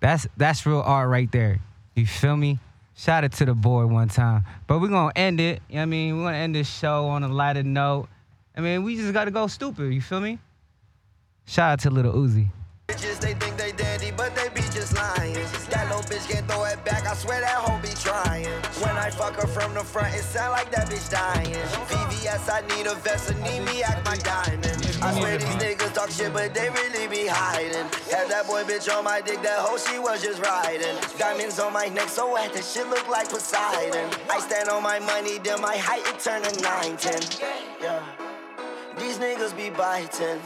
That's 0.00 0.26
that's 0.36 0.66
real 0.66 0.80
art 0.80 1.08
right 1.08 1.30
there. 1.30 1.60
You 1.94 2.06
feel 2.06 2.36
me? 2.36 2.58
Shout 2.96 3.24
out 3.24 3.32
to 3.32 3.44
the 3.44 3.54
boy 3.54 3.86
one 3.86 4.08
time. 4.08 4.44
But 4.66 4.80
we're 4.80 4.88
gonna 4.88 5.12
end 5.14 5.40
it. 5.40 5.62
You 5.68 5.76
know 5.76 5.80
what 5.80 5.82
I 5.82 5.86
mean? 5.86 6.16
We're 6.16 6.24
gonna 6.24 6.36
end 6.38 6.54
this 6.54 6.68
show 6.68 7.06
on 7.06 7.22
a 7.22 7.28
lighter 7.28 7.62
note. 7.62 8.08
I 8.56 8.60
mean, 8.60 8.82
we 8.82 8.96
just 8.96 9.12
gotta 9.12 9.30
go 9.30 9.46
stupid, 9.46 9.92
you 9.92 10.00
feel 10.00 10.20
me? 10.20 10.38
Shout 11.46 11.72
out 11.72 11.80
to 11.80 11.90
Lil 11.90 12.12
Uzi. 12.12 12.48
They 12.86 12.94
think 12.94 13.56
they 13.56 13.72
dandy, 13.72 14.10
but 14.10 14.34
they 14.34 14.48
just 14.84 14.96
lying. 14.96 15.34
That 15.70 15.88
little 15.88 16.02
bitch 16.02 16.28
can't 16.28 16.46
throw 16.46 16.64
it 16.64 16.84
back, 16.84 17.06
I 17.06 17.14
swear 17.14 17.40
that 17.40 17.56
hoe 17.56 17.80
be 17.80 17.94
trying. 17.96 18.46
When 18.82 18.96
I 18.96 19.08
fuck 19.10 19.34
her 19.40 19.46
from 19.46 19.72
the 19.72 19.80
front, 19.80 20.14
it 20.14 20.22
sound 20.22 20.52
like 20.52 20.70
that 20.72 20.88
bitch 20.88 21.10
dying. 21.10 21.56
VVS, 21.88 22.52
I 22.52 22.60
need 22.76 22.86
a 22.86 22.94
vest, 22.96 23.30
and 23.30 23.40
need 23.42 23.60
me 23.64 23.82
act 23.82 24.04
my 24.04 24.16
diamond. 24.16 24.76
I 25.00 25.18
swear 25.18 25.38
these 25.38 25.56
niggas 25.56 25.94
talk 25.94 26.10
shit, 26.10 26.32
but 26.32 26.54
they 26.54 26.68
really 26.68 27.08
be 27.08 27.26
hiding. 27.26 27.88
Had 28.12 28.28
that 28.28 28.46
boy 28.46 28.64
bitch 28.64 28.92
on 28.94 29.04
my 29.04 29.20
dick, 29.20 29.40
that 29.42 29.58
hoe 29.58 29.78
she 29.78 29.98
was 29.98 30.22
just 30.22 30.42
riding. 30.42 30.96
Diamonds 31.18 31.58
on 31.58 31.72
my 31.72 31.86
neck, 31.86 32.08
so 32.08 32.32
wet, 32.32 32.52
that 32.52 32.64
shit 32.64 32.86
look 32.88 33.08
like 33.08 33.30
Poseidon. 33.30 34.10
I 34.30 34.38
stand 34.40 34.68
on 34.68 34.82
my 34.82 34.98
money, 34.98 35.38
then 35.38 35.60
my 35.60 35.76
height, 35.76 36.04
it 36.06 36.18
turn 36.20 36.42
to 36.42 36.52
9, 36.60 36.96
10. 36.96 37.22
Yeah. 37.80 38.02
These 38.98 39.18
niggas 39.18 39.56
be 39.56 39.70
biting. 39.70 40.40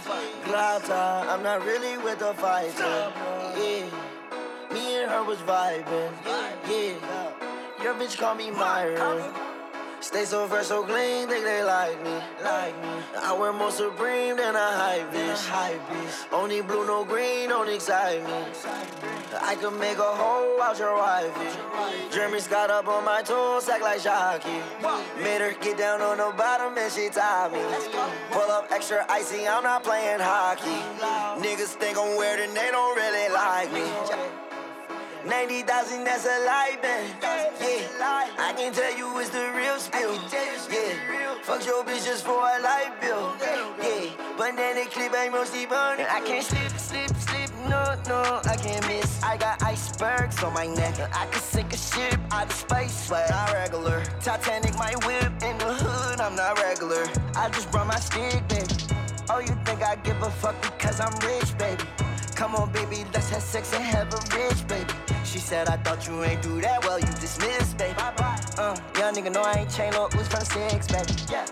Grata, 0.44 1.26
I'm 1.28 1.42
not 1.42 1.64
really 1.66 1.98
with 1.98 2.20
the 2.20 2.32
fighting. 2.34 3.27
And 5.08 5.16
her 5.16 5.24
was 5.24 5.38
vibing. 5.38 6.12
Yeah. 6.68 7.32
Your 7.82 7.94
bitch 7.94 8.18
call 8.18 8.34
me 8.34 8.50
Myron. 8.50 9.32
Stay 10.00 10.26
so 10.26 10.46
fresh, 10.46 10.66
so 10.66 10.84
clean, 10.84 11.26
think 11.28 11.44
they 11.44 11.62
like 11.64 11.98
me. 12.04 12.12
Like 12.44 12.76
me. 12.82 12.90
I 13.16 13.32
wear 13.32 13.54
more 13.54 13.70
supreme 13.70 14.36
than 14.36 14.54
a 14.54 14.70
hype 14.76 15.10
bitch. 15.10 16.30
Only 16.30 16.60
blue, 16.60 16.86
no 16.86 17.06
green, 17.06 17.48
don't 17.48 17.70
excite 17.70 18.22
me. 18.22 18.32
I 19.40 19.54
could 19.54 19.78
make 19.80 19.96
a 19.96 20.02
hoe 20.02 20.60
out 20.60 20.78
your 20.78 20.94
wifey. 20.94 22.12
Jeremy 22.12 22.40
Scott 22.40 22.68
up 22.70 22.86
on 22.86 23.02
my 23.02 23.22
toes, 23.22 23.66
act 23.66 23.82
like 23.82 24.00
Shocky. 24.00 24.60
Made 25.22 25.40
her 25.40 25.54
get 25.58 25.78
down 25.78 26.02
on 26.02 26.18
the 26.18 26.36
bottom 26.36 26.76
and 26.76 26.92
she 26.92 27.08
tied 27.08 27.52
me. 27.52 27.60
Pull 28.30 28.50
up 28.50 28.70
extra 28.70 29.06
icy, 29.08 29.48
I'm 29.48 29.62
not 29.62 29.82
playing 29.82 30.20
hockey. 30.20 30.82
Niggas 31.40 31.76
think 31.80 31.96
I'm 31.96 32.18
weird 32.18 32.40
and 32.40 32.54
they 32.54 32.68
don't 32.70 32.94
really 32.94 33.32
like 33.32 33.72
me. 33.72 34.47
90,000, 35.26 36.04
that's 36.04 36.24
a 36.24 36.44
lie, 36.46 36.78
man. 36.82 37.10
Yeah, 37.60 38.28
I 38.38 38.52
can 38.56 38.72
tell 38.72 38.96
you 38.96 39.18
it's 39.18 39.30
the 39.30 39.50
real 39.54 39.78
spill. 39.78 40.14
Yeah, 40.14 41.34
fuck 41.42 41.64
your 41.66 41.84
bitch 41.84 42.04
just 42.04 42.24
for 42.24 42.38
a 42.38 42.60
light 42.62 42.92
bill. 43.00 43.34
Yeah, 43.40 44.10
but 44.36 44.56
then 44.56 44.76
they 44.76 44.86
clip 44.86 45.14
ain't 45.14 45.32
mostly 45.32 45.66
burning. 45.66 46.06
I 46.08 46.20
can't 46.20 46.44
slip, 46.44 46.70
slip, 46.78 47.10
slip, 47.16 47.50
no, 47.68 47.96
no, 48.08 48.40
I 48.44 48.56
can't 48.56 48.86
miss. 48.86 49.22
I 49.22 49.36
got 49.36 49.62
icebergs 49.62 50.42
on 50.42 50.54
my 50.54 50.66
neck. 50.66 50.98
I 51.12 51.26
could 51.26 51.42
sink 51.42 51.72
a 51.72 51.76
ship 51.76 52.18
out 52.30 52.46
of 52.46 52.52
space, 52.52 53.08
but 53.08 53.28
not 53.30 53.52
regular. 53.52 54.02
Titanic, 54.22 54.74
my 54.78 54.94
whip 55.04 55.32
in 55.42 55.58
the 55.58 55.74
hood, 55.74 56.20
I'm 56.20 56.36
not 56.36 56.58
regular. 56.58 57.04
I 57.34 57.48
just 57.50 57.70
brought 57.70 57.86
my 57.86 57.98
stick, 57.98 58.46
baby. 58.48 58.66
Oh, 59.30 59.40
you 59.40 59.54
think 59.64 59.82
I 59.82 59.96
give 59.96 60.22
a 60.22 60.30
fuck 60.30 60.60
because 60.62 61.00
I'm 61.00 61.12
rich, 61.20 61.56
baby? 61.58 61.84
Come 62.38 62.54
on, 62.54 62.70
baby, 62.70 63.04
let's 63.12 63.30
have 63.30 63.42
sex 63.42 63.74
and 63.74 63.82
have 63.82 64.14
a 64.14 64.38
rich, 64.38 64.68
baby. 64.68 64.94
She 65.24 65.40
said, 65.40 65.68
I 65.68 65.76
thought 65.78 66.06
you 66.06 66.22
ain't 66.22 66.40
do 66.40 66.60
that 66.60 66.84
well, 66.84 67.00
you 67.00 67.06
dismissed, 67.06 67.76
baby. 67.76 67.96
Uh, 67.98 68.76
young 68.96 69.12
nigga 69.12 69.32
no, 69.32 69.42
I 69.42 69.54
ain't 69.54 69.70
chain 69.74 69.92
up, 69.94 70.14
was 70.14 70.28
from 70.28 70.44
six, 70.44 70.86
baby. 70.86 71.20
Yeah. 71.28 71.44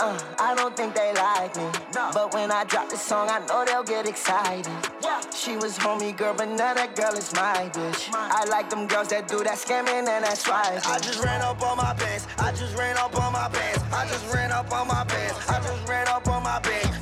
Uh, 0.00 0.18
I 0.40 0.56
don't 0.56 0.76
think 0.76 0.96
they 0.96 1.14
like 1.14 1.54
me. 1.54 1.70
No. 1.94 2.10
But 2.12 2.34
when 2.34 2.50
I 2.50 2.64
drop 2.64 2.90
this 2.90 3.02
song, 3.02 3.28
I 3.30 3.38
know 3.46 3.64
they'll 3.64 3.84
get 3.84 4.08
excited. 4.08 4.66
Yeah. 5.00 5.20
She 5.30 5.56
was 5.56 5.78
homie 5.78 6.16
girl, 6.16 6.34
but 6.36 6.48
now 6.48 6.74
that 6.74 6.96
girl 6.96 7.14
is 7.14 7.32
my 7.32 7.70
bitch. 7.72 8.10
I 8.12 8.44
like 8.46 8.68
them 8.70 8.88
girls 8.88 9.10
that 9.10 9.28
do 9.28 9.44
that 9.44 9.58
scamming 9.58 10.08
and 10.08 10.24
that 10.24 10.36
swiping. 10.36 10.80
I 10.86 10.98
just 10.98 11.22
ran 11.22 11.40
up 11.40 11.62
on 11.62 11.76
my 11.76 11.94
pants. 11.94 12.26
I 12.38 12.50
just 12.50 12.76
ran 12.76 12.96
up 12.96 13.14
on 13.16 13.32
my 13.32 13.48
pants. 13.48 13.84
I 13.92 14.08
just 14.08 14.34
ran 14.34 14.50
up 14.50 14.72
on 14.72 14.88
my 14.88 15.04
pants. 15.04 15.48
I 15.48 15.60
just 15.60 15.88
ran 15.88 16.08
up 16.08 16.26
on 16.26 16.42
my 16.42 16.58
pants. 16.58 16.93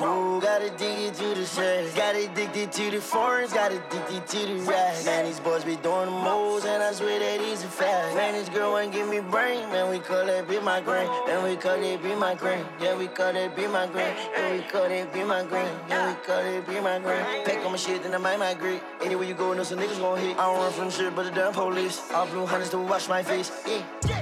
Rule. 0.00 0.40
Got 0.40 0.62
addicted 0.62 1.14
to 1.14 1.34
the 1.34 1.46
sex. 1.46 1.94
Got 1.94 2.16
addicted 2.16 2.72
to 2.72 2.90
the 2.90 3.00
foreigns. 3.00 3.52
Got 3.52 3.72
addicted 3.72 4.26
to 4.26 4.38
the 4.46 4.54
racks. 4.70 5.04
Man, 5.04 5.24
these 5.26 5.40
boys 5.40 5.64
be 5.64 5.76
doing 5.76 6.06
the 6.06 6.10
moves, 6.10 6.64
and 6.64 6.82
I 6.82 6.92
swear 6.92 7.18
that 7.18 7.40
he's 7.40 7.64
a 7.64 7.68
fast. 7.68 8.16
Man, 8.16 8.32
this 8.34 8.48
girl 8.48 8.78
ain't 8.78 8.92
give 8.92 9.08
me 9.08 9.20
brain. 9.20 9.68
Man, 9.70 9.90
we 9.90 9.98
call 9.98 10.28
it 10.28 10.48
be 10.48 10.58
my 10.60 10.80
grain, 10.80 11.06
Man, 11.26 11.44
we 11.44 11.56
call 11.56 11.82
it 11.82 12.02
be 12.02 12.14
my 12.14 12.34
grain, 12.34 12.64
Yeah, 12.80 12.96
we 12.96 13.06
call 13.06 13.34
it 13.36 13.54
be 13.56 13.66
my 13.66 13.86
grain, 13.86 14.14
Yeah, 14.30 14.52
we 14.52 14.62
call 14.62 14.84
it 14.84 15.12
be 15.12 15.24
my 15.24 15.44
grain, 15.44 15.68
Yeah, 15.88 16.08
we 16.08 16.14
call 16.24 16.38
it 16.38 16.66
be 16.66 16.80
my 16.80 16.98
grain. 16.98 17.44
Pack 17.44 17.64
on 17.64 17.72
my 17.72 17.78
shit, 17.78 18.02
then 18.02 18.14
I 18.14 18.18
might 18.18 18.38
migrate. 18.38 18.82
Anywhere 19.02 19.26
you 19.26 19.34
go, 19.34 19.52
know 19.52 19.62
some 19.62 19.78
niggas 19.78 19.98
gon' 19.98 20.18
hit. 20.18 20.38
I 20.38 20.46
don't 20.46 20.56
run 20.56 20.72
from 20.72 20.90
shit, 20.90 21.14
but 21.14 21.24
the 21.24 21.30
damn 21.30 21.52
police. 21.52 22.00
All 22.12 22.26
blue 22.26 22.46
hunters 22.46 22.70
to 22.70 22.78
wash 22.78 23.08
my 23.08 23.22
face. 23.22 23.50
Yeah. 23.66 24.20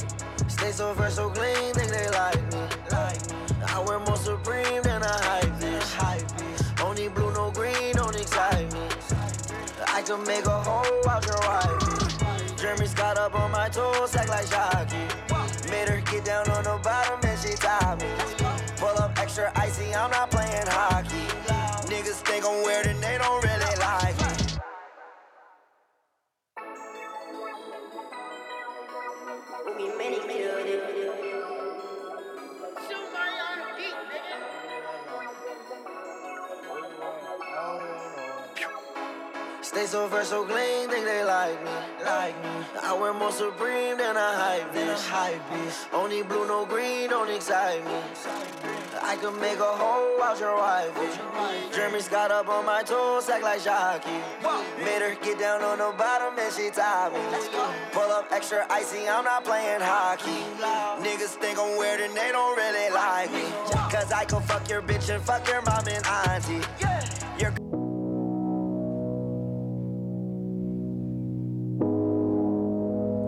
Stay 0.49 0.73
so 0.73 0.95
fresh, 0.95 1.15
so 1.15 1.31
clean, 1.31 1.75
think 1.75 1.91
they 1.91 2.09
like 2.11 2.43
me. 2.53 2.67
I 3.69 3.81
wear 3.81 3.99
more 3.99 4.17
supreme 4.17 4.83
than 4.83 5.03
I 5.03 5.21
hype 5.23 5.46
I 9.97 10.03
can 10.03 10.23
make 10.25 10.45
a 10.45 10.51
hoe 10.51 11.09
out 11.09 11.25
your 11.25 11.39
wife. 11.39 12.59
Jeremy 12.59 12.87
Scott 12.87 13.17
up 13.17 13.35
on 13.35 13.51
my 13.51 13.71
toes, 13.71 14.15
act 14.15 14.29
like 14.29 14.47
Shocky. 14.47 15.71
Made 15.71 15.89
her 15.89 16.03
get 16.03 16.23
down 16.23 16.51
on 16.51 16.65
the 16.65 16.79
bottom 16.85 17.19
and 17.27 17.41
she 17.41 17.55
tied 17.55 18.03
me. 18.03 18.09
Pull 18.77 18.95
up 19.03 19.19
extra 19.19 19.51
icy, 19.57 19.95
I'm 19.95 20.11
not 20.11 20.31
playing 20.31 20.67
hockey. 20.67 21.25
Niggas 21.89 22.21
think 22.29 22.45
I'm 22.45 22.63
weird 22.63 22.85
and 22.85 23.03
they 23.03 23.17
don't 23.17 23.43
really 23.43 23.77
like 23.81 24.21
me. 24.21 24.36
Stay 39.87 39.93
so 39.93 40.09
fresh, 40.09 40.27
so 40.27 40.45
clean, 40.45 40.89
think 40.89 41.05
they 41.05 41.23
like 41.23 41.63
me. 41.63 41.71
Like 42.05 42.35
me. 42.43 42.51
I 42.83 42.93
wear 42.93 43.15
more 43.15 43.31
supreme 43.31 43.97
than 43.97 44.17
a 44.17 44.33
hype 44.35 44.75
bitch. 44.75 45.09
Hype 45.09 45.41
bitch. 45.51 45.95
Only 45.95 46.25
blue, 46.25 46.49
no 46.49 46.67
green, 46.67 47.11
don't 47.11 47.31
excite 47.31 47.85
me. 47.85 47.95
I 49.01 49.15
can 49.15 49.39
make 49.39 49.61
a 49.61 49.73
hoe 49.79 50.19
out 50.25 50.41
your 50.41 50.57
wifey. 50.57 51.07
Jeremy 51.73 52.01
Scott 52.01 52.33
up 52.33 52.49
on 52.49 52.67
my 52.67 52.83
toes, 52.83 53.29
act 53.29 53.45
like 53.45 53.63
Jockey. 53.63 54.11
Made 54.83 55.03
her 55.03 55.15
get 55.23 55.39
down 55.39 55.63
on 55.63 55.79
the 55.79 55.97
bottom 55.97 56.37
and 56.37 56.53
she 56.53 56.71
tied 56.71 57.13
me. 57.13 57.21
Pull 57.93 58.11
up 58.11 58.27
extra 58.33 58.67
icy, 58.69 59.09
I'm 59.09 59.23
not 59.23 59.45
playing 59.45 59.83
hockey. 59.83 60.43
Niggas 60.99 61.39
think 61.39 61.61
I'm 61.61 61.79
weird 61.79 62.01
and 62.01 62.13
they 62.17 62.33
don't 62.33 62.57
really 62.57 62.91
like 62.91 63.31
me. 63.31 63.45
Cause 63.95 64.11
I 64.11 64.25
can 64.25 64.43
fuck 64.43 64.69
your 64.69 64.83
bitch 64.83 65.15
and 65.15 65.23
fuck 65.23 65.47
your 65.47 65.63
mom 65.63 65.87
and 65.87 66.05
auntie. 66.05 66.86